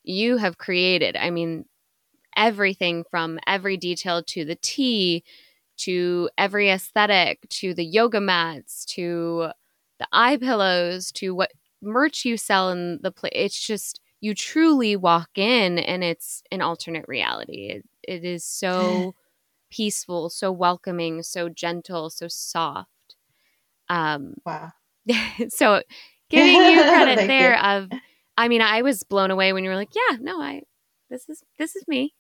you 0.04 0.38
have 0.38 0.58
created 0.58 1.16
i 1.18 1.30
mean 1.30 1.66
everything 2.36 3.04
from 3.10 3.40
every 3.48 3.78
detail 3.78 4.24
to 4.24 4.46
the 4.46 4.56
tea 4.56 5.24
to 5.78 6.30
every 6.38 6.70
aesthetic 6.70 7.40
to 7.50 7.74
the 7.74 7.86
yoga 7.86 8.22
mats 8.22 8.86
to 8.86 9.50
the 10.00 10.08
eye 10.12 10.38
pillows 10.38 11.12
to 11.12 11.34
what 11.36 11.52
merch 11.82 12.26
you 12.26 12.38
sell 12.38 12.70
in 12.72 13.00
the 13.04 13.12
place. 13.12 13.32
It's 13.36 13.68
just 13.68 14.00
you 14.22 14.34
truly 14.34 14.96
walk 14.96 15.30
in 15.36 15.80
and 15.80 16.04
it's 16.04 16.44
an 16.52 16.62
alternate 16.62 17.06
reality. 17.08 17.68
It, 17.70 17.86
it 18.04 18.26
is 18.26 18.46
so 18.46 19.16
peaceful, 19.72 20.30
so 20.30 20.52
welcoming, 20.52 21.24
so 21.24 21.50
gentle, 21.50 22.10
so 22.10 22.28
soft. 22.28 22.90
Um, 23.90 24.36
wow. 24.46 24.72
so 25.50 25.82
giving 26.30 26.56
you 26.56 26.82
credit 26.84 27.28
there 27.28 27.54
you. 27.54 27.62
of 27.62 27.90
I 28.38 28.48
mean, 28.48 28.62
I 28.62 28.82
was 28.82 29.04
blown 29.04 29.32
away 29.32 29.54
when 29.54 29.64
you 29.64 29.70
were 29.70 29.76
like, 29.76 29.92
yeah, 29.94 30.18
no, 30.20 30.42
I 30.42 30.64
this 31.10 31.28
is 31.30 31.44
this 31.60 31.76
is 31.76 31.84
me. 31.88 32.14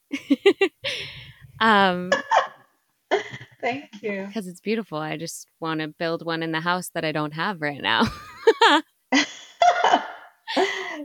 um 1.59 2.11
Thank 3.61 4.01
you. 4.01 4.25
Because 4.27 4.47
it's 4.47 4.59
beautiful. 4.59 4.97
I 4.97 5.15
just 5.17 5.47
want 5.61 5.79
to 5.79 5.87
build 5.87 6.25
one 6.25 6.43
in 6.43 6.51
the 6.51 6.59
house 6.59 6.89
that 6.93 7.05
I 7.05 7.13
don't 7.13 7.33
have 7.33 7.61
right 7.61 7.81
now. 7.81 8.03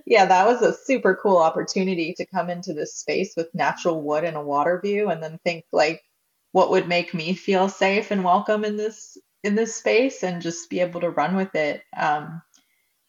yeah, 0.06 0.26
that 0.26 0.46
was 0.46 0.60
a 0.62 0.74
super 0.74 1.16
cool 1.22 1.36
opportunity 1.38 2.14
to 2.16 2.26
come 2.26 2.50
into 2.50 2.72
this 2.72 2.96
space 2.96 3.34
with 3.36 3.54
natural 3.54 4.02
wood 4.02 4.24
and 4.24 4.36
a 4.36 4.42
water 4.42 4.80
view 4.82 5.08
and 5.08 5.22
then 5.22 5.38
think 5.44 5.66
like 5.72 6.02
what 6.50 6.70
would 6.70 6.88
make 6.88 7.14
me 7.14 7.34
feel 7.34 7.68
safe 7.68 8.10
and 8.10 8.24
welcome 8.24 8.64
in 8.64 8.76
this 8.76 9.16
in 9.44 9.54
this 9.54 9.76
space 9.76 10.22
and 10.22 10.42
just 10.42 10.68
be 10.70 10.80
able 10.80 11.00
to 11.00 11.10
run 11.10 11.36
with 11.36 11.54
it. 11.54 11.82
Um, 11.96 12.42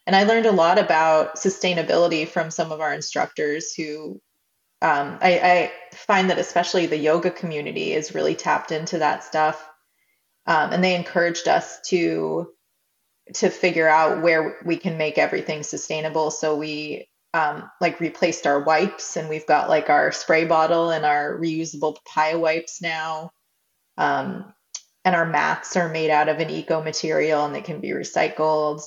and 0.05 0.15
I 0.15 0.23
learned 0.23 0.45
a 0.45 0.51
lot 0.51 0.79
about 0.79 1.35
sustainability 1.35 2.27
from 2.27 2.49
some 2.51 2.71
of 2.71 2.81
our 2.81 2.93
instructors 2.93 3.73
who 3.73 4.21
um, 4.81 5.17
I, 5.21 5.39
I, 5.39 5.71
find 5.93 6.29
that 6.29 6.39
especially 6.39 6.85
the 6.85 6.97
yoga 6.97 7.29
community 7.29 7.91
is 7.91 8.15
really 8.15 8.33
tapped 8.33 8.71
into 8.71 8.99
that 8.99 9.25
stuff, 9.25 9.69
um, 10.47 10.71
and 10.71 10.81
they 10.83 10.95
encouraged 10.95 11.49
us 11.49 11.81
to 11.87 12.49
to 13.33 13.49
figure 13.49 13.87
out 13.87 14.23
where 14.23 14.57
we 14.65 14.77
can 14.77 14.97
make 14.97 15.17
everything 15.17 15.63
sustainable. 15.63 16.31
So 16.31 16.55
we 16.55 17.07
um, 17.33 17.69
like 17.81 17.99
replaced 17.99 18.47
our 18.47 18.63
wipes, 18.63 19.17
and 19.17 19.27
we've 19.27 19.45
got 19.45 19.69
like 19.69 19.89
our 19.89 20.13
spray 20.13 20.45
bottle 20.45 20.91
and 20.91 21.05
our 21.05 21.37
reusable 21.37 21.97
papaya 21.97 22.39
wipes 22.39 22.81
now. 22.81 23.31
Um, 23.97 24.53
and 25.05 25.15
our 25.15 25.25
mats 25.25 25.75
are 25.75 25.89
made 25.89 26.09
out 26.09 26.29
of 26.29 26.39
an 26.39 26.49
eco 26.49 26.83
material 26.83 27.45
and 27.45 27.55
they 27.55 27.61
can 27.61 27.79
be 27.79 27.89
recycled. 27.89 28.81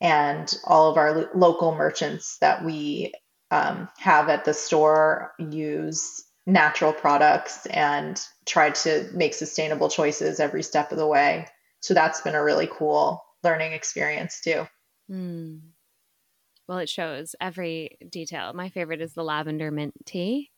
And 0.00 0.52
all 0.64 0.90
of 0.90 0.96
our 0.96 1.30
local 1.34 1.74
merchants 1.74 2.38
that 2.40 2.64
we 2.64 3.12
um, 3.50 3.88
have 3.98 4.28
at 4.28 4.44
the 4.44 4.54
store 4.54 5.32
use 5.38 6.24
natural 6.46 6.92
products 6.92 7.66
and 7.66 8.20
try 8.46 8.70
to 8.70 9.10
make 9.12 9.34
sustainable 9.34 9.88
choices 9.88 10.40
every 10.40 10.62
step 10.62 10.92
of 10.92 10.98
the 10.98 11.06
way. 11.06 11.46
So 11.80 11.94
that's 11.94 12.20
been 12.20 12.34
a 12.34 12.42
really 12.42 12.68
cool 12.70 13.24
learning 13.42 13.72
experience 13.72 14.40
too. 14.40 14.66
Mm. 15.10 15.60
Well, 16.66 16.78
it 16.78 16.88
shows 16.88 17.34
every 17.40 17.98
detail. 18.08 18.52
My 18.52 18.68
favorite 18.68 19.00
is 19.00 19.14
the 19.14 19.24
lavender 19.24 19.70
mint 19.70 19.94
tea. 20.04 20.50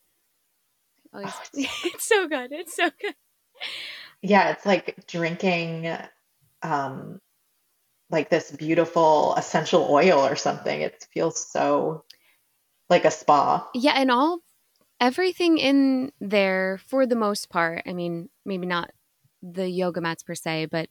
Always, 1.12 1.32
oh, 1.32 1.44
it's 1.54 2.06
so 2.06 2.28
good. 2.28 2.52
It's 2.52 2.76
so 2.76 2.90
good. 3.00 3.14
Yeah, 4.22 4.50
it's 4.50 4.66
like 4.66 5.06
drinking 5.06 5.92
um 6.62 7.20
like 8.10 8.28
this 8.28 8.50
beautiful 8.50 9.34
essential 9.36 9.86
oil 9.90 10.18
or 10.20 10.36
something. 10.36 10.80
It 10.80 11.06
feels 11.12 11.50
so 11.50 12.04
like 12.88 13.04
a 13.04 13.10
spa. 13.10 13.68
Yeah, 13.74 13.94
and 13.96 14.10
all 14.10 14.40
everything 15.00 15.58
in 15.58 16.12
there 16.20 16.78
for 16.86 17.06
the 17.06 17.16
most 17.16 17.48
part. 17.48 17.82
I 17.86 17.92
mean, 17.92 18.28
maybe 18.44 18.66
not 18.66 18.90
the 19.42 19.68
yoga 19.68 20.00
mats 20.00 20.22
per 20.22 20.34
se, 20.34 20.66
but 20.66 20.88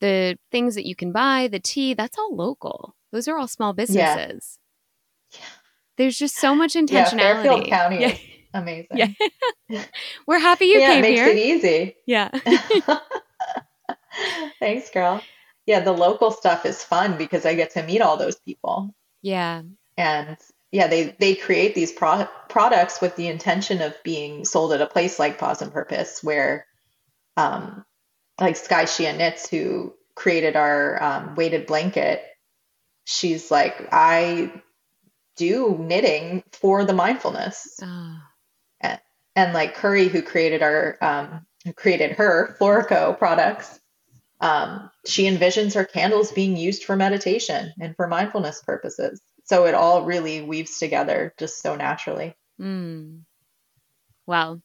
the 0.00 0.38
things 0.52 0.74
that 0.76 0.86
you 0.86 0.94
can 0.94 1.10
buy, 1.10 1.48
the 1.50 1.58
tea, 1.58 1.94
that's 1.94 2.18
all 2.18 2.34
local. 2.34 2.94
Those 3.10 3.26
are 3.26 3.38
all 3.38 3.48
small 3.48 3.72
businesses. 3.72 4.58
Yeah. 5.32 5.40
There's 5.96 6.16
just 6.16 6.36
so 6.36 6.54
much 6.54 6.74
intentionality. 6.74 6.90
Yeah, 6.92 7.10
Fairfield 7.10 7.66
County 7.66 7.96
yeah. 8.00 8.16
Amazing. 8.54 9.14
Yeah. 9.68 9.84
We're 10.26 10.38
happy 10.38 10.66
you 10.66 10.80
yeah, 10.80 10.94
came 10.94 11.04
it 11.04 11.08
makes 11.08 11.20
here. 11.20 11.28
it 11.28 11.38
easy. 11.38 11.96
Yeah. 12.06 12.30
Thanks, 14.58 14.90
girl. 14.90 15.22
Yeah, 15.66 15.80
the 15.80 15.92
local 15.92 16.30
stuff 16.30 16.64
is 16.64 16.82
fun 16.82 17.18
because 17.18 17.44
I 17.44 17.54
get 17.54 17.72
to 17.72 17.82
meet 17.82 18.00
all 18.00 18.16
those 18.16 18.36
people. 18.36 18.94
Yeah. 19.22 19.62
And 19.96 20.36
yeah, 20.72 20.86
they 20.86 21.16
they 21.18 21.34
create 21.34 21.74
these 21.74 21.92
pro- 21.92 22.28
products 22.48 23.00
with 23.00 23.16
the 23.16 23.28
intention 23.28 23.82
of 23.82 23.94
being 24.02 24.44
sold 24.44 24.72
at 24.72 24.80
a 24.80 24.86
place 24.86 25.18
like 25.18 25.38
Pause 25.38 25.62
and 25.62 25.72
Purpose, 25.72 26.22
where, 26.22 26.66
um, 27.36 27.84
like 28.40 28.56
Sky 28.56 28.84
Shia 28.84 29.16
Knits, 29.16 29.48
who 29.48 29.94
created 30.14 30.56
our 30.56 31.02
um, 31.02 31.34
weighted 31.36 31.66
blanket, 31.66 32.22
she's 33.04 33.50
like, 33.50 33.88
I 33.92 34.52
do 35.36 35.76
knitting 35.78 36.42
for 36.52 36.84
the 36.84 36.92
mindfulness, 36.92 37.78
oh. 37.82 38.16
And, 39.38 39.52
like 39.52 39.74
Curry, 39.74 40.08
who 40.08 40.20
created 40.20 40.62
our 40.62 40.98
um, 41.00 41.46
who 41.64 41.72
created 41.72 42.10
her 42.12 42.56
Florico 42.60 43.16
products, 43.16 43.78
um, 44.40 44.90
she 45.06 45.30
envisions 45.30 45.74
her 45.74 45.84
candles 45.84 46.32
being 46.32 46.56
used 46.56 46.82
for 46.82 46.96
meditation 46.96 47.72
and 47.80 47.94
for 47.94 48.08
mindfulness 48.08 48.60
purposes. 48.62 49.20
So 49.44 49.66
it 49.66 49.74
all 49.74 50.04
really 50.04 50.42
weaves 50.42 50.78
together 50.78 51.34
just 51.38 51.62
so 51.62 51.76
naturally. 51.76 52.34
Mm. 52.60 53.20
Well, 54.26 54.60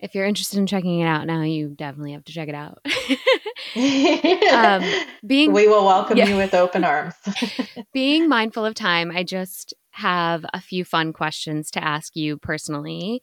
if 0.00 0.14
you're 0.14 0.26
interested 0.26 0.58
in 0.58 0.66
checking 0.66 1.00
it 1.00 1.06
out 1.06 1.26
now, 1.26 1.42
you 1.42 1.68
definitely 1.68 2.12
have 2.12 2.24
to 2.24 2.32
check 2.32 2.48
it 2.48 2.54
out. 2.54 2.78
um, 4.52 4.82
being 5.26 5.52
we 5.52 5.68
will 5.68 5.84
welcome 5.84 6.16
yeah. 6.16 6.26
you 6.26 6.36
with 6.36 6.54
open 6.54 6.84
arms. 6.84 7.14
being 7.92 8.30
mindful 8.30 8.64
of 8.64 8.74
time, 8.74 9.10
I 9.10 9.24
just 9.24 9.74
have 9.90 10.46
a 10.54 10.60
few 10.60 10.86
fun 10.86 11.12
questions 11.12 11.70
to 11.72 11.84
ask 11.84 12.16
you 12.16 12.38
personally, 12.38 13.22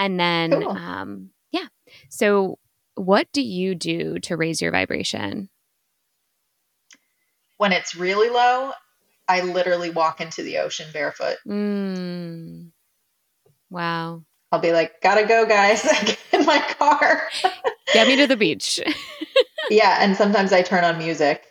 and 0.00 0.18
then 0.18 0.50
cool. 0.50 0.70
um, 0.70 1.30
yeah. 1.52 1.66
So, 2.08 2.58
what 2.94 3.28
do 3.32 3.42
you 3.42 3.74
do 3.74 4.18
to 4.20 4.36
raise 4.36 4.60
your 4.60 4.72
vibration? 4.72 5.48
When 7.58 7.72
it's 7.72 7.94
really 7.94 8.30
low, 8.30 8.72
I 9.28 9.42
literally 9.42 9.90
walk 9.90 10.20
into 10.20 10.42
the 10.42 10.58
ocean 10.58 10.86
barefoot. 10.92 11.36
Mm. 11.46 12.70
Wow. 13.68 14.24
I'll 14.50 14.60
be 14.60 14.72
like, 14.72 15.00
gotta 15.02 15.26
go, 15.26 15.46
guys. 15.46 15.82
Get 16.04 16.18
in 16.32 16.46
my 16.46 16.58
car. 16.78 17.28
Get 17.92 18.08
me 18.08 18.16
to 18.16 18.26
the 18.26 18.36
beach. 18.36 18.80
yeah, 19.70 19.98
and 20.00 20.16
sometimes 20.16 20.52
I 20.52 20.62
turn 20.62 20.84
on 20.84 20.98
music. 20.98 21.44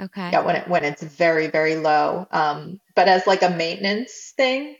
Okay. 0.00 0.30
Yeah, 0.32 0.40
when 0.40 0.56
it 0.56 0.68
when 0.68 0.84
it's 0.84 1.02
very 1.02 1.46
very 1.46 1.76
low. 1.76 2.26
Um, 2.32 2.80
but 2.96 3.08
as 3.08 3.26
like 3.26 3.42
a 3.42 3.50
maintenance 3.50 4.32
thing, 4.36 4.76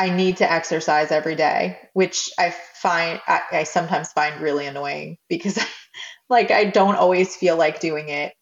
I 0.00 0.08
need 0.08 0.38
to 0.38 0.50
exercise 0.50 1.12
every 1.12 1.34
day, 1.34 1.78
which 1.92 2.30
I 2.38 2.54
find 2.74 3.20
I, 3.26 3.42
I 3.52 3.64
sometimes 3.64 4.10
find 4.10 4.40
really 4.40 4.64
annoying 4.64 5.18
because, 5.28 5.62
like, 6.30 6.50
I 6.50 6.64
don't 6.64 6.94
always 6.94 7.36
feel 7.36 7.58
like 7.58 7.80
doing 7.80 8.08
it. 8.08 8.32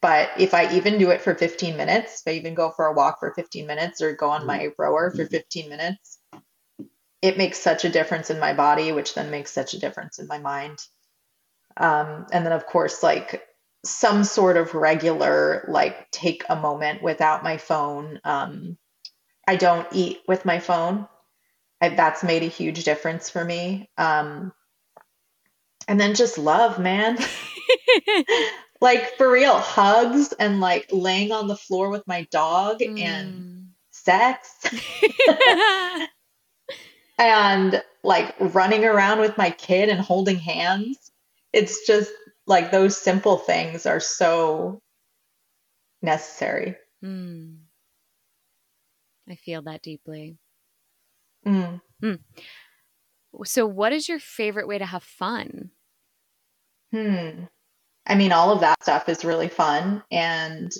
But 0.00 0.30
if 0.38 0.54
I 0.54 0.74
even 0.74 0.96
do 0.96 1.10
it 1.10 1.20
for 1.20 1.34
15 1.34 1.76
minutes, 1.76 2.22
if 2.24 2.32
I 2.32 2.36
even 2.36 2.54
go 2.54 2.70
for 2.70 2.86
a 2.86 2.94
walk 2.94 3.20
for 3.20 3.34
15 3.34 3.66
minutes 3.66 4.00
or 4.00 4.14
go 4.14 4.30
on 4.30 4.46
my 4.46 4.70
rower 4.78 5.10
for 5.10 5.26
15 5.26 5.68
minutes, 5.68 6.18
it 7.20 7.36
makes 7.36 7.58
such 7.58 7.84
a 7.84 7.90
difference 7.90 8.30
in 8.30 8.40
my 8.40 8.54
body, 8.54 8.90
which 8.92 9.12
then 9.12 9.30
makes 9.30 9.52
such 9.52 9.74
a 9.74 9.78
difference 9.78 10.18
in 10.18 10.28
my 10.28 10.38
mind. 10.38 10.78
Um, 11.76 12.26
and 12.32 12.46
then, 12.46 12.52
of 12.52 12.64
course, 12.64 13.02
like 13.02 13.46
some 13.84 14.24
sort 14.24 14.56
of 14.56 14.72
regular, 14.72 15.66
like 15.68 16.10
take 16.10 16.42
a 16.48 16.56
moment 16.56 17.02
without 17.02 17.44
my 17.44 17.58
phone. 17.58 18.18
Um, 18.24 18.78
I 19.50 19.56
don't 19.56 19.88
eat 19.90 20.20
with 20.28 20.44
my 20.44 20.60
phone. 20.60 21.08
I, 21.80 21.88
that's 21.88 22.22
made 22.22 22.44
a 22.44 22.46
huge 22.46 22.84
difference 22.84 23.28
for 23.28 23.44
me. 23.44 23.90
Um, 23.98 24.52
and 25.88 26.00
then 26.00 26.14
just 26.14 26.38
love, 26.38 26.78
man. 26.78 27.18
like 28.80 29.16
for 29.16 29.28
real, 29.28 29.58
hugs 29.58 30.32
and 30.34 30.60
like 30.60 30.86
laying 30.92 31.32
on 31.32 31.48
the 31.48 31.56
floor 31.56 31.90
with 31.90 32.06
my 32.06 32.28
dog 32.30 32.78
mm. 32.78 33.00
and 33.00 33.70
sex. 33.90 34.54
and 37.18 37.82
like 38.04 38.36
running 38.38 38.84
around 38.84 39.18
with 39.18 39.36
my 39.36 39.50
kid 39.50 39.88
and 39.88 40.00
holding 40.00 40.38
hands. 40.38 41.10
It's 41.52 41.88
just 41.88 42.12
like 42.46 42.70
those 42.70 42.96
simple 42.96 43.36
things 43.36 43.84
are 43.84 43.98
so 43.98 44.80
necessary. 46.02 46.76
Mm. 47.04 47.59
I 49.30 49.36
feel 49.36 49.62
that 49.62 49.82
deeply. 49.82 50.36
Mm. 51.46 51.80
Mm. 52.02 52.18
So, 53.44 53.66
what 53.66 53.92
is 53.92 54.08
your 54.08 54.18
favorite 54.18 54.68
way 54.68 54.78
to 54.78 54.86
have 54.86 55.02
fun? 55.02 55.70
Hmm. 56.92 57.44
I 58.06 58.14
mean, 58.16 58.32
all 58.32 58.50
of 58.50 58.60
that 58.60 58.82
stuff 58.82 59.08
is 59.08 59.24
really 59.24 59.48
fun. 59.48 60.02
And 60.10 60.72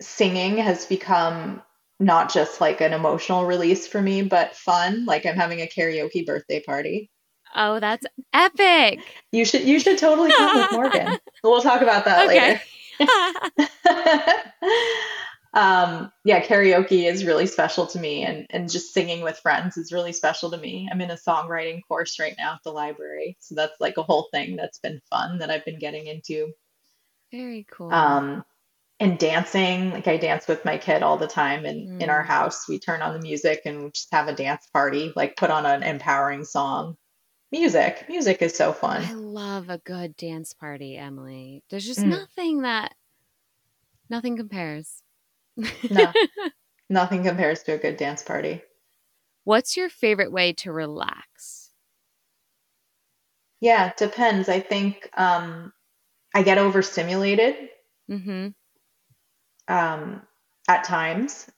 singing 0.00 0.56
has 0.56 0.86
become 0.86 1.62
not 2.00 2.32
just 2.32 2.60
like 2.60 2.80
an 2.80 2.92
emotional 2.92 3.44
release 3.46 3.86
for 3.86 4.02
me, 4.02 4.22
but 4.22 4.56
fun. 4.56 5.04
Like 5.04 5.24
I'm 5.24 5.36
having 5.36 5.60
a 5.60 5.66
karaoke 5.68 6.26
birthday 6.26 6.60
party. 6.60 7.10
Oh, 7.54 7.78
that's 7.78 8.06
epic. 8.32 9.00
You 9.30 9.44
should 9.44 9.62
you 9.62 9.78
should 9.78 9.98
totally 9.98 10.32
come 10.32 10.56
with 10.56 10.72
Morgan. 10.72 11.18
We'll 11.44 11.60
talk 11.60 11.82
about 11.82 12.04
that 12.04 12.28
okay. 12.28 12.60
later. 13.00 13.72
um, 15.54 16.10
yeah, 16.24 16.42
karaoke 16.42 17.10
is 17.10 17.24
really 17.24 17.46
special 17.46 17.86
to 17.88 17.98
me 17.98 18.24
and 18.24 18.46
and 18.50 18.70
just 18.70 18.94
singing 18.94 19.22
with 19.22 19.38
friends 19.38 19.76
is 19.76 19.92
really 19.92 20.12
special 20.12 20.50
to 20.50 20.56
me. 20.56 20.88
I'm 20.90 21.00
in 21.00 21.10
a 21.10 21.16
songwriting 21.16 21.80
course 21.86 22.18
right 22.18 22.34
now 22.38 22.54
at 22.54 22.60
the 22.64 22.72
library. 22.72 23.36
So 23.40 23.54
that's 23.54 23.78
like 23.80 23.98
a 23.98 24.02
whole 24.02 24.28
thing 24.32 24.56
that's 24.56 24.78
been 24.78 25.00
fun 25.10 25.38
that 25.38 25.50
I've 25.50 25.64
been 25.64 25.78
getting 25.78 26.06
into. 26.06 26.52
Very 27.30 27.66
cool. 27.70 27.92
Um 27.92 28.44
and 29.00 29.18
dancing 29.18 29.90
like 29.90 30.06
i 30.06 30.16
dance 30.16 30.46
with 30.46 30.64
my 30.64 30.78
kid 30.78 31.02
all 31.02 31.16
the 31.16 31.26
time 31.26 31.64
and 31.64 31.88
mm. 31.88 32.02
in 32.02 32.08
our 32.08 32.22
mm. 32.22 32.26
house 32.26 32.68
we 32.68 32.78
turn 32.78 33.02
on 33.02 33.14
the 33.14 33.20
music 33.20 33.62
and 33.64 33.92
just 33.92 34.12
have 34.12 34.28
a 34.28 34.34
dance 34.34 34.68
party 34.72 35.12
like 35.16 35.34
put 35.34 35.50
on 35.50 35.66
an 35.66 35.82
empowering 35.82 36.44
song 36.44 36.96
music 37.50 38.04
music 38.08 38.40
is 38.42 38.54
so 38.54 38.72
fun 38.72 39.02
i 39.02 39.12
love 39.12 39.68
a 39.68 39.78
good 39.78 40.16
dance 40.16 40.52
party 40.52 40.96
emily 40.96 41.64
there's 41.68 41.86
just 41.86 42.00
mm. 42.00 42.10
nothing 42.10 42.62
that 42.62 42.94
nothing 44.08 44.36
compares 44.36 45.01
no. 45.90 46.12
Nothing 46.88 47.24
compares 47.24 47.62
to 47.64 47.72
a 47.72 47.78
good 47.78 47.96
dance 47.96 48.22
party. 48.22 48.62
What's 49.44 49.76
your 49.76 49.88
favorite 49.88 50.30
way 50.30 50.52
to 50.54 50.72
relax? 50.72 51.70
Yeah 53.60 53.88
it 53.90 53.96
depends. 53.96 54.48
I 54.48 54.60
think 54.60 55.08
um 55.16 55.72
i 56.34 56.42
get 56.42 56.58
overstimulated. 56.58 57.56
Mm-hmm. 58.10 58.48
Um, 59.68 60.22
at 60.68 60.84
times. 60.84 61.50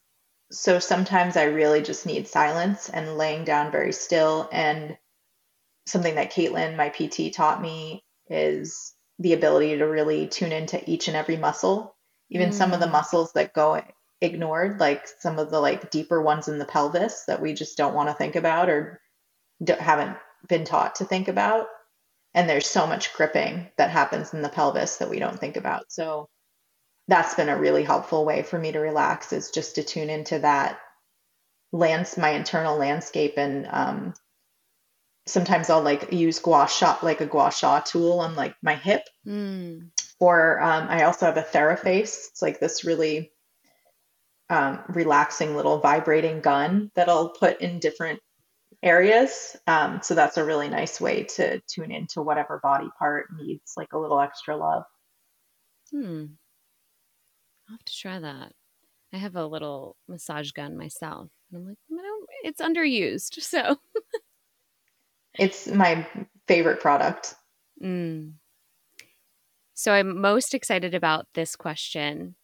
So 0.50 0.78
sometimes 0.78 1.36
I 1.36 1.44
really 1.44 1.82
just 1.82 2.06
need 2.06 2.28
silence 2.28 2.88
and 2.88 3.16
laying 3.16 3.44
down 3.44 3.72
very 3.72 3.92
still. 3.92 4.48
And 4.52 4.96
something 5.86 6.14
that 6.14 6.32
Caitlin, 6.32 6.76
my 6.76 6.90
PT, 6.90 7.34
taught 7.34 7.60
me 7.60 8.04
is 8.28 8.94
the 9.18 9.32
ability 9.32 9.78
to 9.78 9.84
really 9.84 10.28
tune 10.28 10.52
into 10.52 10.82
each 10.88 11.08
and 11.08 11.16
every 11.16 11.36
muscle, 11.36 11.93
even 12.30 12.50
mm. 12.50 12.54
some 12.54 12.72
of 12.72 12.80
the 12.80 12.86
mm. 12.86 12.92
muscles 12.92 13.32
that 13.32 13.52
go 13.52 13.80
ignored, 14.20 14.80
like 14.80 15.06
some 15.20 15.38
of 15.38 15.50
the 15.50 15.60
like 15.60 15.90
deeper 15.90 16.20
ones 16.22 16.48
in 16.48 16.58
the 16.58 16.64
pelvis 16.64 17.24
that 17.26 17.40
we 17.40 17.54
just 17.54 17.76
don't 17.76 17.94
want 17.94 18.08
to 18.08 18.14
think 18.14 18.36
about 18.36 18.68
or 18.68 19.00
haven't 19.68 20.16
been 20.48 20.64
taught 20.64 20.96
to 20.96 21.04
think 21.04 21.28
about. 21.28 21.66
And 22.34 22.48
there's 22.48 22.66
so 22.66 22.86
much 22.86 23.12
gripping 23.14 23.68
that 23.76 23.90
happens 23.90 24.34
in 24.34 24.42
the 24.42 24.48
pelvis 24.48 24.96
that 24.96 25.10
we 25.10 25.18
don't 25.18 25.38
think 25.38 25.56
about. 25.56 25.84
So 25.88 26.28
that's 27.06 27.34
been 27.34 27.48
a 27.48 27.58
really 27.58 27.84
helpful 27.84 28.24
way 28.24 28.42
for 28.42 28.58
me 28.58 28.72
to 28.72 28.80
relax 28.80 29.32
is 29.32 29.50
just 29.50 29.76
to 29.76 29.84
tune 29.84 30.10
into 30.10 30.38
that 30.40 30.78
lands 31.72 32.16
my 32.16 32.30
internal 32.30 32.76
landscape 32.76 33.34
and 33.36 33.68
um, 33.70 34.14
sometimes 35.26 35.70
I'll 35.70 35.82
like 35.82 36.12
use 36.12 36.38
gua 36.38 36.68
sha 36.68 36.98
like 37.02 37.20
a 37.20 37.26
gua 37.26 37.50
sha 37.50 37.80
tool 37.80 38.20
on 38.20 38.34
like 38.34 38.54
my 38.62 38.74
hip 38.74 39.02
mm. 39.26 39.88
or 40.20 40.60
um, 40.60 40.88
I 40.88 41.04
also 41.04 41.26
have 41.26 41.36
a 41.36 41.42
Theraface 41.42 42.28
it's 42.30 42.42
like 42.42 42.60
this 42.60 42.84
really 42.84 43.32
um, 44.50 44.80
relaxing 44.88 45.56
little 45.56 45.78
vibrating 45.78 46.40
gun 46.40 46.90
that 46.94 47.08
I'll 47.08 47.30
put 47.30 47.60
in 47.60 47.78
different 47.78 48.20
areas 48.82 49.56
um, 49.66 50.00
so 50.02 50.14
that's 50.14 50.36
a 50.36 50.44
really 50.44 50.68
nice 50.68 51.00
way 51.00 51.24
to 51.24 51.60
tune 51.66 51.90
into 51.90 52.20
whatever 52.20 52.60
body 52.62 52.88
part 52.98 53.26
needs 53.38 53.72
like 53.76 53.92
a 53.92 53.98
little 53.98 54.20
extra 54.20 54.56
love 54.56 54.84
hmm 55.90 56.24
I'll 57.68 57.74
have 57.74 57.84
to 57.84 57.96
try 57.96 58.18
that. 58.18 58.52
I 59.12 59.16
have 59.16 59.36
a 59.36 59.46
little 59.46 59.96
massage 60.08 60.50
gun 60.50 60.76
myself. 60.76 61.30
And 61.52 61.62
I'm 61.62 61.68
like, 61.68 61.78
it's 62.42 62.60
underused. 62.60 63.38
So 63.42 63.78
it's 65.38 65.66
my 65.66 66.06
favorite 66.46 66.80
product. 66.80 67.34
Mm. 67.82 68.34
So 69.74 69.92
I'm 69.92 70.20
most 70.20 70.54
excited 70.54 70.94
about 70.94 71.26
this 71.34 71.56
question 71.56 72.36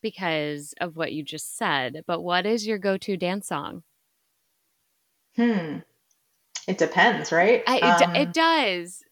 because 0.00 0.74
of 0.80 0.96
what 0.96 1.12
you 1.12 1.22
just 1.22 1.56
said. 1.56 2.02
But 2.06 2.22
what 2.22 2.46
is 2.46 2.66
your 2.66 2.78
go 2.78 2.96
to 2.98 3.16
dance 3.16 3.48
song? 3.48 3.82
Hmm. 5.36 5.78
It 6.66 6.78
depends, 6.78 7.32
right? 7.32 7.62
I, 7.66 7.76
it, 7.76 8.08
um, 8.08 8.16
it 8.16 8.32
does. 8.32 9.02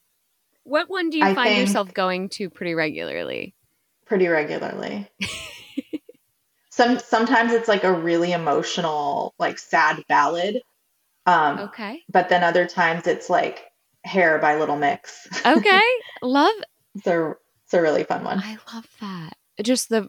What 0.65 0.89
one 0.89 1.11
do 1.11 1.19
you 1.19 1.25
I 1.25 1.35
find 1.35 1.57
yourself 1.57 1.93
going 1.93 2.29
to 2.31 2.49
pretty 2.49 2.75
regularly? 2.75 3.55
pretty 4.11 4.27
regularly. 4.27 5.09
Some 6.71 6.99
sometimes 6.99 7.53
it's 7.53 7.69
like 7.69 7.85
a 7.85 7.93
really 7.93 8.33
emotional, 8.33 9.35
like 9.39 9.57
sad 9.57 10.05
ballad. 10.09 10.61
Um, 11.31 11.59
okay. 11.61 12.03
But 12.11 12.29
then 12.29 12.43
other 12.43 12.67
times 12.67 13.07
it's 13.07 13.31
like 13.31 13.71
Hair 14.05 14.39
by 14.39 14.57
Little 14.57 14.77
Mix. 14.77 15.29
okay, 15.47 15.81
love. 16.23 16.55
It's 16.97 17.07
a 17.07 17.35
it's 17.65 17.75
a 17.75 17.81
really 17.81 18.03
fun 18.03 18.25
one. 18.25 18.41
I 18.43 18.57
love 18.75 18.89
that. 19.01 19.35
Just 19.63 19.91
the. 19.91 20.09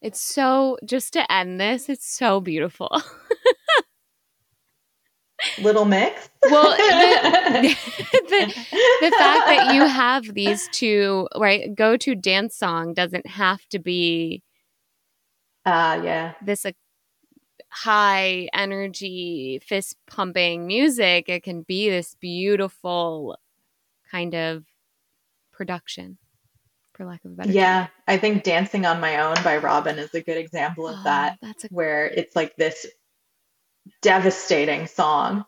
It's 0.00 0.20
so 0.20 0.78
just 0.84 1.12
to 1.12 1.30
end 1.30 1.60
this. 1.60 1.88
It's 1.88 2.08
so 2.08 2.40
beautiful. 2.40 2.90
Little 5.60 5.84
Mix. 5.84 6.30
Well, 6.50 6.76
the, 6.76 7.62
the, 8.12 8.46
the 9.00 9.10
fact 9.18 9.46
that 9.46 9.74
you 9.74 9.86
have 9.86 10.32
these 10.34 10.68
two 10.72 11.28
right 11.36 11.74
go 11.74 11.96
to 11.98 12.14
dance 12.14 12.56
song 12.56 12.94
doesn't 12.94 13.26
have 13.26 13.66
to 13.68 13.78
be. 13.78 14.42
Uh, 15.66 16.00
yeah. 16.02 16.32
This 16.42 16.64
high 17.72 18.48
energy, 18.52 19.60
fist 19.64 19.96
pumping 20.06 20.66
music. 20.66 21.28
It 21.28 21.42
can 21.42 21.62
be 21.62 21.88
this 21.88 22.14
beautiful 22.20 23.38
kind 24.10 24.34
of 24.34 24.64
production 25.52 26.18
for 26.92 27.06
lack 27.06 27.24
of 27.24 27.32
a 27.32 27.34
better 27.34 27.50
yeah 27.50 27.84
term. 27.84 27.90
i 28.08 28.16
think 28.18 28.42
dancing 28.42 28.84
on 28.84 29.00
my 29.00 29.20
own 29.20 29.34
by 29.42 29.56
Robyn 29.56 29.98
is 29.98 30.14
a 30.14 30.20
good 30.20 30.36
example 30.36 30.86
of 30.86 30.96
oh, 30.98 31.04
that 31.04 31.38
that's 31.40 31.64
a- 31.64 31.68
where 31.68 32.06
it's 32.06 32.36
like 32.36 32.54
this 32.56 32.86
devastating 34.02 34.86
song 34.86 35.44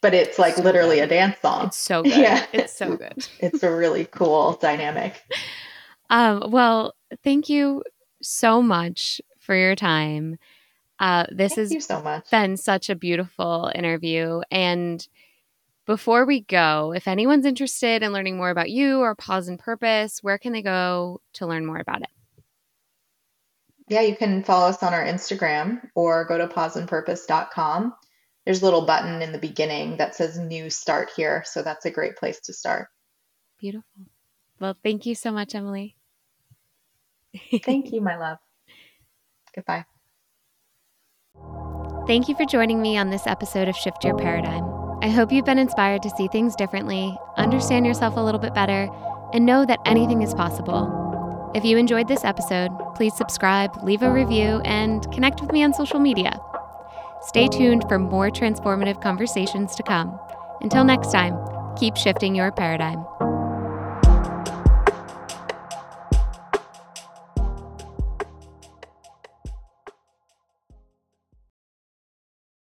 but 0.00 0.14
it's 0.14 0.38
like 0.38 0.54
so 0.54 0.62
literally 0.62 0.96
good. 0.96 1.04
a 1.04 1.08
dance 1.08 1.38
song 1.40 1.66
it's 1.66 1.76
so 1.76 2.02
good 2.04 2.16
yeah 2.16 2.46
it's 2.52 2.76
so 2.76 2.96
good 2.96 3.28
it's 3.40 3.62
a 3.62 3.70
really 3.70 4.06
cool 4.06 4.52
dynamic 4.60 5.22
um 6.10 6.42
well 6.50 6.94
thank 7.22 7.48
you 7.48 7.82
so 8.22 8.62
much 8.62 9.20
for 9.38 9.54
your 9.54 9.74
time 9.74 10.38
uh 10.98 11.26
this 11.30 11.54
thank 11.54 11.72
has 11.72 11.84
so 11.84 12.02
much. 12.02 12.30
been 12.30 12.56
such 12.56 12.90
a 12.90 12.94
beautiful 12.94 13.70
interview 13.74 14.40
and 14.50 15.06
before 15.86 16.26
we 16.26 16.40
go, 16.40 16.92
if 16.92 17.06
anyone's 17.06 17.46
interested 17.46 18.02
in 18.02 18.12
learning 18.12 18.36
more 18.36 18.50
about 18.50 18.70
you 18.70 18.98
or 18.98 19.14
Pause 19.14 19.48
and 19.50 19.58
Purpose, 19.58 20.18
where 20.20 20.36
can 20.36 20.52
they 20.52 20.62
go 20.62 21.20
to 21.34 21.46
learn 21.46 21.64
more 21.64 21.78
about 21.78 22.02
it? 22.02 22.08
Yeah, 23.88 24.00
you 24.00 24.16
can 24.16 24.42
follow 24.42 24.68
us 24.68 24.82
on 24.82 24.92
our 24.92 25.04
Instagram 25.04 25.80
or 25.94 26.24
go 26.24 26.38
to 26.38 26.48
pauseandpurpose.com. 26.48 27.94
There's 28.44 28.62
a 28.62 28.64
little 28.64 28.84
button 28.84 29.22
in 29.22 29.30
the 29.30 29.38
beginning 29.38 29.96
that 29.98 30.16
says 30.16 30.38
new 30.38 30.70
start 30.70 31.10
here. 31.16 31.44
So 31.46 31.62
that's 31.62 31.86
a 31.86 31.90
great 31.90 32.16
place 32.16 32.40
to 32.40 32.52
start. 32.52 32.88
Beautiful. 33.60 34.06
Well, 34.58 34.76
thank 34.82 35.06
you 35.06 35.14
so 35.14 35.30
much, 35.30 35.54
Emily. 35.54 35.96
thank 37.62 37.92
you, 37.92 38.00
my 38.00 38.16
love. 38.16 38.38
Goodbye. 39.54 39.84
Thank 42.06 42.28
you 42.28 42.36
for 42.36 42.44
joining 42.44 42.80
me 42.80 42.96
on 42.96 43.10
this 43.10 43.26
episode 43.26 43.68
of 43.68 43.76
Shift 43.76 44.04
Your 44.04 44.16
Paradigm. 44.16 44.64
I 45.02 45.08
hope 45.08 45.32
you've 45.32 45.44
been 45.44 45.58
inspired 45.58 46.02
to 46.02 46.10
see 46.10 46.28
things 46.28 46.56
differently, 46.56 47.16
understand 47.36 47.84
yourself 47.84 48.16
a 48.16 48.20
little 48.20 48.40
bit 48.40 48.54
better, 48.54 48.88
and 49.32 49.44
know 49.44 49.66
that 49.66 49.80
anything 49.84 50.22
is 50.22 50.32
possible. 50.32 51.52
If 51.54 51.64
you 51.64 51.76
enjoyed 51.78 52.08
this 52.08 52.24
episode, 52.24 52.70
please 52.94 53.16
subscribe, 53.16 53.82
leave 53.82 54.02
a 54.02 54.12
review, 54.12 54.60
and 54.64 55.10
connect 55.12 55.40
with 55.40 55.52
me 55.52 55.64
on 55.64 55.74
social 55.74 55.98
media. 55.98 56.40
Stay 57.22 57.48
tuned 57.48 57.84
for 57.88 57.98
more 57.98 58.30
transformative 58.30 59.02
conversations 59.02 59.74
to 59.74 59.82
come. 59.82 60.18
Until 60.60 60.84
next 60.84 61.12
time, 61.12 61.36
keep 61.76 61.96
shifting 61.96 62.34
your 62.34 62.52
paradigm. 62.52 63.04